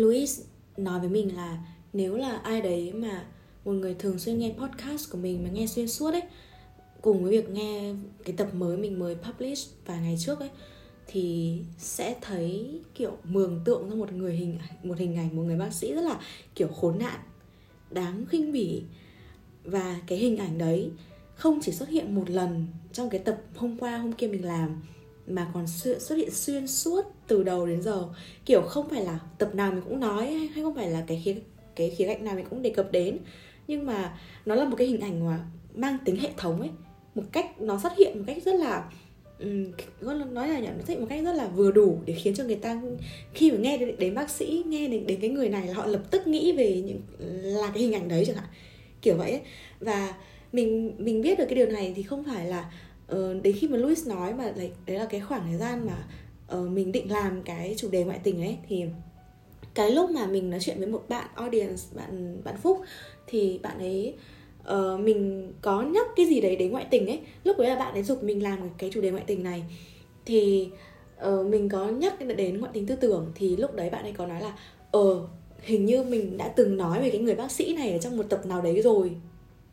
Louis 0.00 0.40
nói 0.76 1.00
với 1.00 1.08
mình 1.08 1.36
là 1.36 1.58
nếu 1.92 2.16
là 2.16 2.36
ai 2.36 2.60
đấy 2.60 2.92
mà 2.92 3.24
một 3.64 3.72
người 3.72 3.94
thường 3.94 4.18
xuyên 4.18 4.38
nghe 4.38 4.54
podcast 4.58 5.10
của 5.10 5.18
mình 5.18 5.42
mà 5.42 5.50
nghe 5.50 5.66
xuyên 5.66 5.88
suốt 5.88 6.10
ấy, 6.12 6.22
cùng 7.00 7.22
với 7.22 7.32
việc 7.32 7.50
nghe 7.50 7.94
cái 8.24 8.36
tập 8.36 8.54
mới 8.54 8.76
mình 8.76 8.98
mới 8.98 9.14
publish 9.14 9.70
vài 9.86 10.00
ngày 10.00 10.16
trước 10.20 10.40
ấy, 10.40 10.50
thì 11.06 11.58
sẽ 11.78 12.16
thấy 12.20 12.80
kiểu 12.94 13.16
mường 13.24 13.60
tượng 13.64 13.90
ra 13.90 13.94
một 13.94 14.12
người 14.12 14.36
hình, 14.36 14.58
một 14.82 14.98
hình 14.98 15.16
ảnh 15.16 15.36
một 15.36 15.42
người 15.42 15.56
bác 15.56 15.72
sĩ 15.72 15.94
rất 15.94 16.02
là 16.02 16.20
kiểu 16.54 16.68
khốn 16.68 16.98
nạn, 16.98 17.20
đáng 17.90 18.26
khinh 18.26 18.52
bỉ. 18.52 18.82
Và 19.64 20.00
cái 20.06 20.18
hình 20.18 20.36
ảnh 20.36 20.58
đấy 20.58 20.90
không 21.34 21.60
chỉ 21.62 21.72
xuất 21.72 21.88
hiện 21.88 22.14
một 22.14 22.30
lần 22.30 22.66
trong 22.92 23.10
cái 23.10 23.20
tập 23.20 23.40
hôm 23.56 23.78
qua 23.78 23.98
hôm 23.98 24.12
kia 24.12 24.26
mình 24.26 24.44
làm, 24.44 24.82
mà 25.26 25.50
còn 25.54 25.66
xuất 25.98 26.16
hiện 26.16 26.30
xuyên 26.30 26.66
suốt 26.66 27.02
từ 27.30 27.42
đầu 27.42 27.66
đến 27.66 27.82
giờ. 27.82 28.04
Kiểu 28.46 28.62
không 28.62 28.88
phải 28.88 29.04
là 29.04 29.18
tập 29.38 29.54
nào 29.54 29.72
mình 29.72 29.82
cũng 29.88 30.00
nói 30.00 30.26
hay 30.54 30.62
không 30.62 30.74
phải 30.74 30.90
là 30.90 31.04
cái 31.06 31.22
khía 31.24 31.34
cái 31.76 31.90
khía 31.90 32.06
cạnh 32.06 32.24
nào 32.24 32.34
mình 32.34 32.46
cũng 32.50 32.62
đề 32.62 32.70
cập 32.70 32.92
đến. 32.92 33.18
Nhưng 33.68 33.86
mà 33.86 34.18
nó 34.46 34.54
là 34.54 34.64
một 34.64 34.76
cái 34.76 34.86
hình 34.86 35.00
ảnh 35.00 35.26
mà 35.26 35.38
mang 35.74 35.98
tính 36.04 36.16
hệ 36.16 36.28
thống 36.36 36.60
ấy. 36.60 36.70
Một 37.14 37.22
cách 37.32 37.60
nó 37.60 37.80
xuất 37.82 37.92
hiện 37.98 38.18
một 38.18 38.24
cách 38.26 38.42
rất 38.44 38.54
là 38.54 38.90
um, 39.38 39.72
nói 40.34 40.48
là 40.48 40.58
nhận 40.58 40.78
nó 40.88 40.94
một 41.00 41.06
cách 41.08 41.24
rất 41.24 41.32
là 41.32 41.48
vừa 41.48 41.70
đủ 41.70 41.98
để 42.06 42.14
khiến 42.14 42.34
cho 42.34 42.44
người 42.44 42.56
ta 42.56 42.82
khi 43.34 43.50
mà 43.50 43.58
nghe 43.58 43.78
đến, 43.78 43.96
đến 43.98 44.14
bác 44.14 44.30
sĩ 44.30 44.62
nghe 44.66 44.88
đến, 44.88 45.06
đến 45.06 45.20
cái 45.20 45.30
người 45.30 45.48
này 45.48 45.66
là 45.66 45.74
họ 45.74 45.86
lập 45.86 46.02
tức 46.10 46.26
nghĩ 46.26 46.52
về 46.52 46.82
những 46.82 47.00
là 47.60 47.70
cái 47.74 47.82
hình 47.82 47.94
ảnh 47.94 48.08
đấy 48.08 48.24
chẳng 48.26 48.36
hạn. 48.36 48.48
Kiểu 49.02 49.16
vậy 49.16 49.30
ấy. 49.30 49.40
và 49.80 50.14
mình 50.52 50.94
mình 50.98 51.22
biết 51.22 51.38
được 51.38 51.44
cái 51.48 51.54
điều 51.54 51.66
này 51.66 51.92
thì 51.96 52.02
không 52.02 52.24
phải 52.24 52.46
là 52.46 52.72
uh, 53.12 53.42
đến 53.42 53.56
khi 53.58 53.68
mà 53.68 53.76
Louis 53.76 54.08
nói 54.08 54.34
mà 54.34 54.52
đấy, 54.56 54.70
đấy 54.86 54.98
là 54.98 55.06
cái 55.06 55.20
khoảng 55.20 55.42
thời 55.50 55.58
gian 55.58 55.86
mà 55.86 56.04
uh, 56.56 56.68
mình 56.68 56.92
định 56.92 57.10
làm 57.10 57.42
cái 57.42 57.74
chủ 57.78 57.88
đề 57.90 58.04
ngoại 58.04 58.20
tình 58.22 58.42
ấy 58.42 58.58
thì 58.68 58.84
cái 59.74 59.90
lúc 59.90 60.10
mà 60.10 60.26
mình 60.26 60.50
nói 60.50 60.60
chuyện 60.60 60.78
với 60.78 60.86
một 60.86 61.04
bạn 61.08 61.28
audience 61.34 61.82
bạn 61.94 62.40
bạn 62.44 62.56
Phúc 62.56 62.80
thì 63.26 63.60
bạn 63.62 63.78
ấy 63.78 64.14
uh, 64.68 65.00
mình 65.00 65.52
có 65.62 65.82
nhắc 65.82 66.06
cái 66.16 66.26
gì 66.26 66.40
đấy 66.40 66.56
đến 66.56 66.72
ngoại 66.72 66.86
tình 66.90 67.06
ấy. 67.06 67.20
Lúc 67.44 67.58
đấy 67.58 67.68
là 67.68 67.76
bạn 67.76 67.92
ấy 67.94 68.02
giục 68.02 68.22
mình 68.22 68.42
làm 68.42 68.58
cái 68.78 68.90
chủ 68.92 69.00
đề 69.00 69.10
ngoại 69.10 69.24
tình 69.26 69.42
này. 69.42 69.64
Thì 70.26 70.68
uh, 71.28 71.46
mình 71.46 71.68
có 71.68 71.88
nhắc 71.88 72.14
đến 72.36 72.58
ngoại 72.58 72.70
tình 72.74 72.86
tư 72.86 72.96
tưởng 72.96 73.32
thì 73.34 73.56
lúc 73.56 73.74
đấy 73.74 73.90
bạn 73.90 74.02
ấy 74.02 74.12
có 74.12 74.26
nói 74.26 74.40
là 74.40 74.58
ờ 74.90 75.26
hình 75.60 75.86
như 75.86 76.02
mình 76.02 76.36
đã 76.36 76.48
từng 76.48 76.76
nói 76.76 77.02
về 77.02 77.10
cái 77.10 77.20
người 77.20 77.34
bác 77.34 77.52
sĩ 77.52 77.74
này 77.74 77.92
ở 77.92 77.98
trong 77.98 78.16
một 78.16 78.26
tập 78.28 78.46
nào 78.46 78.62
đấy 78.62 78.82
rồi. 78.82 79.10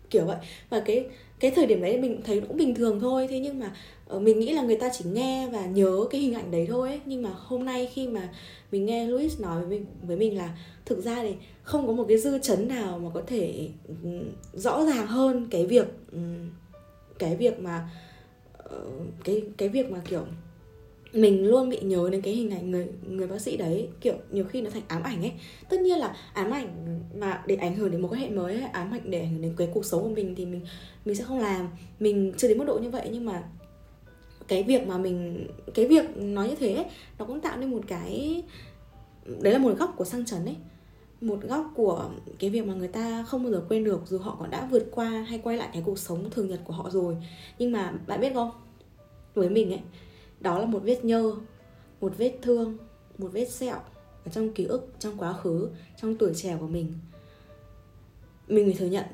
Kiểu 0.10 0.26
vậy. 0.26 0.38
Và 0.70 0.80
cái 0.80 1.06
cái 1.40 1.52
thời 1.52 1.66
điểm 1.66 1.82
đấy 1.82 1.98
mình 1.98 2.22
thấy 2.24 2.42
cũng 2.42 2.58
bình 2.58 2.76
thường 2.76 3.00
thôi, 3.00 3.28
thế 3.30 3.40
nhưng 3.40 3.60
mà 3.60 3.72
ờ, 4.08 4.20
mình 4.20 4.40
nghĩ 4.40 4.54
là 4.54 4.62
người 4.62 4.76
ta 4.76 4.90
chỉ 4.94 5.06
nghe 5.10 5.48
và 5.52 5.66
nhớ 5.66 6.06
cái 6.10 6.22
hình 6.22 6.34
ảnh 6.34 6.52
đấy 6.52 6.66
thôi 6.70 6.90
ấy. 6.90 7.00
nhưng 7.06 7.22
mà 7.22 7.30
hôm 7.36 7.66
nay 7.66 7.90
khi 7.94 8.08
mà 8.08 8.30
mình 8.72 8.86
nghe 8.86 9.08
Louis 9.08 9.40
nói 9.40 9.60
với 9.60 9.70
mình 9.70 9.86
với 10.08 10.18
mình 10.18 10.38
là 10.38 10.58
thực 10.86 11.04
ra 11.04 11.16
thì 11.22 11.36
không 11.64 11.88
có 11.88 11.94
một 11.94 12.06
cái 12.08 12.18
dư 12.18 12.40
chấn 12.40 12.68
nào 12.68 13.00
mà 13.00 13.10
có 13.14 13.22
thể 13.28 13.70
ừ, 14.04 14.10
rõ 14.54 14.86
ràng 14.86 15.08
hơn 15.08 15.48
cái 15.52 15.66
việc 15.66 15.88
ừ, 16.12 16.20
cái 17.20 17.36
việc 17.36 17.60
mà 17.60 17.90
ờ, 18.58 18.82
cái 19.24 19.44
cái 19.58 19.70
việc 19.70 19.92
mà, 19.92 20.02
kiểu 20.10 20.26
mình 21.14 21.48
luôn 21.48 21.70
bị 21.70 21.80
nhớ 21.80 22.10
đến 22.12 22.22
cái 22.22 22.34
hình 22.34 22.52
ảnh 22.52 22.72
người 22.72 22.88
người 23.08 23.28
bác 23.28 23.42
sĩ 23.42 23.58
đấy 23.58 23.90
kiểu 24.02 24.14
nhiều 24.32 24.46
khi 24.46 24.62
nó 24.62 24.70
thành 24.70 24.84
ám 24.88 25.04
ảnh 25.04 25.22
ấy. 25.22 25.32
Tất 25.70 25.80
nhiên 25.82 26.00
là 26.00 26.16
ám 26.34 26.52
ảnh 26.52 27.00
mà 27.16 27.44
để 27.46 27.56
ảnh 27.56 27.76
hưởng 27.76 27.92
đến 27.92 28.02
một 28.02 28.08
cái 28.12 28.22
hệ 28.22 28.30
mới 28.30 28.54
ấy, 28.54 28.64
ám 28.64 28.94
ảnh 28.94 29.12
để 29.12 29.20
ảnh 29.20 29.32
hưởng 29.32 29.42
đến 29.42 29.54
cái 29.58 29.70
cuộc 29.74 29.86
sống 29.86 30.04
của 30.04 30.10
mình 30.10 30.36
thì 30.36 30.46
mình 30.46 30.62
mình 31.06 31.16
sẽ 31.16 31.24
không 31.24 31.40
làm. 31.40 31.70
Mình 32.00 32.34
chưa 32.38 32.48
đến 32.48 32.58
mức 32.58 32.66
độ 32.68 32.80
như 32.80 32.90
vậy 32.90 33.10
nhưng 33.12 33.26
mà 33.26 33.44
cái 34.48 34.64
việc 34.64 34.88
mà 34.88 34.98
mình 34.98 35.48
cái 35.74 35.88
việc 35.88 36.18
nói 36.18 36.50
như 36.50 36.56
thế 36.56 36.76
ấy, 36.76 36.86
nó 37.20 37.26
cũng 37.26 37.42
tạo 37.42 37.58
nên 37.58 37.72
một 37.72 37.82
cái 37.88 38.44
đấy 39.42 39.54
là 39.54 39.60
một 39.60 39.78
góc 39.78 39.94
của 39.98 40.06
sang 40.06 40.26
chấn 40.26 40.46
ấy. 40.46 40.56
Một 41.22 41.40
góc 41.42 41.72
của 41.76 42.10
cái 42.40 42.50
việc 42.50 42.66
mà 42.66 42.74
người 42.74 42.88
ta 42.88 43.26
không 43.28 43.44
bao 43.44 43.52
giờ 43.52 43.64
quên 43.70 43.84
được 43.84 44.02
dù 44.06 44.18
họ 44.18 44.38
còn 44.40 44.50
đã 44.50 44.68
vượt 44.72 44.88
qua 44.92 45.10
hay 45.10 45.40
quay 45.40 45.58
lại 45.58 45.70
cái 45.74 45.84
cuộc 45.86 46.00
sống 46.00 46.30
thường 46.30 46.48
nhật 46.48 46.60
của 46.64 46.74
họ 46.74 46.90
rồi. 46.90 47.18
Nhưng 47.60 47.72
mà 47.72 47.94
bạn 48.08 48.22
biết 48.22 48.34
không? 48.34 48.52
Với 49.34 49.50
mình 49.50 49.72
ấy 49.72 49.82
đó 50.40 50.60
là 50.60 50.66
một 50.66 50.80
vết 50.84 51.06
nhơ 51.06 51.36
một 52.02 52.14
vết 52.18 52.40
thương 52.42 52.78
một 53.18 53.30
vết 53.34 53.46
sẹo 53.46 53.78
ở 54.26 54.32
trong 54.32 54.54
ký 54.54 54.66
ức 54.66 54.88
trong 55.00 55.18
quá 55.18 55.34
khứ 55.34 55.70
trong 56.02 56.16
tuổi 56.18 56.34
trẻ 56.36 56.58
của 56.60 56.68
mình. 56.68 56.94
Mình 58.48 58.66
phải 58.66 58.74
thừa 58.74 58.86
nhận 58.86 59.06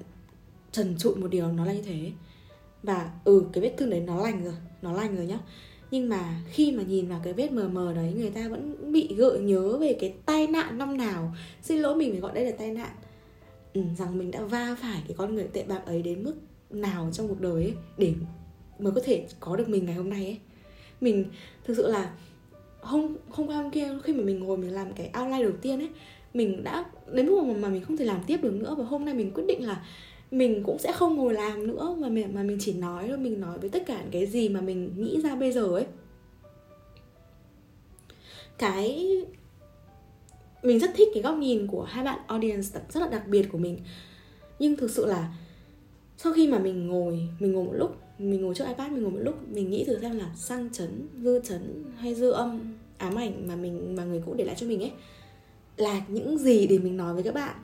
trần 0.71 0.95
trụi 0.97 1.15
một 1.15 1.27
điều 1.27 1.47
nó 1.47 1.65
là 1.65 1.73
như 1.73 1.81
thế. 1.81 2.11
Và 2.83 3.11
ừ 3.23 3.45
cái 3.53 3.61
vết 3.61 3.73
thương 3.77 3.89
đấy 3.89 3.99
nó 3.99 4.21
lành 4.21 4.43
rồi 4.43 4.53
nó 4.81 4.93
lành 4.93 5.15
rồi 5.15 5.25
nhá. 5.25 5.39
Nhưng 5.91 6.09
mà 6.09 6.41
khi 6.49 6.71
mà 6.71 6.83
nhìn 6.83 7.07
vào 7.07 7.21
cái 7.23 7.33
vết 7.33 7.51
mờ 7.51 7.67
mờ 7.67 7.93
đấy 7.93 8.13
người 8.17 8.29
ta 8.29 8.47
vẫn 8.49 8.91
bị 8.91 9.15
gợi 9.15 9.39
nhớ 9.39 9.77
về 9.77 9.97
cái 9.99 10.13
tai 10.25 10.47
nạn 10.47 10.77
năm 10.77 10.97
nào. 10.97 11.35
Xin 11.61 11.79
lỗi 11.79 11.95
mình 11.95 12.11
phải 12.11 12.19
gọi 12.19 12.31
đây 12.33 12.45
là 12.45 12.51
tai 12.57 12.71
nạn. 12.71 12.95
Ừ, 13.73 13.81
rằng 13.97 14.17
mình 14.17 14.31
đã 14.31 14.41
va 14.41 14.75
phải 14.81 15.03
cái 15.07 15.15
con 15.17 15.35
người 15.35 15.47
tệ 15.53 15.63
bạc 15.63 15.81
ấy 15.85 16.01
đến 16.01 16.23
mức 16.23 16.35
nào 16.69 17.09
trong 17.13 17.27
cuộc 17.27 17.41
đời 17.41 17.63
ấy 17.63 17.73
để 17.97 18.13
mới 18.79 18.93
có 18.93 19.01
thể 19.05 19.27
có 19.39 19.55
được 19.55 19.69
mình 19.69 19.85
ngày 19.85 19.95
hôm 19.95 20.09
nay 20.09 20.25
ấy 20.25 20.39
mình 21.03 21.25
thực 21.63 21.77
sự 21.77 21.87
là 21.87 22.11
hôm 22.81 23.15
hôm 23.29 23.47
qua 23.47 23.55
hôm 23.55 23.71
kia 23.71 23.87
khi 24.03 24.13
mà 24.13 24.23
mình 24.23 24.39
ngồi 24.39 24.57
mình 24.57 24.73
làm 24.73 24.93
cái 24.93 25.11
outline 25.19 25.43
đầu 25.43 25.53
tiên 25.61 25.79
ấy 25.79 25.89
mình 26.33 26.63
đã 26.63 26.85
đến 27.11 27.25
mức 27.25 27.43
mà, 27.43 27.53
mà 27.53 27.69
mình 27.69 27.83
không 27.83 27.97
thể 27.97 28.05
làm 28.05 28.23
tiếp 28.27 28.37
được 28.41 28.53
nữa 28.53 28.75
và 28.77 28.83
hôm 28.85 29.05
nay 29.05 29.13
mình 29.13 29.31
quyết 29.33 29.43
định 29.47 29.67
là 29.67 29.85
mình 30.31 30.63
cũng 30.63 30.79
sẽ 30.79 30.91
không 30.91 31.15
ngồi 31.15 31.33
làm 31.33 31.67
nữa 31.67 31.95
mà 31.99 32.09
mình 32.09 32.35
mà 32.35 32.43
mình 32.43 32.57
chỉ 32.59 32.73
nói 32.73 33.05
thôi 33.07 33.17
mình 33.17 33.41
nói 33.41 33.59
với 33.59 33.69
tất 33.69 33.83
cả 33.85 34.03
cái 34.11 34.25
gì 34.25 34.49
mà 34.49 34.61
mình 34.61 34.93
nghĩ 34.97 35.21
ra 35.21 35.35
bây 35.35 35.51
giờ 35.51 35.65
ấy. 35.65 35.85
Cái 38.57 39.07
mình 40.63 40.79
rất 40.79 40.91
thích 40.95 41.07
cái 41.13 41.23
góc 41.23 41.37
nhìn 41.37 41.67
của 41.67 41.83
hai 41.83 42.05
bạn 42.05 42.19
audience 42.27 42.79
rất 42.89 42.99
là 42.99 43.07
đặc 43.07 43.27
biệt 43.27 43.49
của 43.51 43.57
mình. 43.57 43.79
Nhưng 44.59 44.75
thực 44.75 44.91
sự 44.91 45.05
là 45.05 45.33
sau 46.17 46.33
khi 46.33 46.47
mà 46.47 46.59
mình 46.59 46.87
ngồi 46.87 47.27
mình 47.39 47.51
ngồi 47.51 47.63
một 47.65 47.73
lúc, 47.73 47.97
mình 48.19 48.41
ngồi 48.41 48.55
trước 48.55 48.65
ipad, 48.67 48.91
mình 48.91 49.01
ngồi 49.01 49.11
một 49.11 49.19
lúc, 49.21 49.49
mình 49.49 49.69
nghĩ 49.69 49.83
thử 49.83 49.99
xem 50.01 50.17
là 50.17 50.31
sang 50.35 50.69
chấn, 50.73 51.07
dư 51.21 51.39
chấn 51.43 51.83
hay 51.97 52.15
dư 52.15 52.31
âm 52.31 52.73
ám 52.97 53.15
ảnh 53.15 53.47
mà 53.47 53.55
mình, 53.55 53.95
mà 53.95 54.03
người 54.03 54.21
cũ 54.25 54.33
để 54.37 54.45
lại 54.45 54.55
cho 54.59 54.67
mình 54.67 54.81
ấy, 54.83 54.91
là 55.77 56.01
những 56.07 56.37
gì 56.37 56.67
để 56.67 56.77
mình 56.77 56.97
nói 56.97 57.13
với 57.13 57.23
các 57.23 57.33
bạn. 57.33 57.55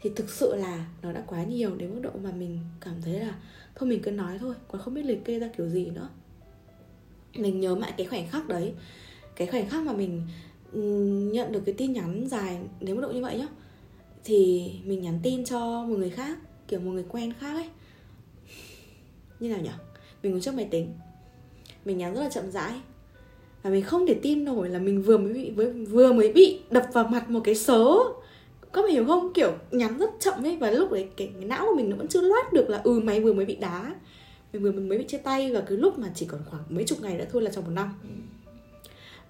Thì 0.00 0.10
thực 0.16 0.30
sự 0.30 0.54
là 0.54 0.86
nó 1.02 1.12
đã 1.12 1.24
quá 1.26 1.44
nhiều 1.44 1.76
đến 1.76 1.94
mức 1.94 2.00
độ 2.02 2.10
mà 2.22 2.32
mình 2.32 2.58
cảm 2.80 2.94
thấy 3.04 3.20
là 3.20 3.34
thôi 3.74 3.88
mình 3.88 4.02
cứ 4.02 4.10
nói 4.10 4.38
thôi, 4.38 4.54
còn 4.68 4.82
không 4.82 4.94
biết 4.94 5.02
liệt 5.04 5.24
kê 5.24 5.38
ra 5.38 5.48
kiểu 5.56 5.68
gì 5.68 5.90
nữa. 5.90 6.08
Mình 7.36 7.60
nhớ 7.60 7.74
mãi 7.74 7.92
cái 7.96 8.06
khoảnh 8.06 8.28
khắc 8.28 8.48
đấy, 8.48 8.72
cái 9.36 9.46
khoảnh 9.46 9.68
khắc 9.68 9.82
mà 9.82 9.92
mình 9.92 10.22
nhận 11.32 11.52
được 11.52 11.62
cái 11.66 11.74
tin 11.78 11.92
nhắn 11.92 12.26
dài 12.28 12.58
đến 12.80 12.96
mức 12.96 13.02
độ 13.02 13.12
như 13.12 13.22
vậy 13.22 13.38
nhá. 13.38 13.48
Thì 14.24 14.70
mình 14.84 15.02
nhắn 15.02 15.20
tin 15.22 15.44
cho 15.44 15.84
một 15.84 15.98
người 15.98 16.10
khác, 16.10 16.38
kiểu 16.68 16.80
một 16.80 16.90
người 16.90 17.04
quen 17.08 17.32
khác 17.32 17.54
ấy 17.54 17.68
như 19.40 19.48
nào 19.48 19.60
nhỉ 19.62 19.70
mình 20.22 20.32
ngồi 20.32 20.40
trước 20.40 20.54
máy 20.54 20.68
tính. 20.70 20.94
Mình 21.84 21.98
nhắn 21.98 22.14
rất 22.14 22.20
là 22.20 22.28
chậm 22.28 22.50
rãi. 22.50 22.72
Và 23.62 23.70
mình 23.70 23.82
không 23.82 24.06
thể 24.06 24.14
tin 24.14 24.44
nổi 24.44 24.68
là 24.68 24.78
mình 24.78 25.02
vừa 25.02 25.18
mới 25.18 25.32
bị 25.32 25.50
vừa 25.84 26.12
mới 26.12 26.32
bị 26.32 26.60
đập 26.70 26.86
vào 26.92 27.04
mặt 27.04 27.30
một 27.30 27.40
cái 27.44 27.54
sớ 27.54 27.84
có 28.76 28.82
mình 28.82 28.92
hiểu 28.92 29.04
không? 29.06 29.32
Kiểu 29.32 29.52
nhắn 29.70 29.98
rất 29.98 30.10
chậm 30.20 30.44
ấy 30.44 30.56
và 30.56 30.70
lúc 30.70 30.92
đấy 30.92 31.08
cái, 31.16 31.30
cái 31.34 31.44
não 31.44 31.66
của 31.68 31.74
mình 31.76 31.90
nó 31.90 31.96
vẫn 31.96 32.08
chưa 32.08 32.20
loát 32.20 32.52
được 32.52 32.70
là 32.70 32.80
ừ 32.84 33.00
mày 33.00 33.20
vừa 33.20 33.32
mới 33.32 33.44
bị 33.44 33.56
đá. 33.56 33.94
Mình 34.52 34.62
vừa 34.62 34.72
mới 34.72 34.98
bị 34.98 35.04
chia 35.04 35.18
tay 35.18 35.52
và 35.52 35.60
cứ 35.60 35.76
lúc 35.76 35.98
mà 35.98 36.10
chỉ 36.14 36.26
còn 36.26 36.40
khoảng 36.50 36.62
mấy 36.68 36.84
chục 36.84 36.98
ngày 37.02 37.18
nữa 37.18 37.24
thôi 37.32 37.42
là 37.42 37.50
trong 37.50 37.64
một 37.64 37.70
năm. 37.74 37.88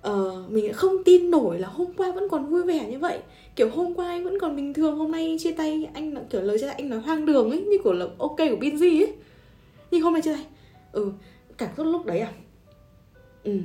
Ờ, 0.03 0.45
mình 0.49 0.73
không 0.73 1.05
tin 1.05 1.31
nổi 1.31 1.59
là 1.59 1.69
hôm 1.69 1.93
qua 1.97 2.13
vẫn 2.13 2.29
còn 2.29 2.47
vui 2.47 2.63
vẻ 2.63 2.91
như 2.91 2.99
vậy. 2.99 3.19
Kiểu 3.57 3.69
hôm 3.71 3.95
qua 3.95 4.09
anh 4.09 4.25
vẫn 4.25 4.41
còn 4.41 4.57
bình 4.57 4.75
thường 4.75 4.99
hôm 4.99 5.13
nay 5.13 5.37
chia 5.39 5.53
tay 5.53 5.89
anh 5.95 6.15
kiểu 6.31 6.43
lời 6.43 6.59
chia 6.59 6.67
tay 6.67 6.75
anh 6.75 6.89
nói 6.89 7.01
hoang 7.01 7.27
đường 7.27 7.51
ấy 7.51 7.61
như 7.61 7.77
kiểu 7.85 7.93
là 7.93 8.07
ok 8.19 8.37
của 8.37 8.57
Binzy 8.61 9.05
ấy 9.05 9.13
nhưng 9.91 10.03
hôm 10.03 10.13
nay 10.13 10.23
chia 10.23 10.33
tay 10.33 10.47
ừ 10.93 11.13
cảm 11.59 11.71
xúc 11.77 11.87
lúc 11.87 12.07
đấy 12.07 12.21
à? 12.21 12.33
Ừ 13.45 13.59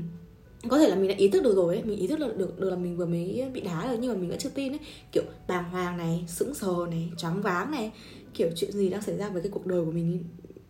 có 0.70 0.80
thể 0.80 0.90
là 0.90 0.96
mình 0.96 1.08
đã 1.08 1.16
ý 1.18 1.30
thức 1.30 1.44
được 1.44 1.56
rồi 1.56 1.76
ấy. 1.76 1.84
Mình 1.84 2.00
ý 2.00 2.08
thức 2.08 2.20
được, 2.20 2.38
được 2.38 2.60
được 2.60 2.70
là 2.70 2.76
mình 2.76 2.98
vừa 2.98 3.06
mới 3.06 3.50
bị 3.54 3.62
đá 3.62 3.88
rồi 3.88 3.98
nhưng 4.02 4.14
mà 4.14 4.20
mình 4.20 4.30
vẫn 4.30 4.40
chưa 4.40 4.50
tin 4.50 4.74
ấy. 4.74 4.80
Kiểu 5.12 5.24
bàng 5.48 5.70
hoàng 5.70 5.98
này 5.98 6.24
sững 6.28 6.54
sờ 6.54 6.74
này 6.92 7.10
choáng 7.18 7.42
váng 7.42 7.72
này. 7.72 7.92
Kiểu 8.34 8.50
chuyện 8.56 8.72
gì 8.72 8.90
đang 8.90 9.02
xảy 9.02 9.18
ra 9.18 9.30
với 9.30 9.42
cái 9.42 9.52
cuộc 9.52 9.66
đời 9.66 9.86
của 9.86 9.92
mình 9.92 10.24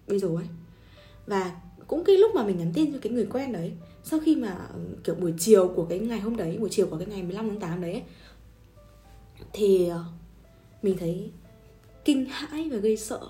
bây 0.08 0.20
giờ 0.20 0.28
ấy. 0.28 0.46
Và 1.28 1.62
cũng 1.88 2.04
cái 2.04 2.18
lúc 2.18 2.36
mà 2.36 2.44
mình 2.44 2.58
nhắn 2.58 2.72
tin 2.74 2.94
cho 2.94 3.00
cái 3.02 3.14
người 3.14 3.28
quen 3.32 3.52
đấy 3.52 3.72
sau 4.04 4.20
khi 4.20 4.36
mà 4.36 4.58
kiểu 5.04 5.16
buổi 5.16 5.34
chiều 5.38 5.68
của 5.68 5.86
cái 5.86 6.00
ngày 6.00 6.20
hôm 6.20 6.36
đấy 6.36 6.58
buổi 6.60 6.70
chiều 6.70 6.88
của 6.88 6.98
cái 6.98 7.08
ngày 7.08 7.24
15 7.24 7.50
tháng 7.50 7.60
8 7.60 7.82
đấy 7.82 7.92
ấy, 7.92 8.04
thì 9.54 9.88
ờ, 9.88 10.04
mình 10.82 10.98
thấy 10.98 11.32
kinh 12.06 12.26
hãi 12.26 12.70
và 12.70 12.78
gây 12.78 12.98
sợ. 12.98 13.22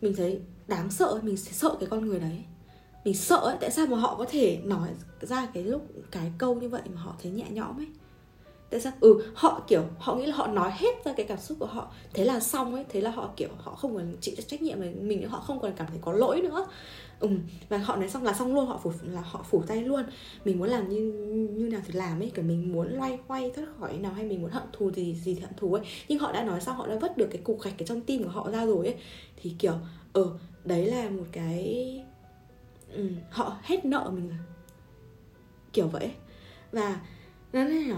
Mình 0.00 0.14
thấy 0.16 0.40
đáng 0.70 0.90
sợ 0.90 1.20
mình 1.22 1.36
sẽ 1.36 1.52
sợ 1.52 1.76
cái 1.80 1.88
con 1.88 2.06
người 2.06 2.20
đấy. 2.20 2.44
Mình 3.04 3.14
sợ 3.14 3.36
ấy 3.36 3.56
tại 3.60 3.70
sao 3.70 3.86
mà 3.86 3.96
họ 3.96 4.14
có 4.18 4.26
thể 4.30 4.60
nói 4.64 4.88
ra 5.20 5.46
cái 5.54 5.64
lúc 5.64 5.86
cái 6.10 6.32
câu 6.38 6.54
như 6.54 6.68
vậy 6.68 6.82
mà 6.94 7.00
họ 7.00 7.14
thấy 7.22 7.32
nhẹ 7.32 7.44
nhõm 7.50 7.80
ấy? 7.80 7.86
Tại 8.70 8.80
sao? 8.80 8.92
Ừ 9.00 9.22
họ 9.34 9.62
kiểu 9.68 9.82
họ 9.98 10.14
nghĩ 10.14 10.26
là 10.26 10.34
họ 10.34 10.46
nói 10.46 10.70
hết 10.74 11.04
ra 11.04 11.12
cái 11.12 11.26
cảm 11.26 11.38
xúc 11.38 11.58
của 11.60 11.66
họ 11.66 11.92
thế 12.14 12.24
là 12.24 12.40
xong 12.40 12.74
ấy 12.74 12.84
thế 12.88 13.00
là 13.00 13.10
họ 13.10 13.30
kiểu 13.36 13.48
họ 13.58 13.74
không 13.74 13.94
còn 13.94 14.16
chịu 14.20 14.34
trách 14.46 14.62
nhiệm 14.62 14.80
về 14.80 14.94
mình 15.00 15.20
nữa 15.20 15.28
họ 15.28 15.40
không 15.40 15.60
còn 15.60 15.72
cảm 15.76 15.86
thấy 15.86 15.98
có 16.00 16.12
lỗi 16.12 16.40
nữa. 16.40 16.66
Ừ 17.20 17.28
và 17.68 17.78
họ 17.78 17.96
nói 17.96 18.08
xong 18.08 18.24
là 18.24 18.32
xong 18.32 18.54
luôn 18.54 18.66
họ 18.66 18.80
phủ 18.82 18.92
là 19.02 19.20
họ 19.20 19.44
phủ 19.50 19.62
tay 19.66 19.82
luôn. 19.82 20.02
Mình 20.44 20.58
muốn 20.58 20.68
làm 20.68 20.88
như 20.88 21.12
như 21.56 21.68
nào 21.68 21.80
thì 21.86 21.92
làm 21.92 22.22
ấy 22.22 22.32
kiểu 22.34 22.44
mình 22.44 22.72
muốn 22.72 22.94
loay 22.94 23.18
hoay 23.28 23.50
thoát 23.50 23.66
khỏi 23.80 23.98
nào 23.98 24.12
hay 24.12 24.24
mình 24.24 24.42
muốn 24.42 24.50
hận 24.50 24.62
thù 24.72 24.90
gì 24.90 25.14
gì 25.14 25.34
thì 25.34 25.40
hận 25.40 25.54
thù 25.56 25.74
ấy. 25.74 25.84
Nhưng 26.08 26.18
họ 26.18 26.32
đã 26.32 26.44
nói 26.44 26.60
xong 26.60 26.76
họ 26.76 26.86
đã 26.86 26.98
vứt 27.00 27.16
được 27.16 27.28
cái 27.30 27.42
cục 27.44 27.62
gạch 27.62 27.78
ở 27.78 27.86
trong 27.86 28.00
tim 28.00 28.24
của 28.24 28.30
họ 28.30 28.50
ra 28.50 28.66
rồi 28.66 28.86
ấy. 28.86 28.96
Thì 29.36 29.54
kiểu 29.58 29.74
ờ 30.12 30.22
ừ, 30.22 30.30
đấy 30.64 30.86
là 30.86 31.10
một 31.10 31.24
cái 31.32 32.02
ừ, 32.92 33.08
họ 33.30 33.56
hết 33.62 33.84
nợ 33.84 34.10
mình 34.14 34.28
rồi. 34.28 34.38
Kiểu 35.72 35.88
vậy. 35.88 36.10
Và 36.72 37.00
nó 37.52 37.64
này 37.64 37.90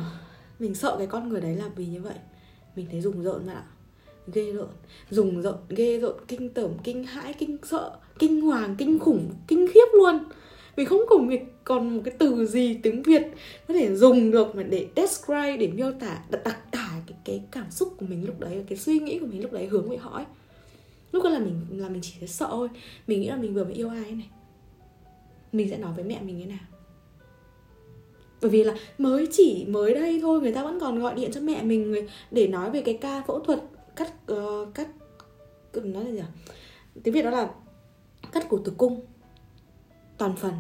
mình 0.58 0.74
sợ 0.74 0.94
cái 0.98 1.06
con 1.06 1.28
người 1.28 1.40
đấy 1.40 1.56
là 1.56 1.68
vì 1.76 1.86
như 1.86 2.00
vậy. 2.00 2.14
Mình 2.76 2.86
thấy 2.90 3.00
rùng 3.00 3.22
rợn 3.22 3.46
bạn 3.46 3.56
ạ. 3.56 3.64
Ghê 4.32 4.52
rợn. 4.52 4.68
Rùng 5.10 5.42
rợn 5.42 5.54
ghê 5.68 5.98
rợn 5.98 6.16
kinh 6.28 6.50
tởm 6.50 6.70
kinh 6.84 7.04
hãi 7.04 7.34
kinh 7.38 7.56
sợ 7.62 7.96
kinh 8.18 8.40
hoàng 8.40 8.76
kinh 8.78 8.98
khủng 8.98 9.30
kinh 9.46 9.66
khiếp 9.74 9.86
luôn. 9.92 10.18
Mình 10.76 10.86
không 10.86 11.00
cùng 11.08 11.28
việc 11.28 11.40
còn 11.64 11.96
một 11.96 12.02
cái 12.04 12.14
từ 12.18 12.46
gì 12.46 12.78
tiếng 12.82 13.02
việt 13.02 13.22
có 13.68 13.74
thể 13.74 13.96
dùng 13.96 14.30
được 14.30 14.56
mà 14.56 14.62
để 14.62 14.88
describe 14.96 15.56
để 15.56 15.66
miêu 15.68 15.92
tả 16.00 16.24
đặc 16.30 16.58
tả 16.70 16.90
cái 17.06 17.18
cái 17.24 17.42
cảm 17.50 17.70
xúc 17.70 17.94
của 17.98 18.06
mình 18.06 18.26
lúc 18.26 18.40
đấy 18.40 18.64
cái 18.68 18.78
suy 18.78 18.98
nghĩ 18.98 19.18
của 19.18 19.26
mình 19.26 19.42
lúc 19.42 19.52
đấy 19.52 19.66
hướng 19.66 19.90
về 19.90 19.96
họ 19.96 20.10
ấy 20.10 20.24
lúc 21.12 21.24
đó 21.24 21.30
là 21.30 21.38
mình 21.38 21.60
là 21.70 21.88
mình 21.88 22.02
chỉ 22.02 22.14
thấy 22.18 22.28
sợ 22.28 22.48
thôi. 22.50 22.68
Mình 23.06 23.20
nghĩ 23.20 23.28
là 23.28 23.36
mình 23.36 23.54
vừa 23.54 23.64
mới 23.64 23.74
yêu 23.74 23.88
ai 23.88 24.12
này. 24.12 24.28
Mình 25.52 25.70
sẽ 25.70 25.78
nói 25.78 25.92
với 25.96 26.04
mẹ 26.04 26.20
mình 26.22 26.40
thế 26.40 26.46
nào? 26.46 26.64
Bởi 28.40 28.50
vì 28.50 28.64
là 28.64 28.74
mới 28.98 29.28
chỉ 29.32 29.64
mới 29.68 29.94
đây 29.94 30.18
thôi 30.22 30.40
người 30.40 30.52
ta 30.52 30.64
vẫn 30.64 30.80
còn 30.80 30.98
gọi 30.98 31.14
điện 31.14 31.30
cho 31.32 31.40
mẹ 31.40 31.62
mình 31.62 32.06
để 32.30 32.46
nói 32.46 32.70
về 32.70 32.82
cái 32.82 32.98
ca 33.00 33.22
phẫu 33.26 33.40
thuật 33.40 33.62
cắt 33.96 34.12
uh, 34.32 34.74
cắt 34.74 34.88
nói 35.74 36.04
là 36.04 36.10
gì 36.10 36.18
à? 36.18 36.28
tiếng 37.02 37.14
việt 37.14 37.22
đó 37.22 37.30
là 37.30 37.50
cắt 38.32 38.46
cổ 38.48 38.58
tử 38.58 38.72
cung. 38.76 39.00
Toàn 40.18 40.36
phần. 40.36 40.52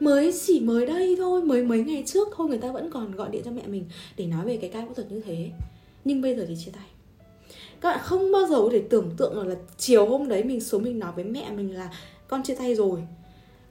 Mới 0.00 0.32
chỉ 0.46 0.60
mới 0.60 0.86
đây 0.86 1.14
thôi 1.18 1.42
mới 1.42 1.64
mấy 1.64 1.84
ngày 1.84 2.02
trước 2.06 2.28
thôi 2.36 2.48
người 2.48 2.58
ta 2.58 2.72
vẫn 2.72 2.90
còn 2.90 3.12
gọi 3.12 3.30
điện 3.30 3.42
cho 3.44 3.50
mẹ 3.50 3.66
mình 3.66 3.84
để 4.16 4.26
nói 4.26 4.46
về 4.46 4.56
cái 4.56 4.70
ca 4.70 4.84
phẫu 4.84 4.94
thuật 4.94 5.12
như 5.12 5.20
thế. 5.20 5.50
Nhưng 6.04 6.22
bây 6.22 6.36
giờ 6.36 6.44
thì 6.48 6.56
chia 6.64 6.70
tay 6.70 6.86
các 7.80 7.90
bạn 7.90 8.00
không 8.02 8.32
bao 8.32 8.46
giờ 8.46 8.56
có 8.56 8.68
thể 8.72 8.82
tưởng 8.90 9.10
tượng 9.16 9.34
được 9.34 9.44
là 9.44 9.54
chiều 9.78 10.06
hôm 10.06 10.28
đấy 10.28 10.44
mình 10.44 10.60
xuống 10.60 10.82
mình 10.82 10.98
nói 10.98 11.12
với 11.16 11.24
mẹ 11.24 11.50
mình 11.50 11.74
là, 11.74 11.90
con 12.28 12.42
chia 12.42 12.54
tay 12.54 12.74
rồi. 12.74 13.02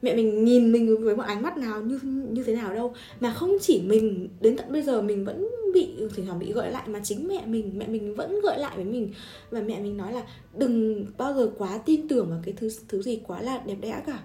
Mẹ 0.01 0.15
mình 0.15 0.45
nhìn 0.45 0.71
mình 0.71 1.03
với 1.03 1.15
một 1.15 1.23
ánh 1.23 1.41
mắt 1.41 1.57
nào 1.57 1.81
như 1.81 2.00
như 2.03 2.44
thế 2.44 2.56
nào 2.56 2.73
đâu. 2.73 2.94
Mà 3.19 3.33
không 3.33 3.57
chỉ 3.61 3.81
mình, 3.81 4.29
đến 4.41 4.57
tận 4.57 4.71
bây 4.71 4.81
giờ 4.81 5.01
mình 5.01 5.25
vẫn 5.25 5.47
bị, 5.73 5.89
thỉnh 6.15 6.25
thoảng 6.25 6.39
bị 6.39 6.53
gợi 6.53 6.71
lại 6.71 6.88
mà 6.88 7.00
chính 7.03 7.27
mẹ 7.27 7.45
mình 7.45 7.71
mẹ 7.77 7.88
mình 7.88 8.15
vẫn 8.15 8.39
gợi 8.44 8.59
lại 8.59 8.71
với 8.75 8.85
mình. 8.85 9.13
Và 9.51 9.61
mẹ 9.61 9.79
mình 9.79 9.97
nói 9.97 10.13
là, 10.13 10.23
đừng 10.57 11.05
bao 11.17 11.33
giờ 11.33 11.51
quá 11.57 11.79
tin 11.85 12.07
tưởng 12.07 12.29
vào 12.29 12.39
cái 12.45 12.53
thứ 12.57 12.69
thứ 12.88 13.01
gì 13.01 13.19
quá 13.27 13.41
là 13.41 13.62
đẹp 13.65 13.77
đẽ 13.81 14.01
cả 14.07 14.19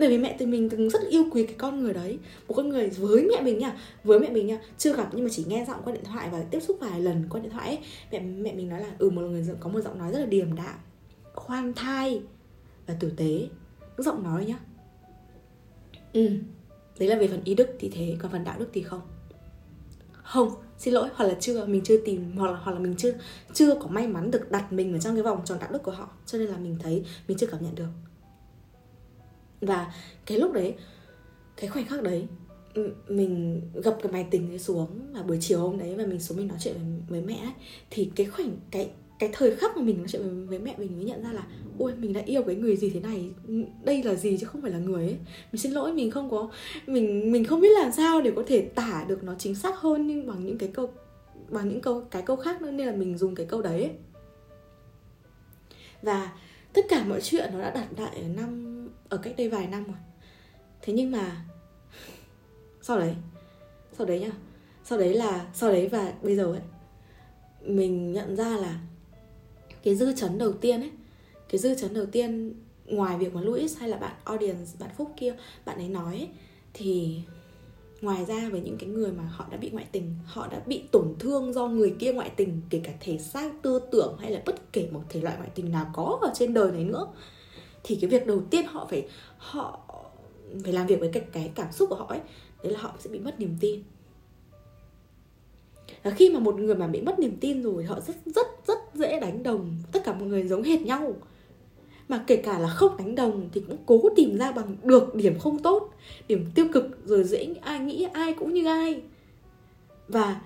bởi 0.00 0.08
vì 0.08 0.18
mẹ 0.18 0.36
từ 0.38 0.46
mình 0.46 0.70
từng 0.70 0.90
rất 0.90 1.02
yêu 1.08 1.24
quý 1.32 1.46
cái 1.46 1.54
con 1.58 1.82
người 1.82 1.92
đấy. 1.92 2.18
Một 2.48 2.54
con 2.54 2.68
người 2.68 2.88
với 2.88 3.28
mẹ 3.30 3.42
mình 3.42 3.58
nha, 3.58 3.76
với 4.04 4.20
mẹ 4.20 4.30
mình 4.30 4.46
nha, 4.46 4.60
chưa 4.78 4.96
gặp 4.96 5.08
nhưng 5.12 5.24
mà 5.24 5.30
chỉ 5.32 5.44
nghe 5.48 5.64
giọng 5.68 5.80
qua 5.84 5.92
điện 5.92 6.04
thoại 6.04 6.28
và 6.32 6.42
tiếp 6.50 6.60
xúc 6.60 6.76
vài 6.80 7.00
lần 7.00 7.24
qua 7.30 7.40
điện 7.40 7.50
thoại 7.52 7.68
ấy. 7.68 7.78
Mẹ 8.12 8.20
mẹ 8.20 8.54
mình 8.54 8.68
nói 8.68 8.80
là 8.80 8.90
ừ 8.98 9.10
một 9.10 9.22
người 9.22 9.46
có 9.60 9.70
một 9.70 9.80
giọng 9.80 9.98
nói 9.98 10.12
rất 10.12 10.18
là 10.18 10.26
điềm 10.26 10.56
đạm, 10.56 10.74
khoan 11.34 11.72
thai 11.76 12.22
và 12.86 12.94
tử 13.00 13.12
tế. 13.16 13.48
Giọng 13.98 14.22
nói 14.22 14.46
nhá. 14.46 14.58
Ừ 16.12 16.28
đấy 16.98 17.08
là 17.08 17.18
về 17.18 17.28
phần 17.28 17.40
ý 17.44 17.54
đức 17.54 17.68
thì 17.78 17.90
thế, 17.94 18.16
còn 18.18 18.32
phần 18.32 18.44
đạo 18.44 18.58
đức 18.58 18.68
thì 18.72 18.82
không. 18.82 19.00
Không, 20.12 20.54
xin 20.78 20.94
lỗi, 20.94 21.08
hoặc 21.14 21.24
là 21.24 21.36
chưa, 21.40 21.66
mình 21.66 21.80
chưa 21.84 21.96
tìm, 22.04 22.36
hoặc 22.36 22.50
là 22.50 22.58
hoặc 22.62 22.72
là 22.72 22.78
mình 22.78 22.94
chưa 22.98 23.12
chưa 23.52 23.74
có 23.74 23.86
may 23.86 24.06
mắn 24.06 24.30
được 24.30 24.50
đặt 24.50 24.72
mình 24.72 24.92
ở 24.92 24.98
trong 24.98 25.14
cái 25.14 25.22
vòng 25.22 25.42
tròn 25.44 25.58
đạo 25.60 25.68
đức 25.72 25.82
của 25.82 25.90
họ, 25.90 26.08
cho 26.26 26.38
nên 26.38 26.48
là 26.48 26.56
mình 26.56 26.76
thấy 26.82 27.04
mình 27.28 27.38
chưa 27.38 27.46
cảm 27.46 27.62
nhận 27.62 27.74
được 27.74 27.88
và 29.60 29.94
cái 30.26 30.38
lúc 30.38 30.52
đấy 30.52 30.74
cái 31.56 31.70
khoảnh 31.70 31.84
khắc 31.84 32.02
đấy 32.02 32.26
mình 33.08 33.60
gặp 33.74 33.96
cái 34.02 34.12
máy 34.12 34.26
tính 34.30 34.50
ấy 34.50 34.58
xuống 34.58 34.88
và 35.12 35.22
buổi 35.22 35.38
chiều 35.40 35.60
hôm 35.60 35.78
đấy 35.78 35.94
và 35.94 36.06
mình 36.06 36.20
xuống 36.20 36.38
mình 36.38 36.48
nói 36.48 36.58
chuyện 36.60 36.74
với, 36.74 37.00
với 37.08 37.22
mẹ 37.22 37.40
ấy, 37.42 37.52
thì 37.90 38.10
cái 38.16 38.26
khoảnh 38.26 38.56
cái 38.70 38.90
cái 39.18 39.30
thời 39.32 39.56
khắc 39.56 39.76
mà 39.76 39.82
mình 39.82 39.98
nói 39.98 40.06
chuyện 40.08 40.22
với, 40.22 40.46
với 40.46 40.58
mẹ 40.58 40.74
mình 40.78 40.96
mới 40.96 41.04
nhận 41.04 41.22
ra 41.22 41.32
là 41.32 41.46
ôi 41.78 41.92
mình 41.98 42.12
đã 42.12 42.20
yêu 42.26 42.42
cái 42.42 42.54
người 42.54 42.76
gì 42.76 42.90
thế 42.90 43.00
này 43.00 43.30
đây 43.84 44.02
là 44.02 44.14
gì 44.14 44.38
chứ 44.40 44.46
không 44.46 44.62
phải 44.62 44.70
là 44.70 44.78
người 44.78 45.06
ấy 45.06 45.16
mình 45.52 45.62
xin 45.62 45.72
lỗi 45.72 45.92
mình 45.92 46.10
không 46.10 46.30
có 46.30 46.50
mình 46.86 47.32
mình 47.32 47.44
không 47.44 47.60
biết 47.60 47.78
làm 47.80 47.92
sao 47.92 48.20
để 48.20 48.32
có 48.36 48.42
thể 48.46 48.60
tả 48.60 49.04
được 49.08 49.24
nó 49.24 49.34
chính 49.38 49.54
xác 49.54 49.76
hơn 49.76 50.06
nhưng 50.06 50.26
bằng 50.26 50.46
những 50.46 50.58
cái 50.58 50.68
câu 50.68 50.90
bằng 51.48 51.68
những 51.68 51.80
câu 51.80 52.02
cái 52.10 52.22
câu 52.22 52.36
khác 52.36 52.62
nữa 52.62 52.70
nên 52.70 52.86
là 52.86 52.92
mình 52.92 53.18
dùng 53.18 53.34
cái 53.34 53.46
câu 53.46 53.62
đấy 53.62 53.82
ấy. 53.82 53.92
và 56.02 56.32
tất 56.72 56.86
cả 56.88 57.04
mọi 57.04 57.20
chuyện 57.20 57.50
nó 57.52 57.60
đã 57.60 57.70
đặt 57.70 57.86
lại 57.96 58.16
ở 58.16 58.28
năm 58.36 58.69
ở 59.08 59.16
cách 59.16 59.34
đây 59.36 59.48
vài 59.48 59.66
năm 59.66 59.84
rồi. 59.84 59.96
Thế 60.82 60.92
nhưng 60.92 61.10
mà 61.10 61.44
sau 62.82 62.98
đấy 62.98 63.14
sau 63.98 64.06
đấy 64.06 64.20
nhá 64.20 64.30
sau 64.84 64.98
đấy 64.98 65.14
là 65.14 65.46
sau 65.54 65.70
đấy 65.70 65.88
và 65.88 66.12
bây 66.22 66.36
giờ 66.36 66.44
ấy 66.44 66.60
mình 67.62 68.12
nhận 68.12 68.36
ra 68.36 68.56
là 68.56 68.80
cái 69.82 69.96
dư 69.96 70.12
chấn 70.16 70.38
đầu 70.38 70.52
tiên 70.52 70.80
ấy 70.80 70.90
cái 71.48 71.58
dư 71.58 71.74
chấn 71.74 71.94
đầu 71.94 72.06
tiên 72.06 72.54
ngoài 72.86 73.18
việc 73.18 73.34
mà 73.34 73.40
Louis 73.40 73.78
hay 73.78 73.88
là 73.88 73.96
bạn 73.96 74.12
audience 74.24 74.70
bạn 74.78 74.90
Phúc 74.96 75.12
kia 75.16 75.34
bạn 75.64 75.76
ấy 75.78 75.88
nói 75.88 76.16
ấy, 76.16 76.28
thì 76.74 77.20
ngoài 78.00 78.24
ra 78.24 78.48
với 78.52 78.60
những 78.60 78.78
cái 78.78 78.88
người 78.88 79.12
mà 79.12 79.24
họ 79.24 79.46
đã 79.50 79.56
bị 79.56 79.70
ngoại 79.70 79.86
tình 79.92 80.14
họ 80.24 80.46
đã 80.46 80.60
bị 80.66 80.82
tổn 80.90 81.14
thương 81.18 81.52
do 81.52 81.68
người 81.68 81.94
kia 81.98 82.12
ngoại 82.12 82.30
tình 82.36 82.60
kể 82.70 82.80
cả 82.84 82.92
thể 83.00 83.18
xác 83.18 83.52
tư 83.62 83.80
tưởng 83.92 84.16
hay 84.20 84.30
là 84.30 84.42
bất 84.46 84.72
kể 84.72 84.88
một 84.92 85.02
thể 85.08 85.20
loại 85.20 85.36
ngoại 85.36 85.50
tình 85.54 85.72
nào 85.72 85.90
có 85.94 86.18
ở 86.22 86.32
trên 86.34 86.54
đời 86.54 86.72
này 86.72 86.84
nữa 86.84 87.06
thì 87.84 87.98
cái 88.00 88.10
việc 88.10 88.26
đầu 88.26 88.42
tiên 88.50 88.64
họ 88.66 88.86
phải 88.90 89.08
họ 89.38 89.80
phải 90.64 90.72
làm 90.72 90.86
việc 90.86 91.00
với 91.00 91.10
cái, 91.12 91.22
cái 91.32 91.52
cảm 91.54 91.72
xúc 91.72 91.88
của 91.88 91.96
họ 91.96 92.06
ấy 92.08 92.20
đấy 92.62 92.72
là 92.72 92.80
họ 92.80 92.94
sẽ 92.98 93.10
bị 93.10 93.18
mất 93.18 93.40
niềm 93.40 93.56
tin. 93.60 93.82
Và 96.02 96.10
khi 96.10 96.30
mà 96.30 96.40
một 96.40 96.58
người 96.58 96.74
mà 96.74 96.86
bị 96.86 97.00
mất 97.00 97.18
niềm 97.18 97.36
tin 97.40 97.62
rồi 97.62 97.84
họ 97.84 98.00
rất 98.00 98.16
rất 98.26 98.46
rất 98.66 98.78
dễ 98.94 99.20
đánh 99.20 99.42
đồng. 99.42 99.76
Tất 99.92 100.00
cả 100.04 100.12
mọi 100.12 100.28
người 100.28 100.48
giống 100.48 100.62
hệt 100.62 100.82
nhau. 100.82 101.14
Mà 102.08 102.24
kể 102.26 102.36
cả 102.36 102.58
là 102.58 102.68
không 102.68 102.96
đánh 102.96 103.14
đồng 103.14 103.48
thì 103.52 103.60
cũng 103.60 103.76
cố 103.86 104.02
tìm 104.16 104.38
ra 104.38 104.52
bằng 104.52 104.76
được 104.82 105.14
điểm 105.14 105.38
không 105.38 105.58
tốt 105.58 105.94
điểm 106.28 106.50
tiêu 106.54 106.66
cực 106.72 106.84
rồi 107.04 107.24
dễ 107.24 107.54
ai 107.62 107.80
nghĩ 107.80 108.06
ai 108.12 108.32
cũng 108.32 108.54
như 108.54 108.66
ai. 108.66 109.02
Và 110.08 110.40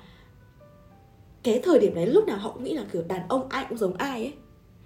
cái 1.42 1.60
thời 1.64 1.78
điểm 1.78 1.94
đấy 1.94 2.06
lúc 2.06 2.26
nào 2.26 2.38
họ 2.38 2.52
cũng 2.52 2.64
nghĩ 2.64 2.72
là 2.72 2.84
kiểu 2.92 3.02
đàn 3.08 3.28
ông 3.28 3.48
ai 3.48 3.66
cũng 3.68 3.78
giống 3.78 3.94
ai 3.94 4.22
ấy 4.22 4.32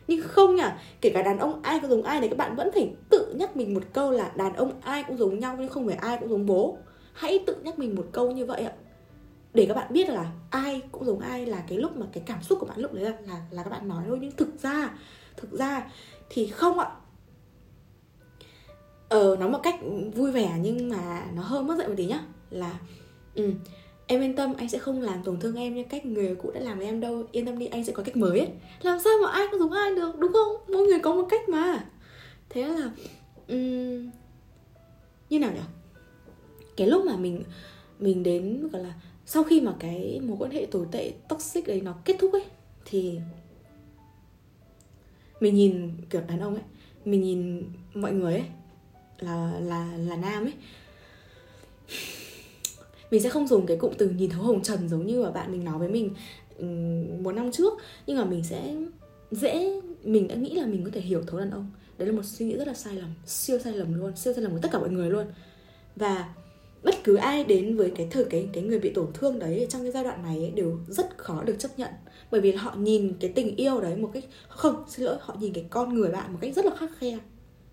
nhưng 0.09 0.23
không 0.23 0.57
nhỉ 0.57 0.65
kể 1.01 1.11
cả 1.11 1.23
đàn 1.23 1.39
ông 1.39 1.63
ai 1.63 1.81
cũng 1.81 1.91
giống 1.91 2.03
ai 2.03 2.21
thì 2.21 2.29
các 2.29 2.39
bạn 2.39 2.57
vẫn 2.57 2.71
phải 2.75 2.95
tự 3.09 3.35
nhắc 3.35 3.57
mình 3.57 3.75
một 3.75 3.83
câu 3.93 4.11
là 4.11 4.33
đàn 4.37 4.55
ông 4.55 4.81
ai 4.81 5.05
cũng 5.07 5.17
giống 5.17 5.39
nhau 5.39 5.57
nhưng 5.59 5.69
không 5.69 5.87
phải 5.87 5.97
ai 5.97 6.17
cũng 6.21 6.29
giống 6.29 6.47
bố. 6.47 6.79
Hãy 7.13 7.39
tự 7.47 7.57
nhắc 7.63 7.79
mình 7.79 7.95
một 7.95 8.07
câu 8.13 8.31
như 8.31 8.47
vậy 8.47 8.63
ạ. 8.63 8.73
Để 9.55 9.67
các 9.67 9.75
bạn 9.75 9.93
biết 9.93 10.09
là 10.09 10.33
ai 10.51 10.83
cũng 10.93 11.05
giống 11.05 11.21
ai 11.21 11.47
là 11.47 11.65
cái 11.69 11.79
lúc 11.79 11.97
mà 11.97 12.07
cái 12.13 12.23
cảm 12.27 12.43
xúc 12.43 12.59
của 12.61 12.67
bạn 12.67 12.79
lúc 12.79 12.95
đấy 12.95 13.05
là 13.05 13.13
là, 13.27 13.41
là 13.51 13.63
các 13.63 13.71
bạn 13.71 13.89
nói 13.89 14.05
thôi. 14.07 14.19
Nhưng 14.21 14.33
thực 14.33 14.63
ra 14.63 14.91
thực 15.37 15.53
ra 15.53 15.91
thì 16.31 16.47
không 16.47 16.79
ạ. 16.79 16.91
Ờ 19.09 19.37
nói 19.37 19.51
một 19.51 19.61
cách 19.63 19.81
vui 20.15 20.33
vẻ 20.33 20.59
nhưng 20.61 20.89
mà 20.89 21.27
nó 21.35 21.43
hơi 21.43 21.63
mất 21.63 21.79
dạy 21.79 21.89
một 21.89 21.95
tí 21.97 22.07
nhá. 22.07 22.21
Là 22.51 22.79
ừ, 23.35 23.53
em 24.09 24.21
yên 24.21 24.37
tâm 24.37 24.55
anh 24.59 24.69
sẽ 24.69 24.79
không 24.79 25.01
làm 25.01 25.23
tổn 25.23 25.41
thương 25.41 25.57
em 25.57 25.75
như 25.75 25.85
cách 25.85 26.07
người 26.07 26.35
cũ 26.35 26.51
đã 26.55 26.61
làm 26.61 26.79
với 26.79 26.87
em 26.87 27.01
đâu. 27.01 27.25
Yên 27.33 27.47
tâm 27.47 27.59
đi 27.59 27.67
anh 27.67 27.85
sẽ 27.85 27.93
có 27.93 28.03
cách 28.03 28.17
mới 28.17 28.39
ấy. 28.39 28.49
Làm 28.83 28.99
sao 29.01 29.13
mà 29.23 29.31
ai 29.31 29.47
cũng 29.51 29.61
giống 29.61 29.73
ai 29.73 29.95
được 29.95 30.19
đúng 30.19 30.33
không? 30.33 30.57
Mỗi 30.69 30.87
người 30.87 30.99
có 30.99 31.15
một 31.15 31.27
cách 31.31 31.49
mà. 31.49 31.85
Thế 32.49 32.69
là 32.69 32.91
um, 33.49 34.11
như 35.31 35.39
nào 35.39 35.53
nhỉ? 35.53 35.61
Cái 36.77 36.87
lúc 36.87 37.05
mà 37.05 37.17
mình 37.17 37.43
mình 37.99 38.23
đến 38.23 38.69
gọi 38.73 38.83
là 38.83 38.95
sau 39.27 39.45
khi 39.45 39.61
mà 39.61 39.75
cái 39.79 40.21
mối 40.23 40.37
quan 40.41 40.51
hệ 40.51 40.67
tồi 40.71 40.87
tệ 40.93 41.13
toxic 41.29 41.67
đấy 41.67 41.81
nó 41.81 41.95
kết 42.05 42.17
thúc 42.19 42.33
ấy 42.33 42.45
thì 42.85 43.21
mình 45.41 45.55
nhìn 45.55 45.91
kiểu 46.11 46.23
đàn 46.29 46.41
ông 46.41 46.55
ấy 46.55 46.65
mình 47.05 47.23
nhìn 47.23 47.63
mọi 47.95 48.13
người 48.13 48.35
ấy 48.35 48.45
là 49.19 49.53
là 49.61 49.97
là 49.97 50.17
nam 50.17 50.45
ấy 50.45 50.53
mình 53.11 53.23
sẽ 53.23 53.29
không 53.29 53.49
dùng 53.49 53.67
cái 53.67 53.77
cụm 53.77 53.93
từ 53.99 54.11
nhìn 54.11 54.31
thấu 54.31 54.43
hồng 54.43 54.63
trần 54.63 54.89
giống 54.89 55.07
như 55.07 55.23
mà 55.23 55.31
bạn 55.31 55.53
mình 55.53 55.65
nói 55.65 55.79
với 55.79 55.89
mình 55.89 56.15
một 57.23 57.33
năm 57.33 57.53
trước. 57.53 57.73
Nhưng 58.07 58.17
mà 58.17 58.25
mình 58.25 58.45
sẽ 58.45 58.77
dễ 59.31 59.81
mình 60.05 60.29
đã 60.29 60.35
nghĩ 60.35 60.55
là 60.55 60.67
mình 60.67 60.85
có 60.85 60.91
thể 60.95 61.01
hiểu 61.01 61.23
thấu 61.27 61.41
đàn 61.41 61.51
ông. 61.51 61.71
Đấy 61.99 62.09
là 62.09 62.15
một 62.15 62.25
suy 62.25 62.47
nghĩ 62.47 62.57
rất 62.57 62.67
là 62.67 62.75
sai 62.75 62.95
lầm 62.95 63.15
siêu 63.27 63.59
sai 63.59 63.73
lầm 63.73 63.95
luôn 63.95 64.17
siêu 64.17 64.33
sai 64.33 64.43
lầm 64.43 64.53
của 64.53 64.59
tất 64.63 64.69
cả 64.73 64.79
mọi 64.79 64.91
người 64.91 65.11
luôn. 65.11 65.27
Và 65.97 66.35
bất 66.83 66.95
cứ 67.05 67.17
ai 67.17 67.45
đến 67.45 67.77
với 67.77 67.93
cái 67.97 68.09
thời 68.11 68.25
cái 68.25 68.49
cái 68.53 68.63
người 68.63 68.79
bị 68.79 68.91
tổn 68.91 69.07
thương 69.15 69.39
đấy 69.39 69.67
trong 69.71 69.83
cái 69.83 69.93
giai 69.93 70.05
đoạn 70.05 70.23
này 70.23 70.37
ấy, 70.37 70.51
đều 70.51 70.79
rất 70.89 71.19
khó 71.19 71.43
được 71.43 71.57
chấp 71.59 71.79
nhận. 71.79 71.91
Bởi 72.31 72.41
vì 72.41 72.53
họ 72.53 72.75
nhìn 72.75 73.13
cái 73.21 73.33
tình 73.35 73.57
yêu 73.57 73.81
đấy 73.81 73.97
một 73.97 74.11
cách 74.13 74.25
không 74.49 74.85
xin 74.89 75.07
lỗi 75.07 75.17
họ 75.21 75.37
nhìn 75.41 75.53
cái 75.53 75.65
con 75.71 75.95
người 75.95 76.11
bạn 76.11 76.33
một 76.33 76.39
cách 76.41 76.55
rất 76.57 76.65
là 76.65 76.75
khắt 76.77 76.91
khe 76.99 77.19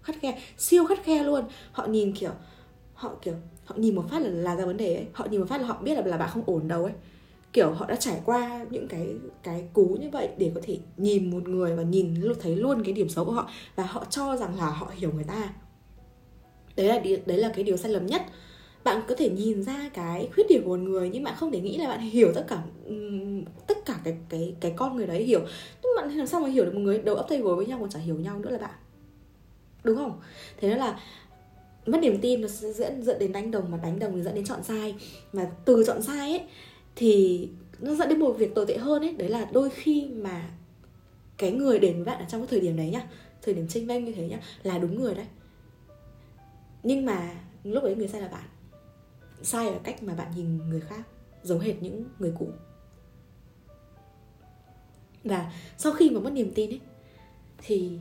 khắt 0.04 0.16
khe 0.22 0.42
siêu 0.58 0.86
khắt 0.86 1.04
khe 1.04 1.24
luôn. 1.24 1.44
Họ 1.72 1.88
nhìn 1.88 2.14
kiểu 2.14 2.32
họ 2.94 3.16
kiểu 3.22 3.34
họ 3.66 3.76
nhìn 3.78 3.96
một 3.96 4.06
phát 4.10 4.22
là 4.22 4.30
là 4.30 4.56
ra 4.56 4.66
vấn 4.66 4.78
đề 4.78 4.96
ấy. 4.96 5.06
Họ 5.14 5.28
nhìn 5.32 5.40
một 5.40 5.50
phát 5.50 5.62
là 5.62 5.68
họ 5.68 5.82
biết 5.82 5.96
là 5.96 6.02
là 6.06 6.18
bạn 6.18 6.30
không 6.34 6.44
ổn 6.46 6.68
đâu 6.68 6.84
ấy. 6.84 6.94
Kiểu, 7.54 7.72
họ 7.72 7.86
đã 7.86 7.96
trải 7.96 8.22
qua 8.26 8.66
những 8.70 8.88
cái 8.88 9.16
cái 9.44 9.68
cú 9.74 9.98
như 10.02 10.10
vậy 10.10 10.30
để 10.38 10.52
có 10.56 10.62
thể 10.64 10.80
nhìn 10.98 11.32
một 11.32 11.48
người 11.48 11.76
và 11.76 11.84
nhìn 11.84 12.16
luôn 12.16 12.38
thấy 12.40 12.56
luôn 12.56 12.84
cái 12.84 12.94
điểm 12.94 13.10
xấu 13.10 13.26
của 13.26 13.32
họ 13.32 13.50
và 13.76 13.84
họ 13.84 14.06
cho 14.10 14.38
rằng 14.38 14.58
là 14.58 14.70
họ 14.70 14.92
hiểu 14.96 15.12
người 15.12 15.24
ta. 15.24 15.54
Đấy 16.76 16.88
là 16.88 17.02
đấy 17.26 17.38
là 17.38 17.52
cái 17.56 17.64
điều 17.64 17.78
sai 17.78 17.92
lầm 17.92 18.06
nhất. 18.06 18.22
Bạn 18.84 19.02
có 19.08 19.16
thể 19.18 19.30
nhìn 19.30 19.64
ra 19.64 19.90
cái 19.94 20.30
khuyết 20.34 20.48
điểm 20.50 20.62
của 20.66 20.78
một 20.78 20.84
người 20.84 21.10
nhưng 21.10 21.24
bạn 21.24 21.34
không 21.38 21.52
thể 21.52 21.62
nghĩ 21.62 21.78
là 21.78 21.88
bạn 21.88 22.00
hiểu 22.00 22.32
tất 22.36 22.46
cả 22.48 22.64
tất 23.68 23.78
cả 23.86 24.00
cái 24.04 24.18
cái 24.30 24.56
cái 24.60 24.74
con 24.76 24.96
người 24.96 25.08
đấy 25.08 25.24
hiểu. 25.24 25.42
Nhưng 25.84 25.92
bạn 25.98 26.10
làm 26.18 26.28
sao 26.28 26.42
mà 26.42 26.50
hiểu 26.50 26.66
được 26.66 26.74
một 26.74 26.80
người 26.80 27.00
đầu 27.00 27.16
óc 27.16 27.26
tay 27.30 27.40
gối 27.40 27.56
với 27.56 27.66
nhau 27.66 27.78
còn 27.82 27.90
chả 27.90 28.00
hiểu 28.00 28.16
nhau 28.16 28.40
nữa 28.40 28.50
là 28.50 28.58
bạn. 28.58 28.76
Đúng 29.84 29.98
không? 29.98 30.20
Thế 30.58 30.70
nên 30.70 30.78
là 30.78 31.00
mất 31.86 32.00
niềm 32.02 32.22
tin 32.22 32.42
nó 32.42 32.48
sẽ 32.48 32.74
dẫn 32.74 33.04
dẫn 33.04 33.20
đến 33.20 33.32
đánh 33.32 33.52
đồng, 33.52 33.72
mà 33.72 33.78
đánh 33.78 34.00
đồng 34.00 34.16
thì 34.16 34.22
dẫn 34.22 34.36
đến 34.36 34.46
chọn 34.46 34.64
sai. 34.64 34.96
Mà 35.34 35.52
từ 35.66 35.84
chọn 35.88 36.02
sai 36.02 36.32
ấy, 36.32 36.48
thì 36.96 37.50
nó 37.80 37.96
dẫn 37.96 38.10
đến 38.10 38.20
một 38.20 38.32
việc 38.38 38.56
tồi 38.56 38.66
tệ 38.66 38.78
hơn 38.78 39.02
ấy, 39.02 39.14
đấy 39.14 39.30
là 39.30 39.50
đôi 39.52 39.70
khi 39.70 40.10
mà 40.16 40.50
cái 41.38 41.52
người 41.52 41.80
đến 41.80 41.96
với 41.96 42.04
bạn 42.04 42.20
ở 42.20 42.26
trong 42.30 42.42
cái 42.42 42.48
thời 42.48 42.60
điểm 42.60 42.78
đấy 42.78 42.90
nhá, 42.90 43.08
thời 43.42 43.54
điểm 43.54 43.68
tranh 43.68 43.88
vênh 43.88 44.06
như 44.06 44.12
thế 44.12 44.28
nhá, 44.28 44.40
là 44.64 44.78
đúng 44.78 45.02
người 45.02 45.16
đấy. 45.16 45.26
Nhưng 46.84 47.06
mà 47.06 47.36
lúc 47.64 47.84
đấy 47.84 47.96
người 47.96 48.08
sai 48.08 48.22
là 48.22 48.28
bạn. 48.28 48.48
Sai 49.42 49.70
ở 49.70 49.80
cách 49.84 50.04
mà 50.04 50.14
bạn 50.14 50.32
nhìn 50.36 50.58
người 50.70 50.82
khác, 50.82 51.08
giống 51.44 51.60
hệt 51.60 51.84
những 51.84 52.06
người 52.20 52.34
cũ. 52.40 52.48
Và 55.24 55.54
sau 55.78 55.92
khi 55.92 56.10
mà 56.10 56.20
mất 56.20 56.34
niềm 56.34 56.52
tin 56.56 56.70
ấy, 56.70 56.80
thì 57.58 58.00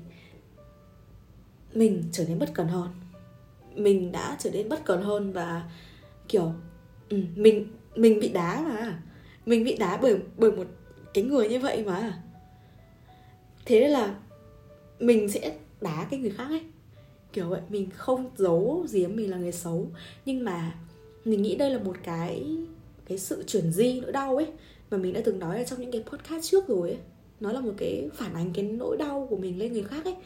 mình 1.74 2.04
trở 2.12 2.24
nên 2.28 2.38
bất 2.38 2.54
cần 2.54 2.68
hơn 2.68 2.88
mình 3.75 4.12
đã 4.12 4.37
trở 4.38 4.50
nên 4.50 4.69
bất 4.69 4.85
cần 4.85 5.02
hơn 5.02 5.33
và 5.33 5.71
kiểu 6.28 6.52
ừ, 7.09 7.19
mình 7.37 7.66
mình 7.97 8.21
bị 8.21 8.28
đá 8.28 8.64
mà. 8.69 9.02
Mình 9.47 9.64
bị 9.64 9.76
đá 9.76 9.99
bởi 10.02 10.16
bởi 10.37 10.52
một 10.52 10.66
cái 11.14 11.25
người 11.25 11.49
như 11.49 11.59
vậy 11.59 11.85
mà. 11.87 12.23
Thế 13.64 13.81
nên 13.81 13.90
là 13.90 14.14
mình 15.00 15.28
sẽ 15.28 15.57
đá 15.81 16.07
cái 16.11 16.21
người 16.21 16.31
khác 16.31 16.47
ấy. 16.49 16.62
Kiểu 17.33 17.49
vậy 17.49 17.61
mình 17.69 17.90
không 17.90 18.31
giấu 18.37 18.87
giếm 18.93 19.16
mình 19.16 19.31
là 19.31 19.37
người 19.37 19.52
xấu. 19.52 19.90
Nhưng 20.26 20.45
mà 20.45 20.75
mình 21.25 21.43
nghĩ 21.43 21.57
đây 21.57 21.71
là 21.71 21.78
một 21.78 21.97
cái 22.02 22.57
cái 23.07 23.19
sự 23.19 23.45
chuyển 23.47 23.73
di 23.73 24.00
nỗi 24.00 24.12
đau 24.12 24.37
ấy 24.37 24.47
mà 24.90 24.99
mình 24.99 25.12
đã 25.12 25.21
từng 25.25 25.38
nói 25.38 25.59
ở 25.59 25.64
trong 25.64 25.81
những 25.81 25.93
cái 25.93 26.04
podcast 26.07 26.50
trước 26.50 26.69
rồi 26.69 26.90
ấy. 26.90 26.99
Nó 27.40 27.52
là 27.52 27.61
một 27.61 27.73
cái 27.76 28.09
phản 28.14 28.35
ánh 28.35 28.50
cái 28.54 28.64
nỗi 28.64 28.97
đau 28.97 29.26
của 29.31 29.37
mình 29.37 29.59
lên 29.59 29.73
người 29.73 29.83
khác 29.83 30.04
ấy 30.04 30.16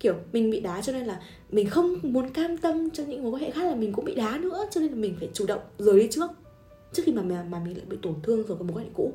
kiểu 0.00 0.14
mình 0.32 0.50
bị 0.50 0.60
đá 0.60 0.82
cho 0.82 0.92
nên 0.92 1.04
là 1.06 1.20
mình 1.50 1.70
không 1.70 1.94
muốn 2.02 2.30
cam 2.30 2.56
tâm 2.56 2.90
cho 2.90 3.04
những 3.04 3.22
mối 3.22 3.32
quan 3.32 3.42
hệ 3.42 3.50
khác 3.50 3.64
là 3.64 3.74
mình 3.74 3.92
cũng 3.92 4.04
bị 4.04 4.14
đá 4.14 4.38
nữa. 4.38 4.66
Cho 4.70 4.80
nên 4.80 4.90
là 4.90 4.96
mình 4.96 5.16
phải 5.18 5.30
chủ 5.32 5.46
động 5.46 5.60
rời 5.78 6.00
đi 6.00 6.08
trước. 6.10 6.30
Trước 6.92 7.02
khi 7.06 7.12
mà 7.12 7.22
mà, 7.22 7.42
mà 7.42 7.58
mình 7.58 7.76
lại 7.76 7.86
bị 7.86 7.96
tổn 8.02 8.14
thương 8.22 8.46
rồi 8.46 8.58
cái 8.58 8.68
mối 8.68 8.76
quan 8.76 8.84
hệ 8.84 8.90
cũ. 8.94 9.12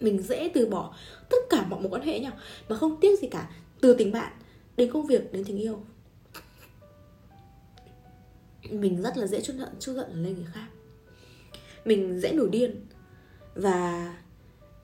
Mình 0.00 0.22
dễ 0.22 0.50
từ 0.54 0.66
bỏ 0.66 0.94
tất 1.30 1.36
cả 1.50 1.66
mọi 1.68 1.80
mối 1.80 1.90
quan 1.90 2.02
hệ 2.02 2.20
nhau 2.20 2.32
mà 2.68 2.76
không 2.76 3.00
tiếc 3.00 3.20
gì 3.20 3.28
cả 3.28 3.50
từ 3.80 3.94
tình 3.94 4.12
bạn 4.12 4.32
đến 4.76 4.92
công 4.92 5.06
việc 5.06 5.32
đến 5.32 5.44
tình 5.44 5.58
yêu. 5.58 5.82
Mình 8.70 9.02
rất 9.02 9.16
là 9.16 9.26
dễ 9.26 9.40
chút 9.40 9.52
giận 9.58 9.68
chút 9.80 9.92
giận 9.92 10.24
lên 10.24 10.34
người 10.34 10.46
khác. 10.52 10.66
Mình 11.84 12.20
dễ 12.20 12.32
nổi 12.32 12.48
điên 12.52 12.86
và 13.54 14.16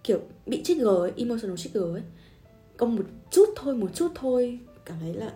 kiểu 0.05 0.21
bị 0.47 0.63
trigger 0.63 0.87
ấy, 0.87 1.13
emotional 1.17 1.57
trigger 1.57 1.83
ấy 1.83 2.03
có 2.77 2.87
một 2.87 3.05
chút 3.31 3.49
thôi 3.57 3.77
một 3.77 3.91
chút 3.95 4.13
thôi. 4.15 4.59
Cảm 4.85 4.97
thấy 5.01 5.15
là 5.15 5.35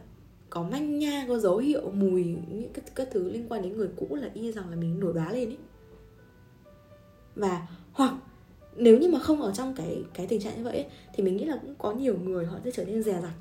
có 0.50 0.62
manh 0.62 0.98
nha 0.98 1.24
có 1.28 1.38
dấu 1.38 1.56
hiệu 1.58 1.90
mùi 1.90 2.24
những 2.24 2.72
cái, 2.74 2.84
các 2.94 3.08
thứ 3.10 3.30
liên 3.30 3.46
quan 3.48 3.62
đến 3.62 3.76
người 3.76 3.88
cũ 3.96 4.14
là 4.14 4.30
y 4.34 4.52
rằng 4.52 4.70
là 4.70 4.76
mình 4.76 5.00
nổi 5.00 5.12
đoá 5.12 5.32
lên 5.32 5.48
ấy. 5.48 5.58
Và 7.34 7.66
hoặc 7.92 8.14
nếu 8.76 8.98
như 8.98 9.08
mà 9.08 9.18
không 9.18 9.42
ở 9.42 9.52
trong 9.52 9.74
cái 9.74 10.04
cái 10.14 10.26
tình 10.26 10.40
trạng 10.40 10.56
như 10.56 10.64
vậy 10.64 10.74
ấy, 10.74 10.86
thì 11.14 11.22
mình 11.22 11.36
nghĩ 11.36 11.44
là 11.44 11.58
cũng 11.62 11.74
có 11.78 11.92
nhiều 11.92 12.18
người 12.18 12.46
họ 12.46 12.58
sẽ 12.64 12.70
trở 12.70 12.84
nên 12.84 13.02
dè 13.02 13.20
dặt. 13.22 13.32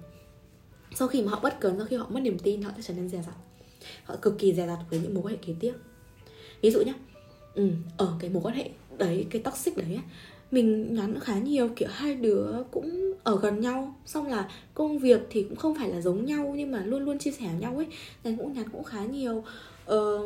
Sau 0.96 1.08
khi 1.08 1.22
mà 1.22 1.32
họ 1.32 1.40
bất 1.40 1.60
cẩn 1.60 1.78
sau 1.78 1.88
khi 1.88 1.96
họ 1.96 2.08
mất 2.10 2.20
niềm 2.20 2.40
tin 2.40 2.62
họ 2.62 2.72
sẽ 2.76 2.82
trở 2.82 2.94
nên 2.94 3.10
dè 3.10 3.22
dặt. 3.26 3.36
Họ 4.04 4.16
cực 4.22 4.40
kỳ 4.40 4.54
dè 4.54 4.68
dặt 4.68 4.80
với 4.90 5.00
những 5.00 5.14
mối 5.14 5.24
quan 5.24 5.34
hệ 5.34 5.40
kế 5.46 5.56
tiếp. 5.60 5.74
Ví 6.62 6.72
dụ 6.72 6.82
nhá 6.82 6.94
ừ, 7.54 7.70
ở 7.98 8.18
cái 8.20 8.30
mối 8.30 8.44
quan 8.44 8.56
hệ 8.56 8.70
đấy 8.98 9.28
cái 9.30 9.42
toxic 9.42 9.78
đấy 9.78 9.88
ấy, 9.88 10.04
mình 10.52 10.94
nhắn 10.94 11.20
khá 11.20 11.40
nhiều 11.40 11.70
kiểu 11.76 11.90
hai 11.92 12.16
đứa 12.16 12.64
cũng 12.72 13.14
ở 13.24 13.40
gần 13.42 13.60
nhau. 13.62 13.96
Xong 14.06 14.28
là 14.28 14.50
công 14.74 15.00
việc 15.00 15.22
thì 15.30 15.44
cũng 15.44 15.56
không 15.56 15.76
phải 15.76 15.90
là 15.90 16.02
giống 16.02 16.26
nhau 16.26 16.54
nhưng 16.58 16.72
mà 16.72 16.86
luôn 16.86 17.04
luôn 17.04 17.20
chia 17.20 17.32
sẻ 17.32 17.50
nhau 17.60 17.76
ấy. 17.78 17.88
Nên 18.24 18.38
cũng 18.38 18.54
nhắn 18.54 18.70
cũng 18.72 18.84
khá 18.84 19.06
nhiều. 19.06 19.44
Ờ, 19.86 20.20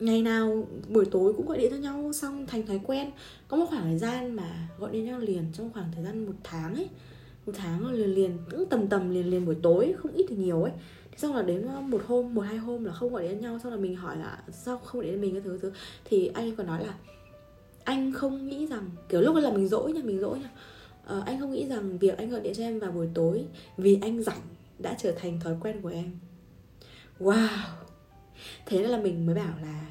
ngày 0.00 0.22
nào 0.22 0.66
buổi 0.88 1.04
tối 1.04 1.32
cũng 1.32 1.46
gọi 1.46 1.58
điện 1.58 1.70
cho 1.70 1.76
nhau. 1.76 2.12
Xong 2.12 2.46
thành 2.46 2.66
thói 2.66 2.80
quen 2.84 3.10
có 3.48 3.56
một 3.56 3.66
khoảng 3.68 3.82
thời 3.82 3.98
gian 3.98 4.36
mà 4.36 4.68
gọi 4.78 4.92
điện 4.92 5.04
nhau 5.04 5.18
liền 5.18 5.44
trong 5.52 5.72
khoảng 5.72 5.90
thời 5.94 6.04
gian 6.04 6.26
một 6.26 6.34
tháng 6.44 6.74
ấy. 6.74 6.88
Một 7.46 7.52
tháng 7.56 7.90
liền 7.90 8.14
liền 8.14 8.38
cũng 8.50 8.66
tầm 8.70 8.88
tầm 8.88 9.10
liền 9.10 9.30
liền 9.30 9.46
buổi 9.46 9.56
tối 9.62 9.94
không 9.98 10.12
ít 10.12 10.26
thì 10.28 10.36
nhiều 10.36 10.62
ấy. 10.62 10.72
Thế 11.10 11.18
xong 11.18 11.34
là 11.34 11.42
đến 11.42 11.62
ờ, 11.62 11.80
một 11.80 12.02
hôm 12.06 12.34
một 12.34 12.42
hai 12.42 12.56
hôm 12.56 12.84
là 12.84 12.92
không 12.92 13.12
gọi 13.12 13.28
điện 13.28 13.40
nhau. 13.40 13.58
Xong 13.62 13.72
là 13.72 13.78
mình 13.78 13.96
hỏi 13.96 14.16
là 14.16 14.38
sao 14.52 14.78
không 14.78 15.00
gọi 15.00 15.10
điện 15.10 15.20
mình? 15.20 15.32
cái 15.32 15.42
thứ 15.44 15.58
thứ. 15.62 15.72
Thì 16.04 16.30
anh 16.34 16.56
còn 16.56 16.66
nói 16.66 16.84
là 16.86 16.94
anh 17.84 18.12
không 18.12 18.48
nghĩ 18.48 18.66
rằng 18.66 18.90
kiểu 19.08 19.20
lúc 19.20 19.34
đó 19.34 19.40
là 19.40 19.50
mình 19.50 19.68
dỗi 19.68 19.92
nha 19.92 20.00
mình 20.04 20.20
dỗi 20.20 20.38
nha. 20.38 20.50
Ờ, 21.04 21.22
anh 21.26 21.40
không 21.40 21.52
nghĩ 21.52 21.66
rằng 21.66 21.98
việc 21.98 22.18
anh 22.18 22.30
gọi 22.30 22.40
điện 22.40 22.54
cho 22.56 22.62
em 22.62 22.78
vào 22.78 22.92
buổi 22.92 23.08
tối 23.14 23.44
vì 23.76 23.98
anh 24.02 24.22
rảnh 24.22 24.40
đã 24.78 24.94
trở 24.98 25.12
thành 25.12 25.40
thói 25.40 25.56
quen 25.60 25.82
của 25.82 25.88
em. 25.88 26.18
Wow! 27.20 27.48
Thế 28.66 28.78
nên 28.80 28.90
là 28.90 28.98
mình 28.98 29.26
mới 29.26 29.34
bảo 29.34 29.54
là 29.62 29.86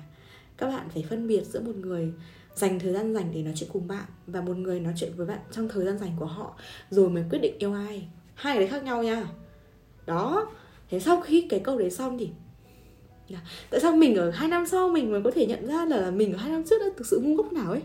các 0.57 0.67
bạn 0.67 0.89
phải 0.89 1.05
phân 1.09 1.27
biệt 1.27 1.43
giữa 1.43 1.61
một 1.61 1.75
người 1.75 2.13
dành 2.55 2.79
thời 2.79 2.93
gian 2.93 3.13
dành 3.13 3.31
để 3.33 3.43
nói 3.43 3.53
chuyện 3.55 3.69
cùng 3.73 3.87
bạn 3.87 4.05
và 4.27 4.41
một 4.41 4.57
người 4.57 4.79
nói 4.79 4.93
chuyện 4.97 5.11
với 5.15 5.25
bạn 5.25 5.39
trong 5.51 5.69
thời 5.69 5.85
gian 5.85 5.97
dành 5.97 6.11
của 6.19 6.25
họ 6.25 6.55
rồi 6.89 7.09
mới 7.09 7.23
quyết 7.29 7.39
định 7.39 7.55
yêu 7.59 7.73
ai. 7.73 8.07
Hai 8.33 8.55
cái 8.55 8.59
đấy 8.59 8.69
khác 8.69 8.83
nhau 8.83 9.03
nha. 9.03 9.27
Đó. 10.05 10.51
Thế 10.89 10.99
sau 10.99 11.21
khi 11.21 11.47
cái 11.49 11.59
câu 11.59 11.77
đấy 11.77 11.91
xong 11.91 12.17
thì 12.17 12.29
là 13.29 13.39
tại 13.69 13.79
sao 13.79 13.95
mình 13.95 14.15
ở 14.15 14.31
hai 14.31 14.47
năm 14.47 14.65
sau 14.65 14.89
mình 14.89 15.11
mới 15.11 15.21
có 15.23 15.31
thể 15.31 15.45
nhận 15.45 15.67
ra 15.67 15.85
là 15.85 16.11
mình 16.11 16.33
ở 16.33 16.37
hai 16.37 16.51
năm 16.51 16.63
trước 16.69 16.75
đã 16.79 16.85
thực 16.97 17.07
sự 17.07 17.19
ngu 17.19 17.35
ngốc 17.35 17.53
nào 17.53 17.71
ấy? 17.71 17.81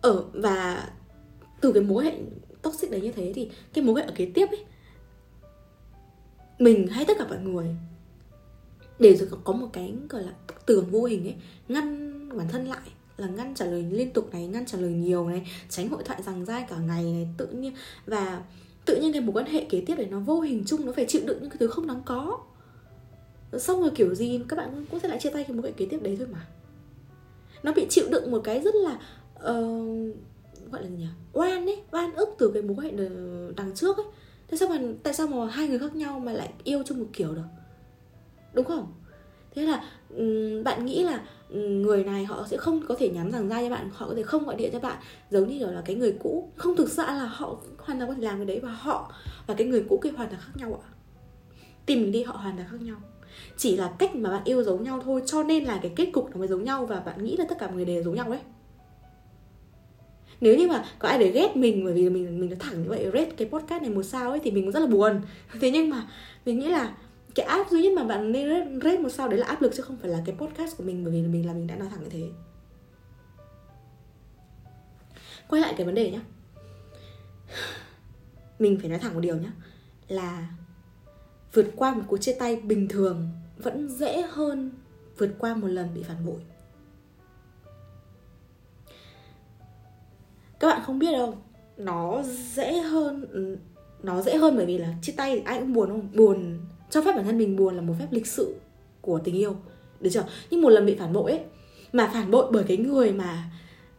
Ở 0.00 0.24
và 0.32 0.88
từ 1.60 1.72
cái 1.72 1.82
mối 1.82 2.04
hệ 2.04 2.18
toxic 2.62 2.90
đấy 2.90 3.00
như 3.00 3.12
thế 3.12 3.32
thì 3.34 3.50
cái 3.72 3.84
mối 3.84 4.00
hệ 4.00 4.06
ở 4.06 4.12
kế 4.16 4.30
tiếp 4.34 4.46
ấy, 4.50 4.64
mình 6.58 6.86
hay 6.86 7.04
tất 7.04 7.18
cả 7.18 7.26
mọi 7.28 7.38
người 7.38 7.66
để 8.98 9.16
rồi 9.16 9.28
có 9.44 9.52
một 9.52 9.68
cái, 9.72 9.94
gọi 10.08 10.22
là, 10.22 10.32
tường 10.66 10.90
vô 10.90 11.04
hình 11.04 11.26
ấy, 11.26 11.34
ngăn 11.68 12.38
bản 12.38 12.48
thân 12.48 12.66
lại, 12.66 12.88
là 13.16 13.26
ngăn 13.26 13.54
trả 13.54 13.64
lời 13.64 13.86
liên 13.90 14.12
tục 14.12 14.32
này, 14.32 14.46
ngăn 14.46 14.66
trả 14.66 14.78
lời 14.78 14.90
nhiều 14.90 15.28
này, 15.28 15.50
tránh 15.68 15.88
hội 15.88 16.02
thoại 16.04 16.22
rằng 16.22 16.44
dai 16.44 16.66
cả 16.68 16.76
ngày 16.76 17.02
này, 17.04 17.28
tự 17.36 17.46
nhiên. 17.46 17.74
Và 18.06 18.42
tự 18.84 18.96
nhiên 18.96 19.12
cái 19.12 19.22
mối 19.22 19.32
quan 19.32 19.46
hệ 19.46 19.64
kế 19.64 19.82
tiếp 19.86 19.94
này 19.96 20.06
nó 20.10 20.20
vô 20.20 20.40
hình 20.40 20.64
chung 20.66 20.86
nó 20.86 20.92
phải 20.92 21.04
chịu 21.08 21.22
đựng 21.26 21.38
những 21.40 21.50
cái 21.50 21.56
thứ 21.58 21.66
không 21.66 21.86
đáng 21.86 22.02
có. 22.04 22.40
Xong 23.58 23.80
rồi 23.80 23.90
kiểu 23.94 24.14
gì 24.14 24.40
các 24.48 24.56
bạn 24.56 24.86
cũng 24.90 25.00
sẽ 25.00 25.08
lại 25.08 25.18
chia 25.20 25.30
tay 25.30 25.44
cái 25.44 25.52
mối 25.52 25.62
quan 25.62 25.72
hệ 25.72 25.76
kế 25.76 25.86
tiếp 25.86 26.02
đấy 26.02 26.16
thôi 26.18 26.28
mà. 26.32 26.46
Nó 27.62 27.72
bị 27.72 27.86
chịu 27.90 28.04
đựng 28.10 28.30
một 28.30 28.40
cái 28.44 28.60
rất 28.60 28.74
là 28.74 28.92
uh, 29.34 30.16
gọi 30.70 30.82
là 30.82 30.88
gì 30.88 30.96
nhỉ? 30.96 31.06
Oan 31.32 31.66
ấy 31.66 31.82
oan 31.90 32.14
ức 32.14 32.28
từ 32.38 32.50
cái 32.54 32.62
mối 32.62 32.76
quan 32.78 32.98
hệ 32.98 33.08
đằng 33.56 33.74
trước 33.74 33.96
ấy. 33.96 34.06
Tại 34.50 34.58
sao 34.58 34.68
mà 34.68 34.78
tại 35.02 35.14
sao 35.14 35.26
mà 35.26 35.46
hai 35.46 35.68
người 35.68 35.78
khác 35.78 35.96
nhau 35.96 36.20
mà 36.20 36.32
lại 36.32 36.52
yêu 36.64 36.82
chung 36.86 36.98
một 36.98 37.06
kiểu 37.12 37.34
được? 37.34 37.42
Đúng 38.52 38.64
không? 38.64 38.92
Thế 39.54 39.62
là 39.62 39.84
bạn 40.64 40.86
nghĩ 40.86 41.02
là 41.02 41.20
người 41.50 42.04
này 42.04 42.24
họ 42.24 42.46
sẽ 42.50 42.56
không 42.56 42.80
có 42.88 42.94
thể 42.98 43.08
nhắm 43.08 43.30
rằng 43.30 43.48
ra 43.48 43.62
cho 43.62 43.70
bạn, 43.70 43.88
họ 43.92 44.08
có 44.08 44.14
thể 44.14 44.22
không 44.22 44.44
gọi 44.44 44.56
điện 44.56 44.70
cho 44.72 44.80
bạn, 44.80 44.96
giống 45.30 45.48
như 45.48 45.58
kiểu 45.58 45.70
là 45.70 45.82
cái 45.84 45.96
người 45.96 46.16
cũ. 46.22 46.50
Không 46.56 46.76
thực 46.76 46.90
sự 46.90 47.02
là 47.02 47.24
họ 47.24 47.56
hoàn 47.78 47.98
toàn 47.98 48.10
có 48.10 48.14
thể 48.14 48.22
làm 48.22 48.36
cái 48.36 48.46
đấy 48.46 48.60
và 48.60 48.70
họ 48.70 49.12
và 49.46 49.54
cái 49.54 49.66
người 49.66 49.84
cũ 49.88 50.00
kia 50.02 50.10
hoàn 50.10 50.28
toàn 50.28 50.40
khác 50.40 50.52
nhau 50.54 50.82
ạ. 50.84 50.90
Tìm 51.86 52.02
mình 52.02 52.12
đi, 52.12 52.22
họ 52.22 52.36
hoàn 52.36 52.56
toàn 52.56 52.68
khác 52.70 52.80
nhau. 52.80 52.96
Chỉ 53.56 53.76
là 53.76 53.92
cách 53.98 54.16
mà 54.16 54.30
bạn 54.30 54.44
yêu 54.44 54.62
giống 54.62 54.82
nhau 54.82 55.00
thôi, 55.04 55.22
cho 55.26 55.42
nên 55.42 55.64
là 55.64 55.78
cái 55.82 55.92
kết 55.96 56.10
cục 56.12 56.30
nó 56.30 56.36
mới 56.36 56.48
giống 56.48 56.64
nhau 56.64 56.86
và 56.86 57.00
bạn 57.00 57.24
nghĩ 57.24 57.36
là 57.36 57.44
tất 57.48 57.58
cả 57.58 57.66
mọi 57.66 57.76
người 57.76 57.84
đều 57.84 58.02
giống 58.02 58.14
nhau 58.14 58.30
đấy. 58.30 58.40
Nếu 60.40 60.58
như 60.58 60.68
mà 60.68 60.84
có 60.98 61.08
ai 61.08 61.18
để 61.18 61.30
ghét 61.30 61.56
mình 61.56 61.84
bởi 61.84 61.94
vì 61.94 62.10
mình 62.10 62.40
mình 62.40 62.50
nói 62.50 62.58
thẳng 62.60 62.82
như 62.82 62.88
vậy 62.88 63.04
rate 63.04 63.30
cái 63.36 63.48
podcast 63.48 63.82
này 63.82 63.90
một 63.90 64.02
sao 64.02 64.30
ấy 64.30 64.40
thì 64.44 64.50
mình 64.50 64.64
cũng 64.64 64.72
rất 64.72 64.80
là 64.80 64.86
buồn. 64.86 65.20
Thế 65.60 65.70
nhưng 65.70 65.90
mà 65.90 66.06
mình 66.46 66.58
nghĩ 66.58 66.68
là 66.68 66.94
cái 67.34 67.46
áp 67.46 67.70
duy 67.70 67.82
nhất 67.82 67.92
mà 67.96 68.04
bạn 68.04 68.32
nên 68.32 68.80
rate 68.80 68.98
một 68.98 69.08
sao 69.08 69.28
đấy 69.28 69.38
là 69.38 69.46
áp 69.46 69.62
lực 69.62 69.72
chứ 69.76 69.82
không 69.82 69.96
phải 69.96 70.10
là 70.10 70.22
cái 70.26 70.36
podcast 70.38 70.76
của 70.76 70.84
mình, 70.84 71.04
bởi 71.04 71.12
vì 71.12 71.22
mình 71.22 71.46
là 71.46 71.52
mình 71.52 71.66
đã 71.66 71.76
nói 71.76 71.88
thẳng 71.90 72.02
như 72.02 72.08
thế. 72.08 72.28
Quay 75.48 75.62
lại 75.62 75.74
cái 75.76 75.86
vấn 75.86 75.94
đề 75.94 76.10
nhá. 76.10 76.20
Mình 78.58 78.78
phải 78.80 78.88
nói 78.88 78.98
thẳng 78.98 79.14
một 79.14 79.20
điều 79.20 79.36
nhá, 79.36 79.52
là 80.08 80.48
vượt 81.52 81.66
qua 81.76 81.94
một 81.94 82.02
cuộc 82.06 82.16
chia 82.16 82.36
tay 82.38 82.56
bình 82.56 82.88
thường 82.88 83.28
vẫn 83.56 83.88
dễ 83.88 84.22
hơn 84.22 84.70
vượt 85.18 85.30
qua 85.38 85.54
một 85.54 85.68
lần 85.68 85.94
bị 85.94 86.02
phản 86.02 86.26
bội. 86.26 86.40
Các 90.60 90.68
bạn 90.68 90.82
không 90.86 90.98
biết 90.98 91.12
đâu, 91.12 91.38
nó 91.76 92.22
dễ 92.54 92.80
hơn, 92.80 93.26
nó 94.02 94.22
dễ 94.22 94.36
hơn 94.36 94.56
bởi 94.56 94.66
vì 94.66 94.78
là 94.78 94.94
chia 95.02 95.12
tay 95.16 95.38
ai 95.38 95.60
cũng 95.60 95.72
buồn 95.72 95.88
không? 95.88 96.08
Buồn 96.14 96.58
cho 96.94 97.02
phép 97.02 97.12
bản 97.16 97.24
thân 97.24 97.38
mình 97.38 97.56
buồn 97.56 97.76
là 97.76 97.82
một 97.82 97.94
phép 97.98 98.06
lịch 98.10 98.26
sự 98.26 98.54
của 99.00 99.20
tình 99.24 99.34
yêu. 99.34 99.56
Được 100.00 100.10
chưa? 100.12 100.24
Nhưng 100.50 100.62
một 100.62 100.68
lần 100.68 100.86
bị 100.86 100.94
phản 100.94 101.12
bội 101.12 101.30
ấy, 101.30 101.40
mà 101.92 102.10
phản 102.14 102.30
bội 102.30 102.46
bởi 102.52 102.64
cái 102.64 102.76
người 102.76 103.12
mà 103.12 103.50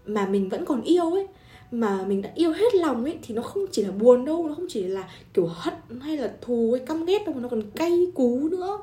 mà 0.05 0.27
mình 0.27 0.49
vẫn 0.49 0.65
còn 0.65 0.81
yêu 0.81 1.11
ấy, 1.11 1.27
mà 1.71 2.05
mình 2.05 2.21
đã 2.21 2.31
yêu 2.35 2.51
hết 2.51 2.75
lòng 2.75 3.03
ấy, 3.03 3.17
thì 3.21 3.35
nó 3.35 3.41
không 3.41 3.65
chỉ 3.71 3.83
là 3.83 3.91
buồn 3.91 4.25
đâu, 4.25 4.47
nó 4.47 4.53
không 4.55 4.65
chỉ 4.69 4.83
là 4.83 5.09
kiểu 5.33 5.45
hận 5.45 5.73
hay 6.01 6.17
là 6.17 6.33
thù 6.41 6.71
hay 6.77 6.85
căm 6.85 7.05
ghét 7.05 7.25
đâu, 7.25 7.35
mà 7.35 7.41
nó 7.41 7.49
còn 7.49 7.61
cay 7.71 8.07
cú 8.15 8.49
nữa. 8.49 8.79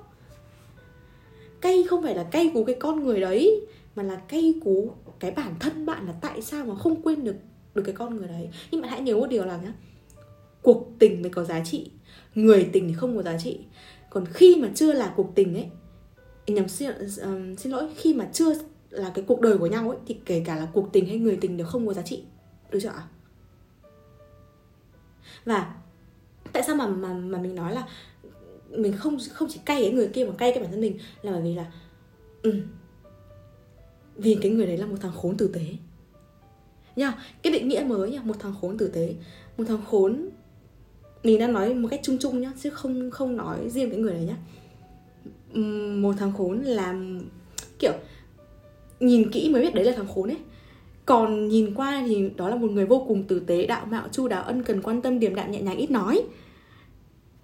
Cay 1.61 1.85
không 1.85 2.03
phải 2.03 2.15
là 2.15 2.23
cay 2.23 2.51
cú 2.55 2.65
cái 2.65 2.77
con 2.81 3.05
người 3.05 3.21
đấy, 3.21 3.67
mà 3.97 4.03
là 4.03 4.17
cay 4.17 4.55
cú 4.65 4.91
cái 5.19 5.31
bản 5.31 5.55
thân 5.61 5.87
bạn 5.87 6.07
là 6.07 6.13
tại 6.21 6.43
sao 6.43 6.65
mà 6.65 6.75
không 6.75 7.03
quên 7.03 7.25
được 7.25 7.37
được 7.75 7.83
cái 7.85 7.95
con 7.95 8.17
người 8.17 8.29
đấy. 8.29 8.49
Nhưng 8.71 8.81
bạn 8.81 8.91
hãy 8.91 9.01
nhớ 9.01 9.17
một 9.17 9.27
điều 9.27 9.45
là 9.45 9.57
nhá, 9.57 9.73
cuộc 10.63 10.89
tình 10.99 11.23
mới 11.23 11.31
có 11.31 11.45
giá 11.45 11.65
trị, 11.65 11.91
người 12.35 12.69
tình 12.73 12.89
thì 12.89 12.95
không 12.95 13.17
có 13.17 13.23
giá 13.23 13.39
trị 13.39 13.59
còn 14.13 14.25
khi 14.27 14.57
mà 14.57 14.69
chưa 14.75 14.93
là 14.93 15.13
cuộc 15.17 15.33
tình 15.35 15.55
ấy 15.55 15.71
nhầm 16.47 16.69
xin, 16.69 16.91
um, 17.23 17.57
xin 17.57 17.73
lỗi 17.73 17.89
khi 17.97 18.15
mà 18.15 18.29
chưa 18.33 18.55
là 18.91 19.13
cái 19.15 19.25
cuộc 19.29 19.41
đời 19.41 19.59
của 19.59 19.67
nhau 19.67 19.91
ấy 19.91 19.99
thì 20.07 20.17
kể 20.25 20.43
cả 20.47 20.57
là 20.57 20.69
cuộc 20.73 20.93
tình 20.93 21.07
hay 21.07 21.19
người 21.19 21.39
tình 21.41 21.57
đều 21.57 21.67
không 21.67 21.87
có 21.87 21.93
giá 21.93 22.03
trị. 22.03 22.25
Được 22.71 22.79
chưa 22.83 22.89
ạ? 22.89 23.03
Và 25.45 25.75
tại 26.53 26.63
sao 26.63 26.77
mà 26.77 26.87
mà 26.87 27.15
mà 27.15 27.39
mình 27.39 27.55
nói 27.55 27.75
là 27.75 27.89
mình 28.71 28.93
không 28.97 29.19
không 29.33 29.49
chỉ 29.51 29.61
cay 29.65 29.83
cái 29.83 29.93
người 29.93 30.09
kia 30.09 30.25
mà 30.25 30.33
cay 30.39 30.53
cái 30.53 30.63
bản 30.63 30.73
thân 30.73 30.81
mình 30.81 30.99
là 31.23 31.33
bởi 31.33 31.43
vì 31.43 31.55
là 31.55 31.73
ừ, 32.43 32.63
vì 34.17 34.39
cái 34.43 34.53
người 34.53 34.67
đấy 34.67 34.77
là 34.77 34.87
một 34.87 34.97
thằng 35.01 35.13
khốn 35.13 35.37
tử 35.37 35.51
tế. 35.55 35.67
Nha 36.97 37.19
cái 37.43 37.53
định 37.53 37.69
nghĩa 37.69 37.85
mới 37.85 38.11
nha 38.11 38.21
một 38.23 38.37
thằng 38.39 38.55
khốn 38.61 38.79
tử 38.79 38.89
tế. 38.89 39.15
Một 39.59 39.65
thằng 39.69 39.83
khốn 39.87 40.29
mình 41.23 41.39
đang 41.39 41.53
nói 41.53 41.75
một 41.75 41.89
cách 41.91 42.01
chung 42.03 42.17
chung 42.21 42.41
nhá, 42.41 42.53
chứ 42.63 42.71
không 42.71 43.11
không 43.11 43.37
nói 43.37 43.69
riêng 43.69 43.91
cái 43.91 44.01
người 44.01 44.15
này 44.15 44.25
nhá. 44.25 44.37
Một 45.97 46.15
thằng 46.19 46.33
khốn 46.39 46.63
làm 46.63 47.21
kiểu, 47.79 47.93
nhìn 49.01 49.31
kỹ 49.31 49.51
mới 49.51 49.63
biết 49.63 49.75
đấy 49.75 49.85
là 49.85 49.93
thằng 49.97 50.09
khốn 50.15 50.29
ấy. 50.29 50.39
Còn 51.07 51.49
nhìn 51.49 51.75
qua 51.75 52.03
thì 52.07 52.31
đó 52.37 52.49
là 52.49 52.57
một 52.57 52.71
người 52.71 52.87
vô 52.87 53.05
cùng 53.09 53.25
tử 53.25 53.41
tế, 53.41 53.67
đạo 53.67 53.87
mạo, 53.87 54.09
chu 54.13 54.29
đáo, 54.29 54.43
ân 54.43 54.63
cần, 54.63 54.83
quan 54.83 55.03
tâm, 55.03 55.19
điềm 55.19 55.35
đạm, 55.35 55.51
nhẹ 55.51 55.63
nhàng, 55.63 55.77
ít 55.77 55.91
nói. 55.91 56.23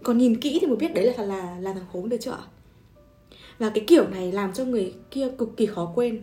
Còn 0.03 0.19
nhìn 0.19 0.41
kỹ 0.41 0.59
thì 0.61 0.67
mới 0.67 0.77
biết 0.77 0.95
đấy 0.95 1.15
là 1.17 1.25
là 1.25 1.57
là 1.61 1.73
thằng 1.73 1.87
khốn 1.93 2.09
được 2.09 2.17
chưa 2.21 2.31
ạ. 2.31 2.45
Và 3.59 3.71
cái 3.71 3.85
kiểu 3.87 4.09
này 4.09 4.33
làm 4.33 4.53
cho 4.53 4.65
người 4.65 4.95
kia 5.11 5.29
cực 5.39 5.57
kỳ 5.57 5.67
khó 5.67 5.93
quên, 5.95 6.23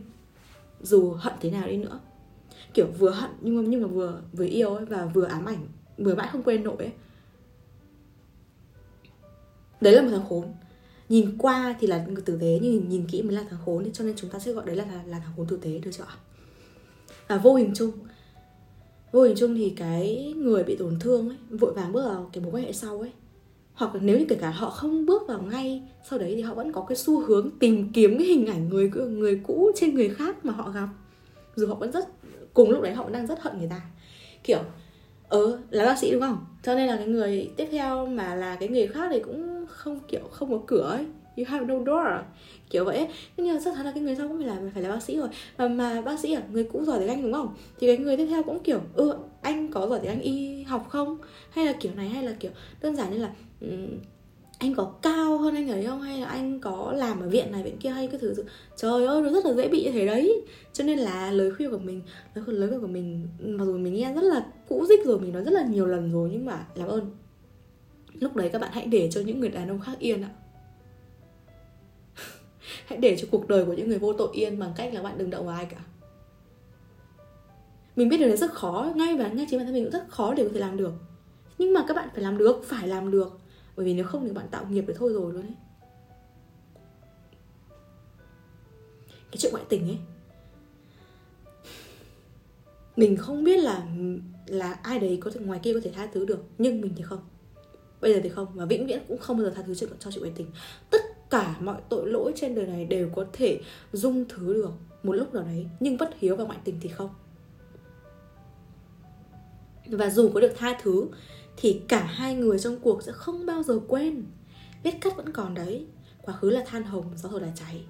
dù 0.82 1.12
hận 1.12 1.34
thế 1.42 1.52
nào 1.52 1.68
đi 1.68 1.78
nữa. 1.78 2.00
Kiểu 2.74 2.88
vừa 3.00 3.10
hận 3.10 3.30
nhưng 3.42 3.56
mà 3.56 3.64
nhưng 3.68 3.82
mà 3.82 3.88
vừa 3.88 4.22
vừa 4.34 4.46
yêu 4.46 4.76
ấy 4.76 4.86
và 4.86 5.06
vừa 5.06 5.26
ám 5.26 5.46
ảnh, 5.46 5.68
vừa 5.98 6.16
mãi 6.16 6.28
không 6.32 6.44
quên 6.44 6.64
nổi 6.64 6.76
ấy 6.80 6.92
đấy 9.86 9.96
là 9.96 10.02
một 10.02 10.10
thằng 10.12 10.26
khốn. 10.30 10.46
Nhìn 11.10 11.38
qua 11.38 11.76
thì 11.80 11.88
là 11.88 12.06
tử 12.26 12.38
tế 12.42 12.60
nhưng 12.62 12.90
nhìn, 12.90 13.08
kỹ 13.08 13.22
mới 13.22 13.36
là 13.36 13.44
thằng 13.50 13.60
khốn. 13.66 13.92
Cho 13.94 14.04
nên 14.04 14.14
chúng 14.18 14.30
ta 14.30 14.40
sẽ 14.40 14.52
gọi 14.52 14.66
đấy 14.66 14.76
là 14.76 14.86
là, 14.86 15.04
là 15.08 15.20
thằng 15.20 15.34
khốn 15.38 15.48
tử 15.48 15.58
tế 15.62 15.78
được 15.78 15.92
chưa 15.94 16.04
ạ. 16.04 16.16
Và 17.28 17.38
vô 17.38 17.56
hình 17.56 17.72
chung. 17.76 17.92
Vô 19.12 19.24
hình 19.24 19.36
chung 19.38 19.56
thì 19.56 19.70
cái 19.70 20.34
người 20.38 20.64
bị 20.64 20.76
tổn 20.76 21.00
thương 21.00 21.30
ấy 21.30 21.38
vội 21.50 21.74
vàng 21.74 21.92
bước 21.92 22.06
vào 22.06 22.30
cái 22.34 22.44
mối 22.44 22.52
quan 22.52 22.64
hệ 22.64 22.74
sau 22.74 23.00
ấy. 23.00 23.12
Hoặc 23.74 23.96
là 23.96 24.02
nếu 24.02 24.20
như 24.20 24.26
kể 24.30 24.36
cả 24.36 24.50
họ 24.50 24.70
không 24.70 25.06
bước 25.06 25.28
vào 25.28 25.42
ngay 25.42 25.84
sau 26.10 26.20
đấy 26.20 26.34
thì 26.36 26.42
họ 26.42 26.54
vẫn 26.54 26.72
có 26.72 26.86
cái 26.90 26.96
xu 26.96 27.26
hướng 27.26 27.50
tìm 27.60 27.92
kiếm 27.94 28.18
cái 28.18 28.28
hình 28.28 28.46
ảnh 28.46 28.70
người 28.70 28.90
người 28.90 29.42
cũ 29.44 29.72
trên 29.76 29.96
người 29.96 30.10
khác 30.10 30.46
mà 30.46 30.54
họ 30.54 30.70
gặp. 30.70 30.88
Dù 31.56 31.68
họ 31.68 31.76
vẫn 31.76 31.92
rất 31.92 32.06
cùng 32.54 32.70
lúc 32.70 32.82
đấy 32.82 32.94
họ 32.94 33.04
vẫn 33.04 33.14
đang 33.14 33.28
rất 33.28 33.42
hận 33.42 33.58
người 33.58 33.70
ta. 33.70 33.82
Kiểu 34.44 34.60
ờ 35.28 35.60
là 35.70 35.86
bác 35.86 36.00
sĩ 36.00 36.12
đúng 36.12 36.22
không? 36.22 36.46
Cho 36.64 36.76
nên 36.76 36.88
là 36.88 36.98
cái 36.98 37.08
người 37.08 37.50
tiếp 37.58 37.68
theo 37.72 38.06
mà 38.06 38.36
là 38.36 38.56
cái 38.56 38.70
người 38.70 38.88
khác 38.88 39.10
thì 39.12 39.20
cũng 39.20 39.55
không 39.76 40.00
kiểu 40.08 40.22
không 40.32 40.52
có 40.52 40.60
cửa 40.68 40.82
ấy. 40.82 41.06
You 41.38 41.46
have 41.48 41.66
no 41.66 41.76
door. 41.86 42.08
Kiểu 42.70 42.86
vậy 42.86 42.98
ấy. 42.98 43.08
nhưng 43.38 43.56
mà 43.56 43.62
chắc 43.66 43.74
chắn 43.76 43.86
là 43.86 43.92
cái 43.92 44.04
người 44.04 44.16
sau 44.16 44.28
cũng 44.28 44.38
phải 44.38 44.48
là 44.48 44.58
phải 44.74 44.84
là 44.84 44.90
bác 44.90 45.04
sĩ 45.04 45.18
rồi. 45.18 45.30
Mà 45.58 45.68
mà 45.68 46.02
bác 46.02 46.20
sĩ 46.20 46.34
à 46.34 46.42
người 46.52 46.64
cũ 46.64 46.84
giỏi 46.86 47.00
tiếng 47.00 47.08
anh 47.08 47.22
đúng 47.22 47.34
không? 47.34 47.56
Thì 47.80 47.88
cái 47.88 47.98
người 47.98 48.18
tiếp 48.18 48.26
theo 48.26 48.44
cũng 48.44 48.60
kiểu 48.60 48.80
ừ 48.94 49.16
anh 49.42 49.72
có 49.72 49.88
giỏi 49.88 50.00
tiếng 50.00 50.12
anh 50.12 50.22
y 50.22 50.64
học 50.64 50.88
không? 50.90 51.18
Hay 51.50 51.66
là 51.66 51.74
kiểu 51.74 51.92
này 51.96 52.10
hay 52.10 52.24
là 52.24 52.34
kiểu 52.40 52.52
đơn 52.82 52.96
giản 52.96 53.12
như 53.12 53.18
là 53.18 53.34
um, 53.62 53.88
anh 54.60 54.76
có 54.76 54.94
cao 55.02 55.38
hơn 55.38 55.56
anh 55.56 55.70
ấy 55.70 55.86
không? 55.86 56.02
Hay 56.02 56.20
là 56.20 56.28
anh 56.28 56.60
có 56.60 56.94
làm 56.96 57.20
ở 57.20 57.30
viện 57.30 57.52
này 57.52 57.64
viện 57.64 57.78
kia 57.78 57.90
hay 57.90 58.08
cái 58.08 58.20
thứ 58.20 58.34
trời 58.76 59.06
ơi 59.06 59.22
nó 59.22 59.30
rất 59.30 59.46
là 59.46 59.54
dễ 59.54 59.68
bị 59.68 59.84
như 59.84 59.92
thế 59.92 60.06
đấy. 60.06 60.42
Cho 60.74 60.84
nên 60.84 61.00
là 61.00 61.32
lời 61.32 61.52
khuyên 61.52 61.72
của 61.72 61.78
mình 61.78 62.02
lời 62.34 62.46
khuyên, 62.46 62.58
lời 62.58 62.70
khuyên 62.70 62.82
của 62.82 62.88
mình 62.88 63.28
mặc 63.40 63.66
dù 63.66 63.78
mình 63.78 63.94
nghe 63.94 64.14
rất 64.14 64.24
là 64.24 64.46
cũ 64.70 64.86
dích 64.90 65.06
rồi 65.06 65.20
mình 65.20 65.34
nói 65.34 65.44
rất 65.44 65.54
là 65.54 65.64
nhiều 65.64 65.86
lần 65.86 66.12
rồi 66.12 66.30
nhưng 66.32 66.46
mà 66.46 66.66
làm 66.76 66.88
ơn 66.88 67.12
lúc 68.20 68.36
đấy 68.36 68.50
các 68.54 68.62
bạn 68.62 68.72
hãy 68.74 68.86
để 68.86 69.10
cho 69.12 69.22
những 69.22 69.40
người 69.40 69.50
đàn 69.50 69.70
ông 69.70 69.80
khác 69.80 70.00
yên 70.00 70.24
ạ. 70.24 70.30
Hãy 72.86 73.00
để 73.00 73.18
cho 73.20 73.28
cuộc 73.32 73.48
đời 73.48 73.66
của 73.66 73.74
những 73.74 73.90
người 73.90 74.00
vô 74.00 74.14
tội 74.14 74.30
yên 74.34 74.60
bằng 74.60 74.74
cách 74.76 74.94
là 74.94 75.02
bạn 75.02 75.18
đừng 75.18 75.30
động 75.30 75.46
vào 75.46 75.56
ai 75.56 75.66
cả. 75.66 75.80
Mình 77.96 78.10
biết 78.10 78.18
điều 78.18 78.28
này 78.28 78.38
rất 78.38 78.52
khó, 78.52 78.92
ngay 78.96 79.18
và 79.18 79.28
ngay 79.28 79.48
chính 79.50 79.60
bản 79.60 79.66
thân 79.66 79.74
mình 79.74 79.84
cũng 79.84 79.92
rất 79.92 80.10
khó 80.10 80.34
để 80.34 80.44
có 80.44 80.50
thể 80.54 80.60
làm 80.60 80.78
được. 80.78 80.94
Nhưng 81.58 81.74
mà 81.74 81.86
các 81.88 81.94
bạn 81.94 82.10
phải 82.14 82.22
làm 82.22 82.38
được, 82.38 82.64
phải 82.64 82.88
làm 82.88 83.12
được. 83.12 83.40
Bởi 83.76 83.86
vì 83.86 83.94
nếu 83.94 84.06
không 84.06 84.26
thì 84.26 84.32
bạn 84.32 84.48
tạo 84.52 84.66
nghiệp 84.70 84.82
được 84.88 84.94
thôi 84.98 85.14
rồi 85.14 85.34
luôn 85.34 85.42
ấy. 85.42 85.56
Cái 89.32 89.38
chuyện 89.38 89.52
ngoại 89.52 89.66
tình 89.70 89.88
ấy. 89.88 89.98
Mình 92.96 93.18
không 93.18 93.44
biết 93.44 93.58
là 93.58 93.88
là 94.48 94.74
ai 94.74 95.00
đấy 95.00 95.18
có 95.22 95.32
thể, 95.32 95.40
ngoài 95.40 95.60
kia 95.64 95.74
có 95.74 95.80
thể 95.84 95.92
tha 95.92 96.08
thứ 96.14 96.26
được, 96.26 96.44
nhưng 96.58 96.82
mình 96.82 96.94
thì 96.96 97.04
không 97.04 97.20
bây 98.06 98.14
giờ 98.14 98.20
thì 98.24 98.30
không 98.30 98.48
và 98.54 98.66
vĩnh 98.66 98.88
viễn 98.88 99.02
cũng 99.08 99.18
không 99.18 99.38
bao 99.38 99.46
giờ 99.46 99.54
tha 99.56 99.62
thứ 99.62 99.76
cho, 99.76 99.88
cho 100.00 100.12
chuyện 100.12 100.22
ngoại 100.24 100.34
tình. 100.36 100.48
Tất 100.90 101.02
cả 101.30 101.56
mọi 101.60 101.82
tội 101.90 102.10
lỗi 102.10 102.34
trên 102.36 102.56
đời 102.56 102.68
này 102.68 102.86
đều 102.86 103.10
có 103.16 103.26
thể 103.34 103.62
dung 103.94 104.26
thứ 104.30 104.54
được 104.54 104.72
một 105.04 105.14
lúc 105.14 105.34
nào 105.34 105.44
đấy 105.44 105.68
nhưng 105.80 105.98
bất 105.98 106.10
hiếu 106.20 106.36
và 106.36 106.44
ngoại 106.44 106.60
tình 106.64 106.80
thì 106.82 106.90
không. 106.90 107.10
Và 109.86 110.10
dù 110.10 110.32
có 110.34 110.40
được 110.40 110.54
tha 110.58 110.80
thứ 110.82 111.08
thì 111.58 111.82
cả 111.88 112.04
hai 112.04 112.36
người 112.36 112.60
trong 112.60 112.80
cuộc 112.80 113.04
sẽ 113.04 113.12
không 113.12 113.46
bao 113.46 113.64
giờ 113.64 113.80
quên. 113.88 114.26
Vết 114.84 114.94
cắt 115.02 115.18
vẫn 115.18 115.34
còn 115.34 115.54
đấy 115.54 115.86
quá 116.22 116.34
khứ 116.34 116.50
là 116.50 116.64
than 116.68 116.84
hồng 116.84 117.06
gió 117.16 117.30
thổi 117.30 117.42
là 117.42 117.52
cháy. 117.56 117.86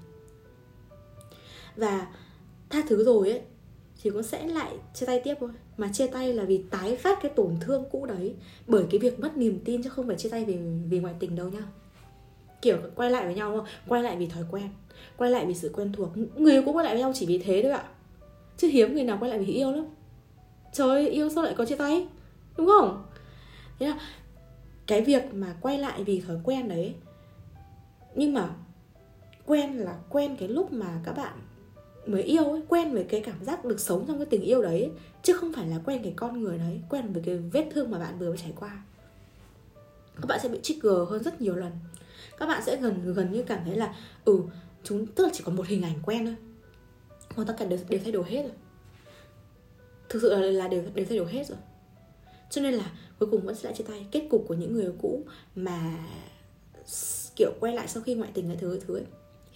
Và 1.75 2.07
tha 2.69 2.81
thứ 2.87 3.03
rồi 3.03 3.31
ấy 3.31 3.41
thì 4.01 4.09
cũng 4.09 4.23
sẽ 4.23 4.47
lại 4.47 4.77
chia 4.93 5.05
tay 5.05 5.21
tiếp 5.23 5.35
thôi 5.39 5.49
mà 5.77 5.89
chia 5.93 6.07
tay 6.07 6.33
là 6.33 6.43
vì 6.43 6.63
tái 6.69 6.95
phát 6.95 7.19
cái 7.21 7.31
tổn 7.35 7.57
thương 7.61 7.83
cũ 7.91 8.05
đấy. 8.05 8.35
Bởi 8.67 8.85
cái 8.89 8.99
việc 8.99 9.19
mất 9.19 9.37
niềm 9.37 9.59
tin 9.65 9.83
chứ 9.83 9.89
không 9.89 10.07
phải 10.07 10.15
chia 10.15 10.29
tay 10.29 10.45
vì 10.45 10.57
vì 10.89 10.99
ngoại 10.99 11.13
tình 11.19 11.35
đâu 11.35 11.49
nhá 11.49 11.61
kiểu 12.61 12.77
quay 12.95 13.11
lại 13.11 13.25
với 13.25 13.35
nhau 13.35 13.57
không? 13.57 13.65
Quay 13.87 14.03
lại 14.03 14.15
vì 14.17 14.27
thói 14.27 14.43
quen. 14.51 14.69
Quay 15.17 15.31
lại 15.31 15.45
vì 15.45 15.53
sự 15.53 15.71
quen 15.73 15.91
thuộc. 15.91 16.09
Người 16.35 16.61
cũng 16.61 16.75
quay 16.75 16.85
lại 16.85 16.93
với 16.93 17.01
nhau 17.01 17.11
chỉ 17.15 17.25
vì 17.25 17.37
thế 17.37 17.59
thôi 17.63 17.71
ạ. 17.71 17.83
Chứ 18.57 18.67
hiếm 18.67 18.93
người 18.93 19.03
nào 19.03 19.17
quay 19.19 19.31
lại 19.31 19.39
vì 19.39 19.53
yêu 19.53 19.71
lắm. 19.71 19.85
Trời 20.73 20.89
ơi, 20.89 21.09
yêu 21.09 21.29
sao 21.29 21.43
lại 21.43 21.53
có 21.57 21.65
chia 21.65 21.75
tay? 21.75 22.07
Đúng 22.57 22.67
không? 22.67 23.05
Thế 23.79 23.87
là 23.87 23.99
cái 24.87 25.01
việc 25.01 25.33
mà 25.33 25.55
quay 25.61 25.77
lại 25.77 26.03
vì 26.03 26.21
thói 26.21 26.37
quen 26.43 26.67
đấy 26.67 26.95
nhưng 28.15 28.33
mà 28.33 28.49
quen 29.45 29.77
là 29.77 29.97
quen 30.09 30.35
cái 30.39 30.49
lúc 30.49 30.73
mà 30.73 31.01
các 31.03 31.17
bạn 31.17 31.33
mới 32.05 32.23
yêu 32.23 32.43
ấy 32.43 32.61
quen 32.67 32.93
với 32.93 33.03
cái 33.03 33.21
cảm 33.21 33.45
giác 33.45 33.65
được 33.65 33.79
sống 33.79 34.05
trong 34.07 34.17
cái 34.17 34.25
tình 34.25 34.41
yêu 34.41 34.61
đấy 34.61 34.91
chứ 35.23 35.33
không 35.33 35.53
phải 35.53 35.67
là 35.67 35.79
quen 35.85 36.03
cái 36.03 36.13
con 36.15 36.41
người 36.41 36.57
đấy 36.57 36.81
quen 36.89 37.13
với 37.13 37.23
cái 37.25 37.37
vết 37.37 37.65
thương 37.73 37.91
mà 37.91 37.99
bạn 37.99 38.19
vừa 38.19 38.29
mới 38.29 38.37
trải 38.37 38.53
qua. 38.59 38.83
Các 40.15 40.25
bạn 40.27 40.39
sẽ 40.43 40.49
bị 40.49 40.59
trigger 40.63 41.09
hơn 41.09 41.23
rất 41.23 41.41
nhiều 41.41 41.55
lần. 41.55 41.71
Các 42.37 42.45
bạn 42.45 42.63
sẽ 42.65 42.75
gần 42.75 43.13
gần 43.13 43.31
như 43.31 43.43
cảm 43.43 43.59
thấy 43.65 43.75
là 43.75 43.95
ừ 44.25 44.41
chúng 44.83 45.05
tức 45.05 45.23
là 45.23 45.29
chỉ 45.33 45.43
còn 45.45 45.55
một 45.55 45.67
hình 45.67 45.81
ảnh 45.81 45.99
quen 46.05 46.25
thôi. 46.25 46.35
Còn 47.35 47.45
tất 47.45 47.55
cả 47.59 47.65
đều, 47.65 47.79
đều 47.89 47.99
thay 48.03 48.11
đổi 48.11 48.25
hết 48.29 48.43
rồi. 48.43 48.53
Thực 50.09 50.21
sự 50.21 50.29
là, 50.29 50.39
là 50.39 50.67
đều 50.67 50.83
đều 50.93 51.05
thay 51.09 51.17
đổi 51.17 51.31
hết 51.31 51.47
rồi. 51.47 51.57
Cho 52.49 52.61
nên 52.61 52.73
là 52.73 52.91
cuối 53.19 53.29
cùng 53.31 53.41
vẫn 53.41 53.55
sẽ 53.55 53.63
lại 53.63 53.73
chia 53.77 53.83
tay. 53.83 54.07
Kết 54.11 54.27
cục 54.29 54.45
của 54.47 54.53
những 54.53 54.73
người 54.73 54.91
cũ 55.01 55.23
mà 55.55 55.97
kiểu 57.35 57.51
quay 57.59 57.73
lại 57.73 57.87
sau 57.87 58.03
khi 58.03 58.15
ngoại 58.15 58.31
tình 58.33 58.47
cái 58.47 58.57
thứ 58.57 58.79
thứ 58.87 58.97
ấy 58.97 59.05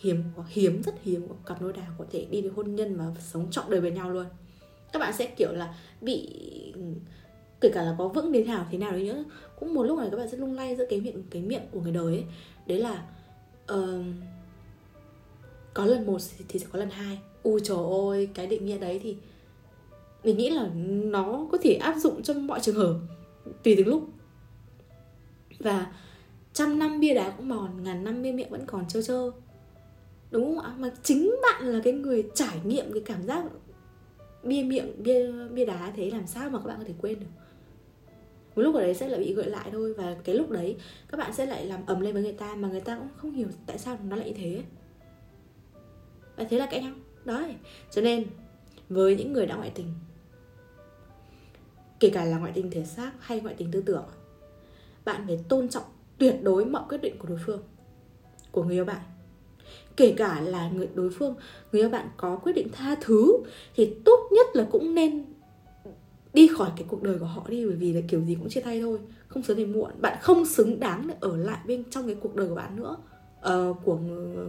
hiếm 0.02 0.24
hiếm 0.48 0.82
rất 0.84 0.96
hiếm 1.04 1.28
của 1.28 1.36
cặp 1.46 1.62
đôi 1.62 1.74
nào 1.74 1.92
có 1.98 2.06
thể 2.12 2.28
đi 2.32 2.42
đến 2.42 2.54
hôn 2.56 2.76
nhân 2.76 2.98
mà 2.98 3.06
sống 3.20 3.48
trọn 3.52 3.66
đời 3.70 3.82
với 3.82 3.92
nhau 3.92 4.10
luôn. 4.10 4.26
Các 4.94 5.00
bạn 5.00 5.14
sẽ 5.14 5.26
kiểu 5.26 5.52
là 5.52 5.76
bị 6.02 6.30
kể 7.62 7.70
cả 7.74 7.84
là 7.84 7.96
có 7.98 8.08
vững 8.08 8.32
đến 8.32 8.48
nào 8.48 8.68
thế 8.72 8.78
nào 8.78 8.92
đấy 8.92 9.04
nữa 9.04 9.24
cũng 9.60 9.74
một 9.74 9.84
lúc 9.84 10.00
này 10.00 10.08
các 10.12 10.18
bạn 10.18 10.30
sẽ 10.30 10.38
lung 10.38 10.54
lay 10.54 10.76
giữa 10.76 10.86
cái 10.90 11.02
miệng 11.02 11.24
cái 11.30 11.42
miệng 11.42 11.62
của 11.72 11.82
người 11.82 11.92
đời 11.92 12.06
ấy. 12.06 12.24
Đấy 12.68 12.80
là 12.80 13.04
uh, 13.74 14.06
có 15.74 15.86
lần 15.86 16.06
một 16.06 16.18
thì 16.48 16.60
sẽ 16.60 16.68
có 16.72 16.80
lần 16.80 16.90
hai. 16.90 17.20
U 17.44 17.60
trời 17.60 17.78
ơi 18.10 18.30
cái 18.34 18.48
định 18.48 18.66
nghĩa 18.66 18.78
đấy 18.78 19.00
thì 19.04 19.18
mình 20.24 20.38
nghĩ 20.38 20.50
là 20.50 20.70
nó 21.04 21.48
có 21.52 21.58
thể 21.62 21.74
áp 21.74 21.96
dụng 21.98 22.24
trong 22.24 22.48
mọi 22.48 22.60
trường 22.60 22.76
hợp 22.76 23.00
tùy 23.64 23.76
từng 23.78 23.88
lúc. 23.88 24.10
Và 25.60 25.94
trăm 26.54 26.80
năm 26.80 27.00
bia 27.00 27.14
đá 27.14 27.30
cũng 27.30 27.50
mòn 27.50 27.84
ngàn 27.84 28.04
năm 28.04 28.24
bia 28.24 28.32
miệng 28.32 28.50
vẫn 28.50 28.66
còn 28.66 28.88
trơ 28.88 29.02
trơ 29.02 29.32
đúng 30.32 30.56
không 30.56 30.66
ạ? 30.66 30.74
Mà 30.78 30.92
chính 31.04 31.36
bạn 31.42 31.66
là 31.66 31.80
cái 31.84 31.94
người 31.94 32.30
trải 32.36 32.60
nghiệm 32.64 32.94
cái 32.94 33.02
cảm 33.06 33.24
giác 33.24 33.44
bia 34.44 34.64
miệng, 34.64 35.04
bia 35.04 35.32
bia 35.32 35.66
đá 35.66 35.92
thế 35.96 36.12
làm 36.12 36.28
sao 36.28 36.50
mà 36.50 36.60
các 36.60 36.66
bạn 36.66 36.78
có 36.78 36.84
thể 36.88 36.94
quên 37.02 37.20
được? 37.20 37.26
Một 38.56 38.62
lúc 38.62 38.76
ở 38.76 38.82
đấy 38.82 38.94
sẽ 38.94 39.08
lại 39.08 39.20
bị 39.20 39.34
gợi 39.34 39.50
lại 39.50 39.70
thôi 39.72 39.94
và 39.94 40.16
cái 40.24 40.36
lúc 40.36 40.50
đấy 40.50 40.78
các 41.10 41.18
bạn 41.18 41.34
sẽ 41.34 41.46
lại 41.46 41.66
làm 41.66 41.86
ầm 41.86 42.00
lên 42.00 42.14
với 42.14 42.24
người 42.24 42.34
ta 42.34 42.56
mà 42.56 42.68
người 42.68 42.82
ta 42.82 42.98
cũng 42.98 43.08
không 43.18 43.32
hiểu 43.32 43.48
tại 43.66 43.78
sao 43.78 43.98
nó 44.04 44.16
lại 44.16 44.34
thế. 44.38 44.64
Và 46.36 46.44
thế 46.44 46.60
là 46.60 46.66
cãi 46.72 46.82
nhau? 46.82 46.94
Đấy. 47.26 47.56
Cho 47.92 48.02
nên, 48.02 48.26
với 48.90 49.16
những 49.16 49.34
người 49.34 49.46
đã 49.46 49.56
ngoại 49.56 49.72
tình, 49.76 49.94
kể 52.00 52.10
cả 52.10 52.26
là 52.26 52.38
ngoại 52.38 52.52
tình 52.56 52.72
thể 52.72 52.86
xác 52.86 53.12
hay 53.20 53.42
ngoại 53.42 53.56
tình 53.58 53.72
tư 53.72 53.84
tưởng, 53.86 54.06
bạn 55.06 55.24
phải 55.28 55.40
tôn 55.50 55.70
trọng 55.70 55.84
tuyệt 56.18 56.36
đối 56.44 56.66
mọi 56.66 56.84
quyết 56.90 57.02
định 57.02 57.18
của 57.20 57.28
đối 57.28 57.38
phương, 57.46 57.64
của 58.52 58.64
người 58.64 58.76
yêu 58.76 58.86
bạn 58.86 59.02
kể 59.98 60.14
cả 60.18 60.42
là 60.42 60.70
người 60.70 60.88
đối 60.94 61.10
phương 61.10 61.36
người 61.72 61.82
yêu 61.82 61.90
bạn 61.90 62.10
có 62.18 62.36
quyết 62.36 62.54
định 62.54 62.68
tha 62.72 62.96
thứ 63.02 63.38
thì 63.76 63.96
tốt 64.06 64.30
nhất 64.32 64.48
là 64.54 64.68
cũng 64.72 64.96
nên 64.96 65.26
đi 66.34 66.48
khỏi 66.48 66.72
cái 66.78 66.86
cuộc 66.90 67.04
đời 67.04 67.20
của 67.20 67.26
họ 67.26 67.46
đi 67.50 67.66
bởi 67.66 67.76
vì 67.76 67.94
là 67.94 68.02
kiểu 68.08 68.22
gì 68.22 68.36
cũng 68.36 68.50
chia 68.50 68.62
tay 68.62 68.82
thôi 68.82 69.00
không 69.30 69.44
sớm 69.44 69.58
thì 69.58 69.66
muộn. 69.66 69.92
Bạn 70.02 70.18
không 70.22 70.46
xứng 70.46 70.80
đáng 70.80 71.08
để 71.08 71.16
ở 71.20 71.38
lại 71.38 71.60
bên 71.66 71.84
trong 71.90 72.06
cái 72.06 72.16
cuộc 72.16 72.36
đời 72.36 72.48
của 72.48 72.56
bạn 72.56 72.76
nữa 72.76 72.98
uh, 73.40 73.78
của 73.84 73.98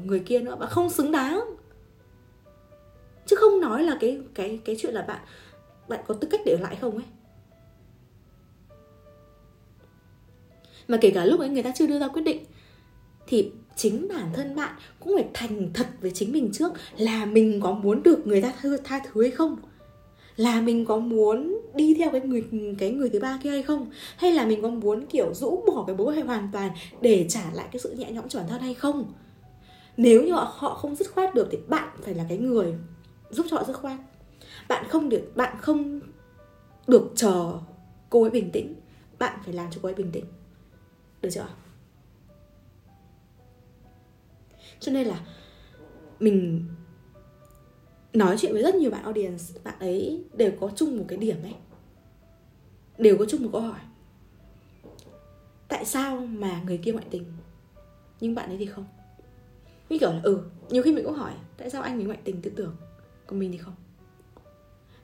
người 0.05 0.21
kia 0.21 0.41
nữa. 0.41 0.57
Bạn 0.57 0.69
không 0.69 0.91
xứng 0.91 1.13
đáng. 1.13 1.41
Chứ 3.27 3.37
không 3.37 3.61
nói 3.61 3.83
là 3.83 3.97
cái 4.01 4.21
cái 4.35 4.61
cái 4.65 4.77
chuyện 4.79 4.95
là 4.95 5.03
bạn 5.03 5.21
bạn 5.89 6.01
có 6.07 6.15
tư 6.15 6.29
cách 6.31 6.41
để 6.47 6.53
ở 6.53 6.61
lại 6.61 6.77
không 6.81 6.95
ấy. 6.95 7.05
Mà 10.89 10.99
kể 11.01 11.11
cả 11.11 11.25
lúc 11.25 11.41
ấy 11.41 11.49
người 11.49 11.63
ta 11.63 11.73
chưa 11.75 11.87
đưa 11.87 11.99
ra 11.99 12.09
quyết 12.09 12.23
định 12.23 12.45
thì 13.27 13.53
chính 13.81 14.09
bản 14.09 14.31
thân 14.33 14.57
bạn 14.57 14.75
cũng 15.01 15.13
phải 15.15 15.29
thành 15.35 15.71
thật 15.75 15.87
với 16.01 16.11
chính 16.11 16.33
mình 16.33 16.51
trước 16.53 16.73
là 16.97 17.25
mình 17.25 17.61
có 17.61 17.73
muốn 17.73 18.03
được 18.03 18.27
người 18.27 18.43
ta 18.43 18.53
tha 18.85 19.01
thứ 19.13 19.23
hay 19.23 19.31
không? 19.31 19.57
Là 20.37 20.61
mình 20.61 20.85
có 20.85 20.99
muốn 20.99 21.61
đi 21.75 21.95
theo 21.95 22.11
cái 22.11 22.21
người 22.21 22.45
cái 22.79 22.91
người 22.91 23.11
thứ 23.11 23.21
ba 23.21 23.39
kia 23.43 23.51
hay 23.51 23.63
không? 23.63 23.91
Hay 24.17 24.33
là 24.33 24.47
mình 24.47 24.63
có 24.63 24.69
muốn 24.69 25.07
kiểu 25.07 25.35
rũ 25.35 25.65
bỏ 25.67 25.85
cái 25.87 25.97
bố 25.97 26.09
hay 26.09 26.23
hoàn 26.23 26.49
toàn 26.53 26.71
để 27.01 27.27
trả 27.29 27.51
lại 27.53 27.69
cái 27.73 27.81
sự 27.81 27.93
nhẹ 27.93 28.11
nhõm 28.11 28.29
cho 28.29 28.39
bản 28.39 28.49
thân 28.49 28.61
hay 28.61 28.75
không? 28.75 29.13
Nếu 29.97 30.23
như 30.23 30.33
họ, 30.33 30.53
họ 30.57 30.75
không 30.75 30.95
dứt 30.95 31.13
khoát 31.15 31.35
được 31.35 31.49
thì 31.51 31.59
bạn 31.69 31.89
phải 32.03 32.15
là 32.15 32.25
cái 32.29 32.39
người 32.39 32.75
giúp 33.31 33.47
cho 33.51 33.57
họ 33.57 33.65
dứt 33.65 33.77
khoát. 33.77 33.99
Bạn 34.69 34.85
không 34.89 35.09
được 35.09 35.33
bạn 35.35 35.57
không 35.61 36.01
được 36.87 37.13
chờ 37.17 37.53
cô 38.11 38.23
ấy 38.23 38.31
bình 38.31 38.51
tĩnh. 38.51 38.75
Bạn 39.19 39.39
phải 39.45 39.55
làm 39.55 39.67
cho 39.71 39.79
cô 39.83 39.89
ấy 39.89 39.95
bình 39.95 40.11
tĩnh. 40.13 40.25
Được 41.23 41.29
chưa? 41.33 41.47
Cho 44.81 44.93
nên 44.93 45.07
là 45.07 45.21
mình 46.21 46.65
nói 48.13 48.37
chuyện 48.39 48.53
với 48.53 48.63
rất 48.63 48.75
nhiều 48.75 48.91
bạn 48.91 49.03
audience 49.03 49.45
bạn 49.65 49.79
ấy 49.79 50.25
đều 50.35 50.53
có 50.61 50.71
chung 50.77 50.97
một 50.97 51.05
cái 51.09 51.19
điểm 51.19 51.37
ấy. 51.43 51.55
Đều 52.99 53.19
có 53.19 53.25
chung 53.29 53.43
một 53.43 53.49
câu 53.53 53.61
hỏi. 53.61 53.81
Tại 55.69 55.85
sao 55.85 56.17
mà 56.27 56.63
người 56.67 56.79
kia 56.79 56.93
ngoại 56.93 57.07
tình 57.11 57.25
nhưng 58.21 58.35
bạn 58.35 58.49
ấy 58.49 58.57
thì 58.59 58.67
không? 58.67 58.85
Như 59.89 59.99
kiểu 59.99 60.11
là 60.11 60.21
ừ 60.23 60.41
nhiều 60.71 60.83
khi 60.83 60.93
mình 60.93 61.05
cũng 61.05 61.15
hỏi 61.15 61.33
tại 61.57 61.71
sao 61.71 61.83
anh 61.83 62.01
ấy 62.01 62.05
ngoại 62.05 62.19
tình 62.25 62.43
tư 62.43 62.51
tưởng 62.57 62.77
còn 63.27 63.39
mình 63.39 63.53
thì 63.53 63.59
không? 63.59 63.75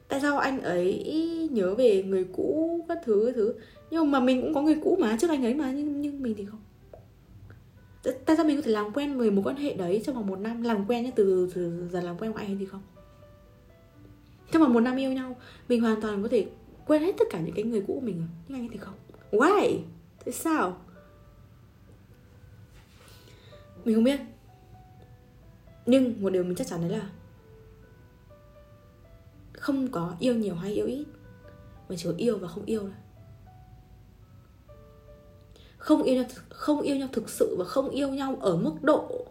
Tại 0.09 0.21
sao 0.21 0.39
anh 0.39 0.61
ấy 0.61 1.49
nhớ 1.53 1.75
về 1.75 2.03
người 2.03 2.25
cũ 2.33 2.81
các 2.89 2.99
thứ 3.05 3.23
các 3.27 3.33
thứ? 3.35 3.55
Nhưng 3.91 4.11
mà 4.11 4.21
mình 4.21 4.43
cũng 4.43 4.55
có 4.55 4.62
người 4.62 4.77
cũ 4.83 4.97
mà 5.01 5.17
trước 5.21 5.31
anh 5.31 5.45
ấy 5.45 5.55
mà 5.55 5.73
nhưng, 5.73 6.01
nhưng 6.01 6.23
mình 6.23 6.35
thì 6.37 6.45
không 6.45 6.61
tại 8.25 8.37
sao 8.37 8.45
mình 8.45 8.57
có 8.57 8.62
thể 8.62 8.71
làm 8.71 8.92
quen 8.92 9.19
với 9.19 9.31
mối 9.31 9.45
quan 9.45 9.57
hệ 9.57 9.75
đấy 9.75 10.03
trong 10.05 10.14
vòng 10.14 10.27
một 10.27 10.38
năm. 10.38 10.62
Làm 10.62 10.87
quen 10.87 11.05
nhé 11.05 11.11
từ, 11.16 11.51
từ 11.55 11.88
giờ 11.92 12.01
làm 12.01 12.19
quen 12.19 12.33
của 12.33 12.38
anh 12.38 12.59
thì 12.59 12.66
không? 12.66 12.83
Trong 14.51 14.62
vòng 14.62 14.73
một 14.73 14.81
năm 14.81 14.97
yêu 14.97 15.12
nhau 15.12 15.37
mình 15.69 15.81
hoàn 15.81 16.01
toàn 16.01 16.23
có 16.23 16.29
thể 16.29 16.47
quên 16.87 17.03
hết 17.03 17.14
tất 17.19 17.25
cả 17.31 17.40
những 17.40 17.55
cái 17.55 17.64
người 17.64 17.85
cũ 17.87 17.95
của 17.95 18.07
mình 18.07 18.27
nhưng 18.49 18.59
anh 18.59 18.62
ấy 18.62 18.69
thì 18.73 18.79
không. 18.79 18.95
Why? 19.31 19.79
Tại 20.25 20.33
sao? 20.33 20.81
Mình 23.85 23.95
không 23.95 24.05
biết. 24.05 24.21
Nhưng 25.87 26.23
một 26.23 26.31
điều 26.31 26.45
mình 26.45 26.55
chắc 26.55 26.66
chắn 26.66 26.81
đấy 26.81 26.90
là 26.90 27.11
không 29.53 29.88
có 29.88 30.14
yêu 30.21 30.35
nhiều 30.35 30.55
hay 30.55 30.73
yêu 30.73 30.87
ít 30.87 31.05
mà 31.88 31.97
chỉ 31.97 32.09
có 32.09 32.14
yêu 32.16 32.38
và 32.38 32.49
không 32.49 32.64
yêu 32.64 32.81
thôi 32.81 32.92
không 35.87 36.03
yêu 36.03 36.14
nhau 36.14 36.25
không 36.49 36.81
yêu 36.81 36.96
nhau 36.96 37.09
thực 37.12 37.31
sự 37.31 37.57
và 37.59 37.64
không 37.64 37.90
yêu 37.90 38.09
nhau 38.09 38.37
ở 38.40 38.57
mức 38.57 38.75
độ 38.83 39.27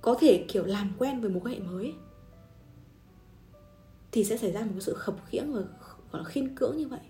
có 0.00 0.16
thể 0.20 0.44
kiểu 0.48 0.64
làm 0.64 0.92
quen 0.98 1.20
với 1.20 1.30
một 1.30 1.40
quan 1.44 1.54
hệ 1.54 1.60
mới 1.60 1.94
thì 4.12 4.24
sẽ 4.24 4.36
xảy 4.36 4.52
ra 4.52 4.60
một 4.60 4.80
sự 4.80 4.94
khập 4.94 5.14
khiễng 5.26 5.52
và 5.52 5.60
gọi 6.12 6.22
là 6.22 6.24
khiên 6.24 6.54
cưỡng 6.56 6.76
như 6.76 6.88
vậy. 6.88 7.00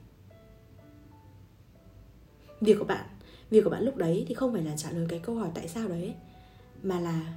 Việc 2.61 2.77
của 2.79 2.85
bạn 2.85 3.07
việc 3.51 3.65
của 3.65 3.71
bạn 3.71 3.83
lúc 3.83 3.97
đấy 3.97 4.25
thì 4.29 4.35
không 4.35 4.53
phải 4.53 4.63
là 4.63 4.77
trả 4.77 4.91
lời 4.91 5.07
cái 5.09 5.19
câu 5.19 5.37
hỏi 5.37 5.51
tại 5.55 5.69
sao 5.69 5.89
đấy 5.89 6.15
mà 6.83 7.01
là 7.01 7.35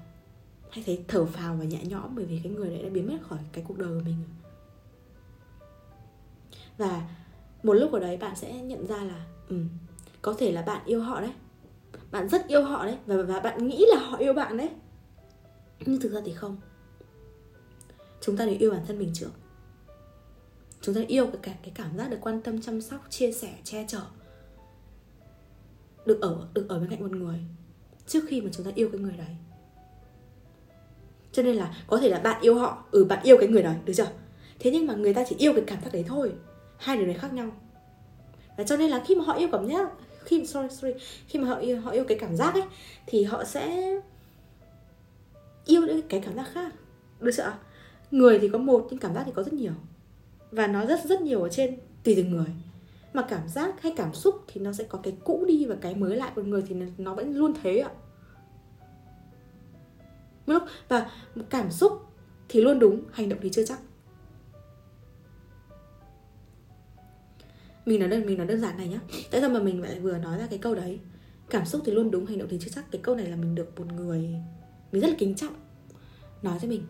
hãy 0.69 0.83
thấy 0.85 1.03
thở 1.07 1.25
phào 1.25 1.55
và 1.55 1.63
nhẹ 1.63 1.83
nhõm 1.83 2.15
bởi 2.15 2.25
vì 2.25 2.39
cái 2.43 2.51
người 2.51 2.69
đấy 2.69 2.83
đã 2.83 2.89
biến 2.89 3.07
mất 3.07 3.17
khỏi 3.29 3.39
cái 3.51 3.63
cuộc 3.67 3.77
đời 3.77 3.89
của 3.89 4.05
mình. 4.05 4.23
Và 6.77 7.09
một 7.63 7.73
lúc 7.73 7.91
ở 7.91 7.99
đấy 7.99 8.17
bạn 8.17 8.35
sẽ 8.35 8.61
nhận 8.61 8.87
ra 8.87 9.03
là 9.03 9.25
ừ, 9.49 9.55
có 10.21 10.33
thể 10.37 10.51
là 10.51 10.61
bạn 10.61 10.81
yêu 10.85 11.01
họ 11.01 11.21
đấy. 11.21 11.31
Bạn 12.11 12.29
rất 12.29 12.47
yêu 12.47 12.63
họ 12.63 12.85
đấy 12.85 12.97
và, 13.05 13.15
và 13.15 13.39
bạn 13.39 13.67
nghĩ 13.67 13.85
là 13.93 13.99
họ 13.99 14.17
yêu 14.17 14.33
bạn 14.33 14.57
đấy. 14.57 14.69
Nhưng 15.85 15.99
thực 15.99 16.11
ra 16.11 16.21
thì 16.25 16.33
không. 16.33 16.57
Chúng 18.21 18.37
ta 18.37 18.45
đều 18.45 18.55
yêu 18.59 18.71
bản 18.71 18.85
thân 18.87 18.99
mình 18.99 19.11
trước. 19.13 19.29
Chúng 20.81 20.95
ta 20.95 21.01
yêu 21.07 21.27
cái, 21.41 21.55
cái 21.63 21.71
cảm 21.75 21.97
giác 21.97 22.09
được 22.09 22.17
quan 22.21 22.41
tâm 22.41 22.61
chăm 22.61 22.81
sóc 22.81 23.05
chia 23.09 23.31
sẻ 23.31 23.53
che 23.63 23.85
chở. 23.87 24.01
Được 26.05 26.21
ở 26.21 26.47
được 26.53 26.65
ở 26.69 26.79
bên 26.79 26.89
cạnh 26.89 27.01
một 27.01 27.11
người 27.11 27.39
trước 28.07 28.23
khi 28.27 28.41
mà 28.41 28.49
chúng 28.53 28.65
ta 28.65 28.71
yêu 28.75 28.89
cái 28.91 29.01
người 29.01 29.17
đấy. 29.17 29.35
Cho 31.31 31.43
nên 31.43 31.55
là 31.55 31.83
có 31.87 31.97
thể 31.97 32.09
là 32.09 32.19
bạn 32.19 32.41
yêu 32.41 32.55
họ 32.55 32.83
ừ 32.91 33.05
bạn 33.05 33.19
yêu 33.23 33.37
cái 33.39 33.47
người 33.47 33.63
đấy 33.63 33.75
được 33.85 33.93
chưa? 33.95 34.11
Thế 34.59 34.71
nhưng 34.71 34.87
mà 34.87 34.95
người 34.95 35.13
ta 35.13 35.23
chỉ 35.29 35.35
yêu 35.39 35.53
cái 35.53 35.63
cảm 35.67 35.81
giác 35.83 35.93
đấy 35.93 36.05
thôi. 36.07 36.33
Hai 36.77 36.97
điều 36.97 37.05
này 37.05 37.15
khác 37.15 37.33
nhau. 37.33 37.51
Và 38.57 38.63
cho 38.63 38.77
nên 38.77 38.89
là 38.89 39.03
khi 39.07 39.15
mà 39.15 39.23
họ 39.23 39.33
yêu 39.33 39.49
cảm 39.51 39.67
giác 39.67 39.89
khi, 40.29 40.45
sorry 40.45 40.69
sorry, 40.69 40.93
khi 41.27 41.39
mà 41.39 41.47
họ 41.47 41.55
yêu 41.55 41.81
họ 41.81 41.91
yêu 41.91 42.03
cái 42.07 42.17
cảm 42.19 42.35
giác 42.35 42.53
ấy, 42.53 42.63
thì 43.07 43.23
họ 43.23 43.43
sẽ 43.43 43.95
yêu 45.65 45.81
những 45.81 46.01
cái 46.09 46.21
cảm 46.25 46.35
giác 46.35 46.49
khác. 46.53 46.73
Được 47.19 47.31
sợ 47.31 47.53
người 48.11 48.39
thì 48.39 48.49
có 48.49 48.57
một, 48.57 48.87
nhưng 48.89 48.99
cảm 48.99 49.13
giác 49.13 49.23
thì 49.25 49.31
có 49.35 49.43
rất 49.43 49.53
nhiều. 49.53 49.73
Và 50.51 50.67
nó 50.67 50.85
rất 50.85 50.99
rất 51.05 51.21
nhiều 51.21 51.43
ở 51.43 51.49
trên, 51.49 51.77
tùy 52.03 52.13
từng 52.15 52.31
người. 52.31 52.47
Mà 53.13 53.21
cảm 53.29 53.47
giác 53.47 53.81
hay 53.81 53.93
cảm 53.97 54.13
xúc 54.13 54.43
thì 54.47 54.61
nó 54.61 54.73
sẽ 54.73 54.83
có 54.83 54.99
cái 55.03 55.17
cũ 55.23 55.45
đi 55.47 55.65
và 55.65 55.75
cái 55.81 55.95
mới 55.95 56.15
lại. 56.15 56.31
Còn 56.35 56.49
người 56.49 56.63
thì 56.67 56.75
nó 56.97 57.13
vẫn 57.13 57.35
luôn 57.35 57.53
thế 57.63 57.77
ạ. 57.77 57.91
Lúc 60.45 60.63
và 60.87 61.11
cảm 61.49 61.71
xúc 61.71 62.05
thì 62.49 62.61
luôn 62.61 62.79
đúng, 62.79 63.03
hành 63.11 63.29
động 63.29 63.39
thì 63.41 63.49
chưa 63.49 63.65
chắc. 63.65 63.79
Mình 67.89 67.99
nói 67.99 68.09
đơn 68.09 68.25
mình 68.25 68.37
nói 68.37 68.47
đơn 68.47 68.61
giản 68.61 68.77
này 68.77 68.87
nhá. 68.87 68.99
Tại 69.31 69.41
sao 69.41 69.49
mà 69.49 69.59
mình 69.59 69.81
lại 69.81 69.99
vừa 69.99 70.17
nói 70.17 70.37
ra 70.37 70.47
cái 70.49 70.59
câu 70.59 70.75
đấy? 70.75 70.99
Cảm 71.49 71.65
xúc 71.65 71.81
thì 71.85 71.91
luôn 71.91 72.11
đúng, 72.11 72.25
hành 72.25 72.37
động 72.37 72.47
thì 72.51 72.57
chưa 72.61 72.71
chắc. 72.75 72.91
Cái 72.91 73.01
câu 73.01 73.15
này 73.15 73.25
là 73.25 73.35
mình 73.35 73.55
được 73.55 73.79
một 73.79 73.93
người, 73.93 74.29
mình 74.91 75.01
rất 75.01 75.07
là 75.07 75.15
kính 75.19 75.35
trọng. 75.35 75.53
Nói 76.41 76.57
cho 76.61 76.67
mình. 76.67 76.83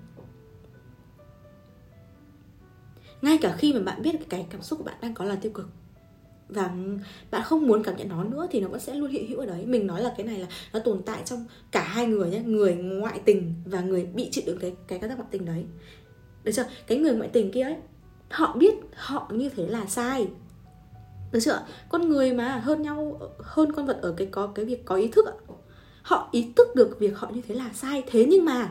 Ngay 3.21 3.38
cả 3.41 3.55
khi 3.57 3.73
mà 3.73 3.79
bạn 3.79 4.01
biết 4.01 4.29
cái 4.29 4.47
cảm 4.49 4.62
xúc 4.62 4.79
của 4.79 4.85
bạn 4.85 4.95
đang 5.01 5.13
có 5.13 5.25
là 5.25 5.35
tiêu 5.35 5.51
cực 5.51 5.69
và 6.49 6.71
bạn 7.31 7.41
không 7.43 7.67
muốn 7.67 7.83
cảm 7.83 7.97
nhận 7.97 8.09
nó 8.09 8.23
nữa 8.23 8.47
thì 8.51 8.59
nó 8.59 8.67
vẫn 8.67 8.79
sẽ 8.79 8.93
luôn 8.93 9.12
hiện 9.12 9.27
hữu 9.27 9.39
ở 9.39 9.45
đấy. 9.45 9.65
Mình 9.65 9.88
nói 9.88 10.01
là 10.01 10.13
cái 10.17 10.25
này 10.25 10.39
là 10.39 10.47
nó 10.73 10.79
tồn 10.79 11.01
tại 11.05 11.21
trong 11.25 11.45
cả 11.71 11.83
hai 11.83 12.07
người 12.07 12.29
nhé 12.29 12.41
người 12.45 12.75
ngoại 12.75 13.21
tình 13.25 13.53
và 13.65 13.81
người 13.81 14.05
bị 14.05 14.29
chịu 14.31 14.43
đựng 14.47 14.57
cái 14.59 14.75
cái 14.88 14.99
các 14.99 15.07
tác 15.07 15.17
ngoại 15.17 15.27
tình 15.31 15.45
đấy. 15.45 15.65
Được 16.43 16.51
chưa? 16.51 16.65
Cái 16.88 16.97
người 16.97 17.15
ngoại 17.15 17.29
tình 17.33 17.51
kia 17.51 17.62
ấy, 17.62 17.75
họ 18.29 18.55
biết 18.57 18.73
họ 18.95 19.31
như 19.33 19.49
thế 19.49 19.67
là 19.67 19.85
sai 19.85 20.27
được 21.32 21.39
chưa 21.42 21.62
con 21.89 22.10
người 22.10 22.34
mà, 22.34 22.58
hơn 22.58 22.82
nhau, 22.82 23.20
hơn 23.39 23.72
con 23.72 23.86
vật 23.86 24.00
ở 24.02 24.13
cái 24.18 24.28
có, 24.32 24.48
cái 24.48 24.65
việc 24.65 24.86
có 24.86 24.96
ý 24.96 25.08
thức 25.08 25.26
ạ. 25.26 25.34
Họ 26.02 26.30
ý 26.32 26.52
thức 26.56 26.68
được 26.76 27.00
việc 27.00 27.18
họ 27.18 27.30
như 27.34 27.42
thế 27.48 27.56
là 27.56 27.70
sai, 27.74 28.04
thế 28.08 28.26
nhưng 28.30 28.46
mà 28.46 28.70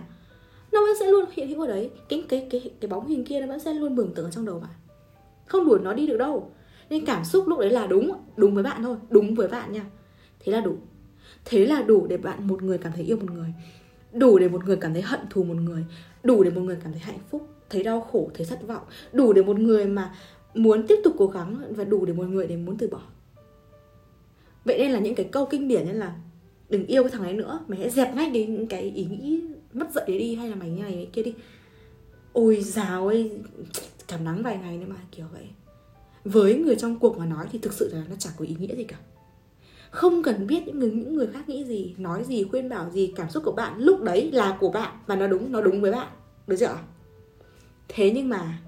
nó 0.72 0.80
vẫn 0.80 0.96
sẽ 1.00 1.06
luôn 1.10 1.24
hiện 1.32 1.48
hữu 1.48 1.60
ở 1.60 1.66
đấy. 1.66 1.90
Cái 2.08 2.24
cái 2.28 2.48
cái 2.50 2.70
cái 2.80 2.88
bóng 2.88 3.06
hình 3.06 3.24
kia 3.24 3.40
nó 3.40 3.46
vẫn 3.46 3.60
sẽ 3.60 3.74
luôn 3.74 3.94
mường 3.94 4.14
tượng 4.14 4.24
ở 4.24 4.30
trong 4.30 4.46
đầu 4.46 4.60
bạn. 4.60 4.70
Không 5.46 5.64
đuổi 5.64 5.78
nó 5.82 5.92
đi 5.92 6.06
được 6.06 6.16
đâu. 6.16 6.50
Nên 6.90 7.04
cảm 7.04 7.24
xúc 7.24 7.48
lúc 7.48 7.58
đấy 7.58 7.70
là 7.70 7.86
đúng 7.86 8.12
đúng 8.36 8.54
với 8.54 8.64
bạn 8.64 8.82
thôi. 8.82 8.96
Đúng 9.10 9.34
với 9.34 9.48
bạn 9.48 9.72
nha. 9.72 9.84
Thế 10.40 10.52
là 10.52 10.60
đủ. 10.60 10.76
Thế 11.44 11.66
là 11.66 11.82
đủ 11.82 12.06
để 12.06 12.16
bạn 12.16 12.46
một 12.46 12.62
người 12.62 12.78
cảm 12.78 12.92
thấy 12.92 13.04
yêu 13.04 13.16
một 13.16 13.30
người. 13.30 13.54
Đủ 14.12 14.38
để 14.38 14.48
một 14.48 14.64
người 14.64 14.76
cảm 14.76 14.92
thấy 14.92 15.02
hận 15.02 15.20
thù 15.30 15.44
một 15.44 15.56
người. 15.56 15.84
Đủ 16.22 16.44
để 16.44 16.50
một 16.50 16.60
người 16.60 16.76
cảm 16.82 16.92
thấy 16.92 17.00
hạnh 17.00 17.18
phúc, 17.30 17.48
thấy 17.70 17.82
đau 17.82 18.00
khổ, 18.00 18.30
thấy 18.34 18.46
thất 18.46 18.66
vọng. 18.66 18.82
Đủ 19.12 19.32
để 19.32 19.42
một 19.42 19.58
người 19.58 19.86
mà 19.86 20.14
muốn 20.54 20.86
tiếp 20.86 20.96
tục 21.04 21.14
cố 21.18 21.26
gắng 21.26 21.74
và 21.76 21.84
đủ 21.84 22.04
để 22.04 22.12
một 22.12 22.24
người 22.24 22.46
để 22.46 22.56
muốn 22.56 22.76
từ 22.78 22.88
bỏ. 22.88 23.00
Vậy 24.64 24.78
nên 24.78 24.90
là 24.90 24.98
những 24.98 25.14
cái 25.14 25.28
câu 25.32 25.46
kinh 25.46 25.68
điển 25.68 25.86
như 25.86 25.92
là 25.92 26.16
đừng 26.68 26.86
yêu 26.86 27.02
cái 27.02 27.10
thằng 27.10 27.22
ấy 27.22 27.34
nữa, 27.34 27.60
mày 27.68 27.78
hãy 27.78 27.90
dẹp 27.90 28.14
ngay 28.14 28.30
đi 28.30 28.46
những 28.46 28.66
cái 28.66 28.82
ý 28.82 29.04
nghĩ 29.04 29.42
mất 29.72 29.92
dậy 29.94 30.04
đấy 30.08 30.18
đi 30.18 30.34
hay 30.34 30.50
là 30.50 30.56
mày 30.56 30.70
như 30.70 30.82
này 30.82 31.08
kia 31.12 31.22
đi 31.22 31.34
ôi 32.32 32.62
dào 32.62 33.08
ơi, 33.08 33.32
cảm 34.08 34.24
nắng 34.24 34.42
vài 34.42 34.58
ngày 34.58 34.78
nữa 34.78 34.86
mà, 34.88 34.96
kiểu 35.12 35.26
vậy. 35.32 35.46
Với 36.24 36.54
người 36.58 36.76
trong 36.76 36.98
cuộc 36.98 37.18
mà 37.18 37.26
nói 37.26 37.46
thì 37.52 37.58
thực 37.58 37.72
sự 37.72 37.90
là 37.94 38.04
nó 38.10 38.16
chẳng 38.18 38.32
có 38.36 38.44
ý 38.44 38.56
nghĩa 38.58 38.76
gì 38.76 38.84
cả. 38.84 38.96
Không 39.90 40.22
cần 40.22 40.46
biết 40.46 40.62
những 40.66 40.78
người 40.78 40.90
những 40.90 41.14
người 41.14 41.26
khác 41.26 41.48
nghĩ 41.48 41.64
gì, 41.64 41.94
nói 41.98 42.24
gì, 42.24 42.44
khuyên 42.50 42.68
bảo 42.68 42.90
gì, 42.90 43.12
cảm 43.16 43.30
xúc 43.30 43.42
của 43.46 43.52
bạn 43.52 43.78
lúc 43.78 44.02
đấy 44.02 44.30
là 44.32 44.56
của 44.60 44.70
bạn 44.70 44.98
và 45.06 45.16
nó 45.16 45.26
đúng 45.26 45.52
nó 45.52 45.60
đúng 45.60 45.80
với 45.80 45.92
bạn. 45.92 46.08
Được 46.46 46.56
chưa 46.60 46.78
thế 47.88 48.10
nhưng 48.10 48.28
mà 48.28 48.58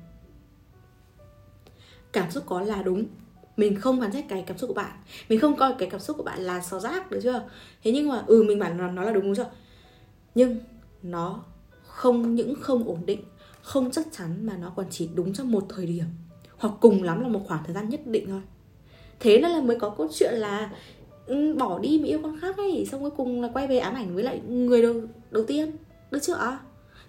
cảm 2.12 2.30
xúc 2.30 2.44
có 2.46 2.60
là 2.60 2.82
đúng. 2.82 3.04
Mình 3.56 3.80
không 3.80 4.00
phán 4.00 4.12
xét 4.12 4.24
cái 4.28 4.44
cảm 4.46 4.58
xúc 4.58 4.68
của 4.68 4.74
bạn. 4.74 4.92
Mình 5.28 5.40
không 5.40 5.56
coi 5.56 5.74
cái 5.78 5.90
cảm 5.90 6.00
xúc 6.00 6.16
của 6.16 6.22
bạn 6.22 6.40
là 6.40 6.60
xó 6.60 6.78
rác 6.78 7.10
được 7.10 7.20
chưa? 7.22 7.42
Thế 7.82 7.92
nhưng 7.92 8.08
mà 8.08 8.24
ừ 8.26 8.42
mình 8.42 8.58
bảo 8.58 8.74
nó, 8.74 8.88
nó 8.88 9.02
là 9.02 9.12
đúng 9.12 9.24
đúng 9.24 9.34
chưa? 9.34 9.50
Nhưng 10.34 10.58
nó 11.02 11.44
không 11.82 12.34
những 12.34 12.54
không 12.60 12.84
ổn 12.88 13.06
định 13.06 13.24
không 13.62 13.90
chắc 13.90 14.06
chắn 14.12 14.46
mà 14.46 14.56
nó 14.56 14.72
còn 14.76 14.86
chỉ 14.90 15.08
đúng 15.14 15.32
trong 15.32 15.50
một 15.50 15.66
thời 15.68 15.86
điểm 15.86 16.04
hoặc 16.56 16.74
cùng 16.80 17.02
lắm 17.02 17.20
là 17.20 17.28
một 17.28 17.40
khoảng 17.46 17.64
thời 17.64 17.74
gian 17.74 17.88
nhất 17.88 18.06
định 18.06 18.26
thôi. 18.28 18.42
Thế 19.20 19.40
nên 19.40 19.50
là 19.50 19.60
mới 19.60 19.78
có 19.78 19.90
câu 19.90 20.08
chuyện 20.12 20.34
là 20.34 20.70
ừ, 21.26 21.54
bỏ 21.54 21.78
đi 21.78 21.98
mà 22.02 22.06
yêu 22.06 22.20
con 22.22 22.40
khác 22.40 22.56
ấy 22.56 22.86
xong 22.90 23.00
cuối 23.00 23.10
cùng 23.10 23.42
là 23.42 23.48
quay 23.48 23.66
về 23.66 23.78
ám 23.78 23.94
ảnh 23.94 24.14
với 24.14 24.24
lại 24.24 24.40
người 24.48 24.82
đầu 24.82 24.94
đầu 25.30 25.44
tiên 25.44 25.76
được 26.10 26.18
chưa 26.22 26.58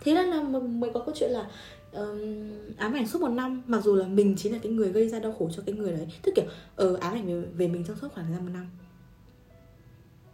thế 0.03 0.13
nên 0.13 0.25
là 0.25 0.41
mới 0.41 0.91
có 0.93 0.99
câu 0.99 1.15
chuyện 1.17 1.31
là 1.31 1.45
um, 1.93 2.49
ám 2.77 2.93
ảnh 2.93 3.07
suốt 3.07 3.21
một 3.21 3.29
năm 3.29 3.63
mặc 3.67 3.83
dù 3.83 3.95
là 3.95 4.07
mình 4.07 4.35
chính 4.37 4.53
là 4.53 4.59
cái 4.63 4.71
người 4.71 4.91
gây 4.91 5.09
ra 5.09 5.19
đau 5.19 5.31
khổ 5.39 5.49
cho 5.55 5.63
cái 5.65 5.75
người 5.75 5.91
đấy. 5.91 6.07
Tức 6.21 6.31
kiểu 6.35 6.45
ờ 6.75 6.95
ám 6.95 7.13
ảnh 7.13 7.27
về, 7.27 7.47
về 7.53 7.67
mình 7.67 7.83
trong 7.87 7.97
suốt 7.97 8.07
khoảng 8.13 8.25
thời 8.25 8.35
gian 8.35 8.45
một 8.45 8.51
năm. 8.53 8.65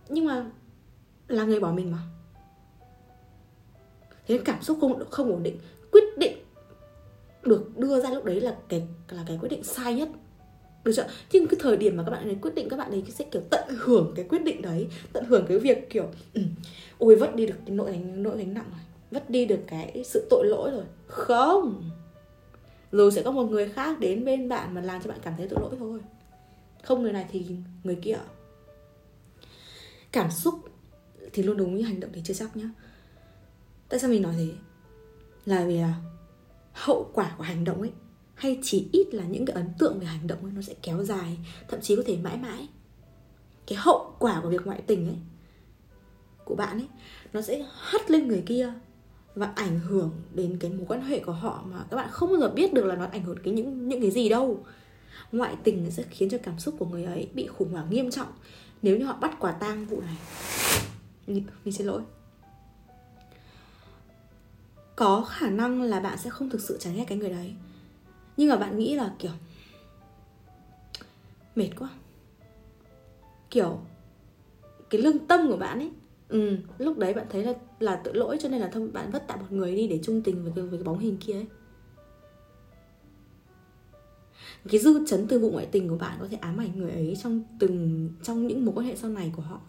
Nhưng 0.09 0.25
mà 0.25 0.45
là 1.27 1.45
người 1.45 1.59
bỏ 1.59 1.71
mình 1.71 1.91
mà. 1.91 1.99
Thế 4.27 4.39
cảm 4.45 4.61
xúc 4.61 4.77
không 4.81 5.09
không 5.09 5.31
ổn 5.31 5.43
định. 5.43 5.57
Quyết 5.91 6.03
định 6.17 6.37
được 7.43 7.77
đưa 7.77 8.01
ra 8.01 8.09
lúc 8.09 8.25
đấy 8.25 8.41
là 8.41 8.55
cái 8.69 8.87
là 9.09 9.23
cái 9.27 9.37
quyết 9.41 9.49
định 9.49 9.63
sai 9.63 9.95
nhất. 9.95 10.09
Được 10.83 10.91
chưa? 10.95 11.07
Nhưng 11.31 11.47
cái 11.47 11.59
thời 11.59 11.77
điểm 11.77 11.97
mà 11.97 12.03
các 12.03 12.11
bạn 12.11 12.23
ấy 12.23 12.37
quyết 12.41 12.55
định 12.55 12.69
các 12.69 12.77
bạn 12.77 12.91
ấy 12.91 13.03
sẽ 13.09 13.25
kiểu 13.31 13.41
tận 13.49 13.75
hưởng 13.77 14.13
cái 14.15 14.25
quyết 14.29 14.43
định 14.43 14.61
đấy. 14.61 14.87
Tận 15.13 15.25
hưởng 15.25 15.45
cái 15.47 15.59
việc 15.59 15.89
kiểu 15.89 16.09
ừ, 16.33 16.41
ôi 16.97 17.15
vất 17.15 17.35
đi 17.35 17.47
được 17.47 17.55
cái 17.65 17.75
nỗi 17.75 17.91
gánh 17.91 18.23
nỗi 18.23 18.37
gánh 18.37 18.53
nặng 18.53 18.65
rồi 18.71 18.81
vất 19.11 19.29
đi 19.29 19.45
được 19.45 19.59
cái 19.67 20.03
sự 20.05 20.27
tội 20.29 20.45
lỗi 20.45 20.71
rồi. 20.71 20.83
Không. 21.07 21.89
Rồi 22.91 23.11
sẽ 23.11 23.23
có 23.23 23.31
một 23.31 23.43
người 23.43 23.69
khác 23.69 23.99
đến 23.99 24.25
bên 24.25 24.49
bạn 24.49 24.73
mà 24.73 24.81
làm 24.81 25.01
cho 25.01 25.09
bạn 25.09 25.19
cảm 25.21 25.33
thấy 25.37 25.47
tội 25.47 25.59
lỗi 25.59 25.75
thôi. 25.79 25.99
Không, 26.83 27.03
người 27.03 27.13
này 27.13 27.25
thì 27.31 27.45
người 27.83 27.95
kia. 28.01 28.17
Cảm 30.11 30.31
xúc 30.31 30.55
thì 31.33 31.43
luôn 31.43 31.57
đúng 31.57 31.75
như 31.75 31.83
hành 31.83 31.99
động 31.99 32.11
thì 32.13 32.21
chưa 32.23 32.33
chắc 32.33 32.57
nhá. 32.57 32.69
Tại 33.89 33.99
sao 33.99 34.09
mình 34.09 34.21
nói 34.21 34.33
thế? 34.37 34.49
Là 35.45 35.65
vì 35.65 35.77
là 35.77 35.93
hậu 36.73 37.11
quả 37.13 37.35
của 37.37 37.43
hành 37.43 37.63
động 37.63 37.81
ấy, 37.81 37.91
hay 38.35 38.59
chỉ 38.63 38.89
ít 38.91 39.13
là 39.13 39.23
những 39.23 39.45
cái 39.45 39.55
ấn 39.55 39.69
tượng 39.79 39.99
về 39.99 40.05
hành 40.05 40.27
động 40.27 40.43
ấy, 40.43 40.51
nó 40.51 40.61
sẽ 40.61 40.73
kéo 40.81 41.03
dài, 41.03 41.37
thậm 41.67 41.81
chí 41.81 41.95
có 41.95 42.03
thể 42.05 42.17
mãi 42.17 42.37
mãi. 42.37 42.67
Cái 43.67 43.77
hậu 43.81 44.15
quả 44.19 44.39
của 44.43 44.49
việc 44.49 44.65
ngoại 44.65 44.81
tình 44.87 45.07
ấy, 45.07 45.17
của 46.45 46.55
bạn 46.55 46.77
ấy, 46.77 46.87
nó 47.33 47.41
sẽ 47.41 47.65
hất 47.69 48.11
lên 48.11 48.27
người 48.27 48.43
kia 48.45 48.73
và 49.37 49.51
ảnh 49.55 49.79
hưởng 49.79 50.11
đến 50.33 50.57
cái 50.59 50.71
mối 50.71 50.85
quan 50.87 51.01
hệ 51.01 51.19
của 51.19 51.31
họ 51.31 51.63
mà 51.71 51.85
các 51.89 51.97
bạn 51.97 52.09
không 52.11 52.29
bao 52.29 52.39
giờ 52.39 52.49
biết 52.49 52.73
được 52.73 52.85
là 52.85 52.95
nó 52.95 53.05
ảnh 53.05 53.23
hưởng 53.23 53.37
đến 53.43 53.55
những 53.55 53.87
những 53.87 54.01
cái 54.01 54.11
gì 54.11 54.29
đâu. 54.29 54.65
Ngoại 55.31 55.55
tình 55.63 55.91
sẽ 55.91 56.03
khiến 56.09 56.29
cho 56.29 56.37
cảm 56.43 56.59
xúc 56.59 56.75
của 56.79 56.85
người 56.85 57.03
ấy 57.03 57.29
bị 57.33 57.47
khủng 57.47 57.71
hoảng 57.71 57.89
nghiêm 57.89 58.11
trọng 58.11 58.27
nếu 58.81 58.97
như 58.97 59.05
họ 59.05 59.17
bắt 59.21 59.35
quả 59.39 59.51
tang 59.51 59.85
vụ 59.85 60.01
này. 60.01 60.17
Mình 61.27 61.73
xin 61.73 61.87
lỗi. 61.87 62.01
Có 64.95 65.25
khả 65.29 65.49
năng 65.49 65.81
là 65.81 65.99
bạn 65.99 66.17
sẽ 66.17 66.29
không 66.29 66.49
thực 66.49 66.61
sự 66.61 66.77
chán 66.77 66.95
ghét 66.95 67.05
cái 67.07 67.17
người 67.17 67.29
đấy. 67.29 67.55
Nhưng 68.37 68.49
mà 68.49 68.55
bạn 68.55 68.79
nghĩ 68.79 68.95
là, 68.95 69.13
kiểu, 69.19 69.31
mệt 71.55 71.69
quá. 71.79 71.89
Kiểu, 73.49 73.79
cái 74.89 75.01
lương 75.01 75.27
tâm 75.27 75.47
của 75.47 75.57
bạn 75.57 75.79
ấy 75.79 75.91
ừ 76.29 76.57
lúc 76.77 76.97
đấy 76.97 77.13
bạn 77.13 77.25
thấy 77.29 77.43
là 77.43 77.53
là 77.79 78.01
tội 78.03 78.13
lỗi 78.15 78.37
cho 78.41 78.49
nên 78.49 78.61
là 78.61 78.69
thôi 78.73 78.89
bạn 78.93 79.11
vất 79.11 79.23
tạm 79.27 79.39
một 79.39 79.45
người 79.49 79.75
đi 79.75 79.87
để 79.87 79.99
chung 80.03 80.21
tình 80.21 80.43
với 80.43 80.51
cái, 80.55 80.65
với 80.65 80.79
cái 80.79 80.83
bóng 80.83 80.99
hình 80.99 81.17
kia 81.17 81.33
ấy. 81.33 81.45
Cái 84.69 84.79
dư 84.79 85.05
chấn 85.07 85.27
từ 85.27 85.39
vụ 85.39 85.51
ngoại 85.51 85.65
tình 85.65 85.89
của 85.89 85.97
bạn 85.97 86.17
có 86.21 86.27
thể 86.27 86.37
ám 86.37 86.57
ảnh 86.57 86.79
người 86.79 86.91
ấy 86.91 87.17
trong 87.23 87.41
từng 87.59 88.09
trong 88.23 88.47
những 88.47 88.65
mối 88.65 88.75
quan 88.75 88.87
hệ 88.87 88.95
sau 88.95 89.09
này 89.09 89.31
của 89.35 89.41
họ. 89.41 89.61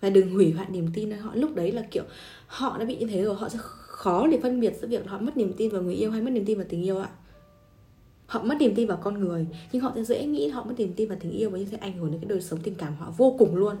Và 0.00 0.10
đừng 0.10 0.34
hủy 0.34 0.52
hoại 0.52 0.70
niềm 0.70 0.88
tin 0.94 1.10
họ. 1.10 1.34
Lúc 1.34 1.54
đấy 1.54 1.72
là 1.72 1.82
kiểu 1.90 2.04
họ 2.46 2.78
đã 2.78 2.84
bị 2.84 2.96
như 2.96 3.06
thế 3.06 3.22
rồi 3.22 3.34
họ 3.34 3.48
sẽ 3.48 3.58
khó 3.62 4.26
để 4.26 4.38
phân 4.42 4.60
biệt 4.60 4.74
giữa 4.80 4.88
việc 4.88 5.06
họ 5.06 5.18
mất 5.18 5.36
niềm 5.36 5.52
tin 5.56 5.70
vào 5.70 5.82
người 5.82 5.94
yêu 5.94 6.10
hay 6.10 6.22
mất 6.22 6.30
niềm 6.30 6.44
tin 6.44 6.58
vào 6.58 6.66
tình 6.68 6.82
yêu 6.82 6.98
ạ. 6.98 7.10
Họ 8.26 8.42
mất 8.42 8.56
niềm 8.60 8.74
tin 8.74 8.88
vào 8.88 9.00
con 9.02 9.20
người 9.20 9.46
nhưng 9.72 9.82
họ 9.82 9.92
sẽ 9.94 10.04
dễ 10.04 10.26
nghĩ 10.26 10.48
họ 10.48 10.64
mất 10.64 10.74
niềm 10.78 10.92
tin 10.96 11.08
vào 11.08 11.18
tình 11.20 11.32
yêu 11.32 11.50
và 11.50 11.58
như 11.58 11.64
thế 11.64 11.76
ảnh 11.76 11.98
hưởng 11.98 12.10
đến 12.10 12.20
cái 12.20 12.28
đời 12.28 12.40
sống 12.40 12.60
tình 12.62 12.74
cảm 12.74 12.96
họ 12.96 13.12
vô 13.16 13.36
cùng 13.38 13.56
luôn 13.56 13.76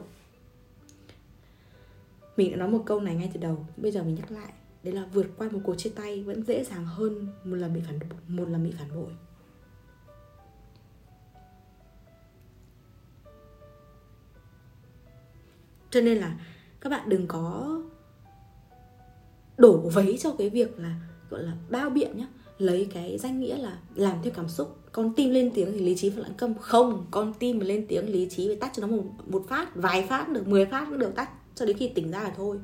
mình 2.40 2.50
đã 2.50 2.56
nói 2.56 2.68
một 2.68 2.82
câu 2.86 3.00
này 3.00 3.14
ngay 3.14 3.30
từ 3.34 3.40
đầu 3.40 3.66
bây 3.76 3.92
giờ 3.92 4.02
mình 4.02 4.14
nhắc 4.14 4.30
lại. 4.30 4.52
Đấy 4.82 4.94
là 4.94 5.06
vượt 5.12 5.26
qua 5.36 5.48
một 5.52 5.60
cuộc 5.64 5.74
chia 5.74 5.90
tay 5.90 6.22
vẫn 6.22 6.42
dễ 6.42 6.64
dàng 6.64 6.84
hơn 6.84 7.28
một 7.44 7.56
lần 7.56 7.74
bị 7.74 7.80
phản 7.86 7.98
một 8.28 8.48
lần 8.48 8.64
bị 8.64 8.70
phản 8.78 8.94
bội. 8.94 9.12
Cho 15.90 16.00
nên 16.00 16.18
là 16.18 16.38
các 16.80 16.90
bạn 16.90 17.08
đừng 17.08 17.26
có 17.26 17.76
đổ 19.58 19.76
vấy 19.76 20.18
cho 20.20 20.34
cái 20.38 20.50
việc 20.50 20.78
là 20.78 21.00
gọi 21.30 21.42
là 21.42 21.52
bao 21.70 21.90
biện 21.90 22.18
nhá. 22.18 22.26
Lấy 22.58 22.88
cái 22.94 23.18
danh 23.18 23.40
nghĩa 23.40 23.56
là 23.56 23.78
làm 23.94 24.18
theo 24.22 24.32
cảm 24.36 24.48
xúc. 24.48 24.78
Con 24.92 25.14
tim 25.14 25.30
lên 25.30 25.50
tiếng 25.54 25.72
thì 25.72 25.80
lý 25.80 25.96
trí 25.96 26.10
phải 26.10 26.22
lãng 26.22 26.34
câm. 26.34 26.54
Không 26.54 27.06
con 27.10 27.32
tim 27.38 27.58
mà 27.58 27.64
lên 27.64 27.86
tiếng 27.88 28.12
lý 28.12 28.28
trí 28.30 28.48
phải 28.48 28.56
tắt 28.56 28.70
cho 28.74 28.86
nó 28.86 28.96
một, 28.96 29.04
một 29.26 29.44
phát 29.48 29.74
vài 29.74 30.06
phát 30.06 30.28
được 30.28 30.48
10 30.48 30.66
phát 30.66 30.86
cũng 30.90 30.98
được 30.98 31.14
tắt 31.14 31.30
cho 31.60 31.66
đến 31.66 31.76
khi 31.76 31.88
tỉnh 31.88 32.10
ra 32.10 32.22
là 32.22 32.32
thôi. 32.36 32.60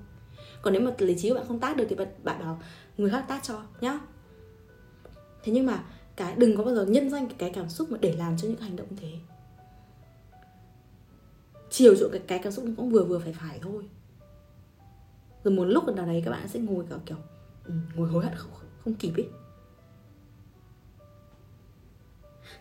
Còn 0.62 0.72
nếu 0.72 0.82
mà 0.82 0.90
lý 0.98 1.18
trí 1.18 1.28
của 1.28 1.34
bạn 1.34 1.46
không 1.48 1.60
tác 1.60 1.76
được 1.76 1.86
thì 1.88 1.96
bạn, 1.96 2.08
bạn 2.24 2.40
bảo 2.40 2.60
người 2.96 3.10
khác 3.10 3.24
tác 3.28 3.42
cho 3.42 3.62
nhá. 3.80 4.00
Thế 5.42 5.52
nhưng 5.52 5.66
mà 5.66 5.84
cái 6.16 6.34
đừng 6.36 6.56
có 6.56 6.64
bao 6.64 6.74
giờ 6.74 6.84
nhân 6.86 7.10
danh 7.10 7.28
cái 7.38 7.50
cảm 7.54 7.68
xúc 7.68 7.90
mà 7.90 7.98
để 8.00 8.16
làm 8.16 8.36
cho 8.38 8.48
những 8.48 8.60
hành 8.60 8.76
động 8.76 8.86
như 8.90 8.96
thế. 9.00 9.12
Chiều 11.70 11.94
chuộng 11.96 12.10
cái, 12.12 12.20
cái 12.26 12.38
cảm 12.38 12.52
xúc 12.52 12.64
cũng 12.76 12.90
vừa 12.90 13.04
vừa 13.04 13.18
phải 13.18 13.32
phải 13.32 13.58
thôi. 13.62 13.88
Rồi 15.44 15.54
một 15.54 15.64
lúc 15.64 15.84
nào 15.96 16.06
đấy 16.06 16.22
các 16.24 16.30
bạn 16.30 16.48
sẽ 16.48 16.60
ngồi 16.60 16.84
kiểu 16.88 16.98
kiểu 17.06 17.16
ừ, 17.64 17.74
ngồi 17.94 18.08
hối 18.08 18.24
hận 18.24 18.34
không, 18.36 18.50
không 18.84 18.94
kịp 18.94 19.12
ấy. 19.16 19.28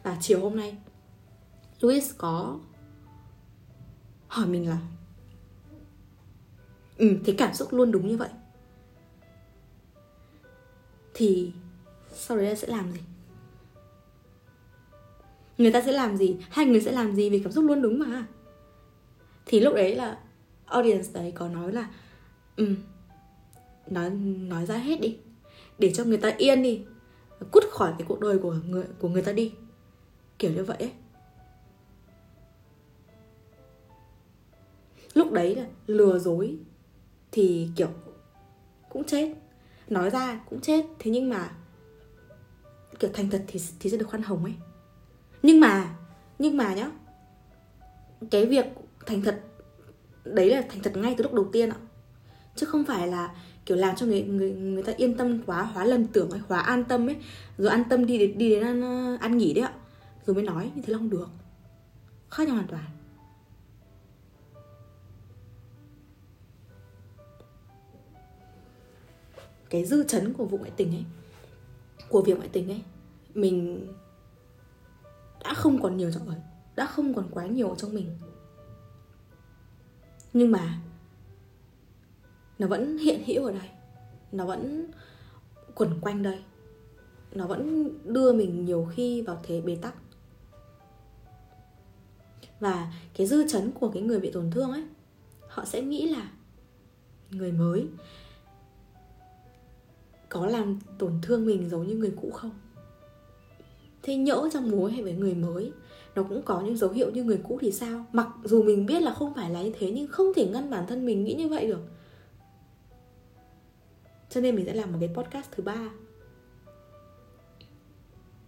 Và 0.03 0.17
chiều 0.21 0.41
hôm 0.41 0.55
nay 0.55 0.77
Louis 1.81 2.13
có 2.17 2.59
hỏi 4.27 4.47
mình 4.47 4.69
là 4.69 4.77
ừ 6.97 7.17
thế 7.25 7.35
cảm 7.37 7.53
xúc 7.53 7.73
luôn 7.73 7.91
đúng 7.91 8.07
như 8.07 8.17
vậy. 8.17 8.29
Thì 11.13 11.51
sau 12.11 12.37
đấy 12.37 12.55
sẽ 12.55 12.67
làm 12.67 12.91
gì? 12.91 12.99
Người 15.57 15.71
ta 15.71 15.81
sẽ 15.81 15.91
làm 15.91 16.17
gì? 16.17 16.37
Hai 16.49 16.65
người 16.65 16.81
sẽ 16.81 16.91
làm 16.91 17.15
gì 17.15 17.29
vì 17.29 17.39
cảm 17.39 17.51
xúc 17.51 17.65
luôn 17.65 17.81
đúng 17.81 17.99
mà? 17.99 18.27
Thì 19.45 19.59
lúc 19.59 19.73
đấy 19.75 19.95
là 19.95 20.19
audience 20.65 21.09
đấy 21.13 21.31
có 21.35 21.49
nói 21.49 21.71
là 21.71 21.89
ừ 22.55 22.75
nói 23.87 24.09
nói 24.09 24.65
ra 24.65 24.77
hết 24.77 25.01
đi. 25.01 25.17
Để 25.79 25.93
cho 25.93 26.03
người 26.03 26.17
ta 26.17 26.33
yên 26.37 26.63
đi. 26.63 26.85
Cút 27.51 27.63
khỏi 27.71 27.93
cái 27.97 28.05
cuộc 28.07 28.19
đời 28.19 28.39
của 28.39 28.55
người 28.67 28.85
của 28.99 29.09
người 29.09 29.21
ta 29.21 29.31
đi. 29.31 29.53
Kiểu 30.39 30.51
như 30.51 30.63
vậy 30.63 30.77
ấy. 30.77 30.91
Lúc 35.13 35.31
đấy 35.31 35.55
là 35.55 35.65
lừa 35.87 36.19
dối 36.19 36.57
thì, 37.35 37.69
kiểu, 37.75 37.89
cũng 38.89 39.03
chết. 39.03 39.33
Nói 39.89 40.09
ra 40.09 40.39
cũng 40.49 40.61
chết. 40.61 40.85
Thế 40.99 41.11
nhưng 41.11 41.29
mà, 41.29 41.49
kiểu, 42.99 43.09
thành 43.13 43.29
thật 43.29 43.43
thì 43.47 43.59
thì 43.79 43.89
sẽ 43.89 43.97
được 43.97 44.07
khoan 44.09 44.23
hồng 44.23 44.43
ấy. 44.43 44.53
Nhưng 45.43 45.59
mà 45.59 45.95
nhưng 46.39 46.57
mà 46.57 46.73
nhá, 46.73 46.91
cái 48.31 48.45
việc 48.45 48.65
thành 49.05 49.21
thật, 49.21 49.41
đấy 50.23 50.49
là 50.49 50.63
thành 50.69 50.79
thật 50.83 50.97
ngay 50.97 51.15
từ 51.17 51.23
lúc 51.23 51.33
đầu 51.33 51.49
tiên 51.51 51.69
ạ. 51.69 51.77
Chứ 52.55 52.65
không 52.65 52.85
phải 52.85 53.07
là, 53.07 53.35
kiểu, 53.65 53.77
làm 53.77 53.95
cho 53.95 54.05
người 54.05 54.23
người 54.23 54.51
người 54.51 54.83
ta 54.83 54.93
yên 54.97 55.17
tâm 55.17 55.41
quá, 55.45 55.61
hóa 55.63 55.85
lầm 55.85 56.05
tưởng 56.05 56.29
ấy, 56.29 56.41
hóa 56.47 56.59
an 56.59 56.83
tâm 56.83 57.09
ấy, 57.09 57.15
rồi 57.57 57.69
an 57.69 57.83
tâm 57.89 58.05
đi 58.05 58.27
đi 58.27 58.49
đến 58.49 58.63
ăn 58.63 59.17
ăn 59.17 59.37
nghỉ 59.37 59.53
đấy 59.53 59.63
ạ. 59.63 59.73
Rồi 60.25 60.35
mới 60.35 60.43
nói 60.43 60.71
như 60.75 60.81
thế 60.81 60.93
là 60.93 60.97
không 60.97 61.09
được. 61.09 61.27
Khác 62.29 62.47
nhau 62.47 62.55
hoàn 62.55 62.67
toàn. 62.67 62.83
Cái 69.75 69.85
dư 69.85 70.03
chấn 70.03 70.33
của 70.33 70.45
vụ 70.45 70.57
ngoại 70.57 70.71
tình 70.75 70.91
ấy, 70.91 71.05
của 72.09 72.21
việc 72.21 72.37
ngoại 72.37 72.49
tình 72.51 72.69
ấy, 72.69 72.81
mình 73.33 73.87
đã 75.43 75.53
không 75.53 75.81
còn 75.81 75.97
nhiều 75.97 76.11
trong 76.11 76.27
ấy 76.27 76.39
đã 76.75 76.85
không 76.85 77.13
còn 77.13 77.27
quá 77.31 77.45
nhiều 77.45 77.75
trong 77.77 77.93
mình. 77.93 78.17
Nhưng 80.33 80.51
mà 80.51 80.79
nó 82.59 82.67
vẫn 82.67 82.97
hiện 82.97 83.23
hữu 83.25 83.45
ở 83.45 83.51
đây, 83.51 83.69
nó 84.31 84.45
vẫn 84.45 84.91
quẩn 85.75 85.99
quanh 86.01 86.23
đây, 86.23 86.43
nó 87.31 87.47
vẫn 87.47 87.89
đưa 88.13 88.33
mình 88.33 88.65
nhiều 88.65 88.87
khi 88.91 89.21
vào 89.21 89.39
thế 89.43 89.61
bế 89.61 89.75
tắc. 89.75 89.95
Và 92.59 92.93
cái 93.13 93.27
dư 93.27 93.47
chấn 93.47 93.71
của 93.71 93.89
cái 93.89 94.03
người 94.03 94.19
bị 94.19 94.31
tổn 94.31 94.51
thương 94.51 94.71
ấy, 94.71 94.83
họ 95.47 95.65
sẽ 95.65 95.81
nghĩ 95.81 96.09
là 96.09 96.31
người 97.29 97.51
mới 97.51 97.87
có 100.35 100.47
làm 100.47 100.79
tổn 100.97 101.13
thương 101.21 101.45
mình 101.45 101.69
giống 101.69 101.87
như 101.87 101.95
người 101.95 102.13
cũ 102.21 102.29
không? 102.33 102.51
Thế 104.03 104.15
nhỡ 104.15 104.49
trong 104.53 104.71
mối 104.71 104.91
hay 104.91 105.03
với 105.03 105.13
người 105.13 105.33
mới, 105.33 105.71
nó 106.15 106.23
cũng 106.23 106.41
có 106.41 106.61
những 106.61 106.77
dấu 106.77 106.89
hiệu 106.89 107.11
như 107.11 107.23
người 107.23 107.39
cũ 107.43 107.57
thì 107.61 107.71
sao? 107.71 108.05
Mặc 108.11 108.27
dù 108.43 108.63
mình 108.63 108.85
biết 108.85 109.01
là 109.01 109.13
không 109.13 109.33
phải 109.33 109.49
là 109.49 109.63
như 109.63 109.71
thế, 109.79 109.91
nhưng 109.91 110.07
không 110.07 110.33
thể 110.35 110.47
ngăn 110.47 110.69
bản 110.69 110.87
thân 110.87 111.05
mình 111.05 111.23
nghĩ 111.23 111.33
như 111.33 111.47
vậy 111.47 111.67
được. 111.67 111.81
Cho 114.29 114.41
nên 114.41 114.55
mình 114.55 114.65
sẽ 114.65 114.73
làm 114.73 114.91
một 114.91 114.97
cái 114.99 115.09
podcast 115.15 115.51
thứ 115.51 115.63
ba 115.63 115.89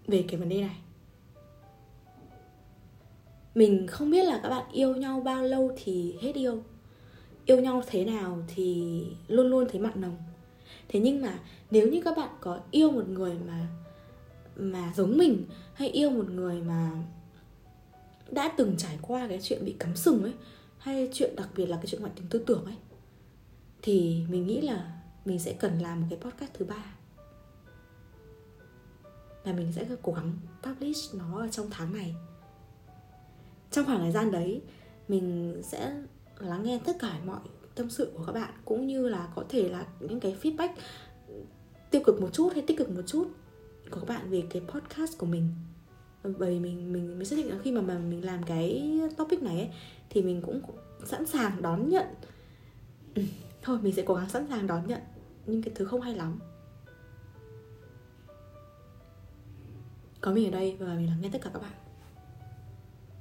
về 0.08 0.26
cái 0.28 0.40
vấn 0.40 0.50
đề 0.50 0.62
này. 0.62 0.78
Mình 3.56 3.88
không 3.88 4.12
biết 4.12 4.26
là 4.26 4.40
các 4.44 4.50
bạn 4.50 4.72
yêu 4.72 4.96
nhau 4.96 5.22
bao 5.22 5.44
lâu 5.44 5.72
thì 5.84 6.16
hết 6.22 6.36
yêu. 6.36 6.64
Yêu 7.46 7.60
nhau 7.60 7.84
thế 7.88 8.06
nào 8.06 8.44
thì 8.48 9.04
luôn 9.28 9.48
luôn 9.48 9.66
thấy 9.72 9.82
mặn 9.82 10.02
nồng 10.02 10.18
thế 10.88 11.00
nhưng 11.00 11.22
mà 11.22 11.40
nếu 11.72 11.88
như 11.88 12.02
các 12.06 12.18
bạn 12.18 12.30
có 12.42 12.60
yêu 12.72 12.92
một 12.92 13.08
người 13.08 13.36
mà 13.48 13.68
mà 14.56 14.94
giống 14.96 15.18
mình, 15.18 15.46
hay 15.74 15.90
yêu 15.90 16.10
một 16.10 16.30
người 16.30 16.62
mà 16.62 16.92
đã 18.32 18.54
từng 18.58 18.76
trải 18.78 18.98
qua 19.02 19.28
cái 19.28 19.40
chuyện 19.42 19.66
bị 19.66 19.76
cắm 19.80 19.96
sừng 19.96 20.24
ấy, 20.24 20.34
hay 20.78 21.10
chuyện 21.14 21.36
đặc 21.36 21.50
biệt 21.56 21.66
là 21.66 21.78
cái 21.78 21.86
chuyện 21.86 22.02
ngoại 22.02 22.14
tình 22.16 22.28
tư 22.30 22.44
tưởng 22.48 22.66
ấy, 22.66 22.78
thì 23.82 24.26
mình 24.30 24.48
nghĩ 24.48 24.62
là 24.62 25.02
mình 25.26 25.40
sẽ 25.40 25.54
cần 25.54 25.80
làm 25.80 26.02
một 26.02 26.08
cái 26.10 26.20
podcast 26.20 26.52
thứ 26.54 26.66
ba. 26.66 26.96
Là 29.44 29.54
mình 29.54 29.74
sẽ 29.74 29.86
cố 30.02 30.14
gắng 30.14 30.34
publish 30.64 31.16
nó 31.16 31.40
ở 31.40 31.48
trong 31.48 31.68
tháng 31.72 31.94
này. 31.94 32.16
Trong 33.72 33.86
khoảng 33.86 34.00
thời 34.00 34.12
gian 34.12 34.32
đấy, 34.32 34.62
mình 35.08 35.56
sẽ 35.64 36.04
lắng 36.40 36.64
nghe 36.64 36.80
tất 36.86 36.96
cả 37.00 37.20
mọi 37.26 37.40
tâm 37.78 37.90
sự 37.90 38.12
của 38.18 38.24
các 38.26 38.32
bạn 38.32 38.54
cũng 38.66 38.88
như 38.88 39.08
là 39.08 39.28
có 39.36 39.44
thể 39.50 39.70
là 39.70 39.86
những 40.00 40.20
cái 40.20 40.36
feedback 40.42 40.70
tiêu 41.92 42.02
cực 42.06 42.22
một 42.22 42.30
chút 42.34 42.54
hay 42.54 42.64
tích 42.68 42.78
cực 42.78 42.90
một 42.90 43.02
chút 43.08 43.28
của 43.90 44.00
các 44.00 44.10
bạn 44.10 44.30
về 44.30 44.44
cái 44.50 44.62
podcast 44.68 45.18
của 45.18 45.26
mình. 45.26 45.50
Bởi 46.24 46.52
vì 46.52 46.60
mình 46.60 46.94
mình 46.94 47.16
mới 47.16 47.26
xác 47.26 47.36
định 47.36 47.50
là 47.50 47.58
khi 47.64 47.72
mà 47.72 47.82
mà 47.82 47.98
mình 47.98 48.26
làm 48.26 48.44
cái 48.44 49.00
topic 49.18 49.44
này 49.44 49.56
ấy, 49.56 49.70
thì 50.10 50.22
mình 50.22 50.42
cũng 50.42 50.62
sẵn 51.06 51.26
sàng 51.26 51.62
đón 51.62 51.90
nhận. 51.90 52.06
Ừ, 53.16 53.22
thôi 53.62 53.80
mình 53.82 53.96
sẽ 53.96 54.04
cố 54.06 54.14
gắng 54.14 54.30
sẵn 54.30 54.48
sàng 54.50 54.68
đón 54.68 54.88
nhận 54.88 55.02
những 55.46 55.62
cái 55.62 55.74
thứ 55.76 55.86
không 55.86 56.02
hay 56.02 56.16
lắm. 56.16 56.40
Có 60.22 60.34
mình 60.34 60.48
ở 60.48 60.52
đây 60.52 60.78
và 60.80 60.94
mình 60.94 61.08
lắng 61.08 61.18
nghe 61.22 61.30
tất 61.34 61.40
cả 61.42 61.50
các 61.54 61.62
bạn. 61.62 61.87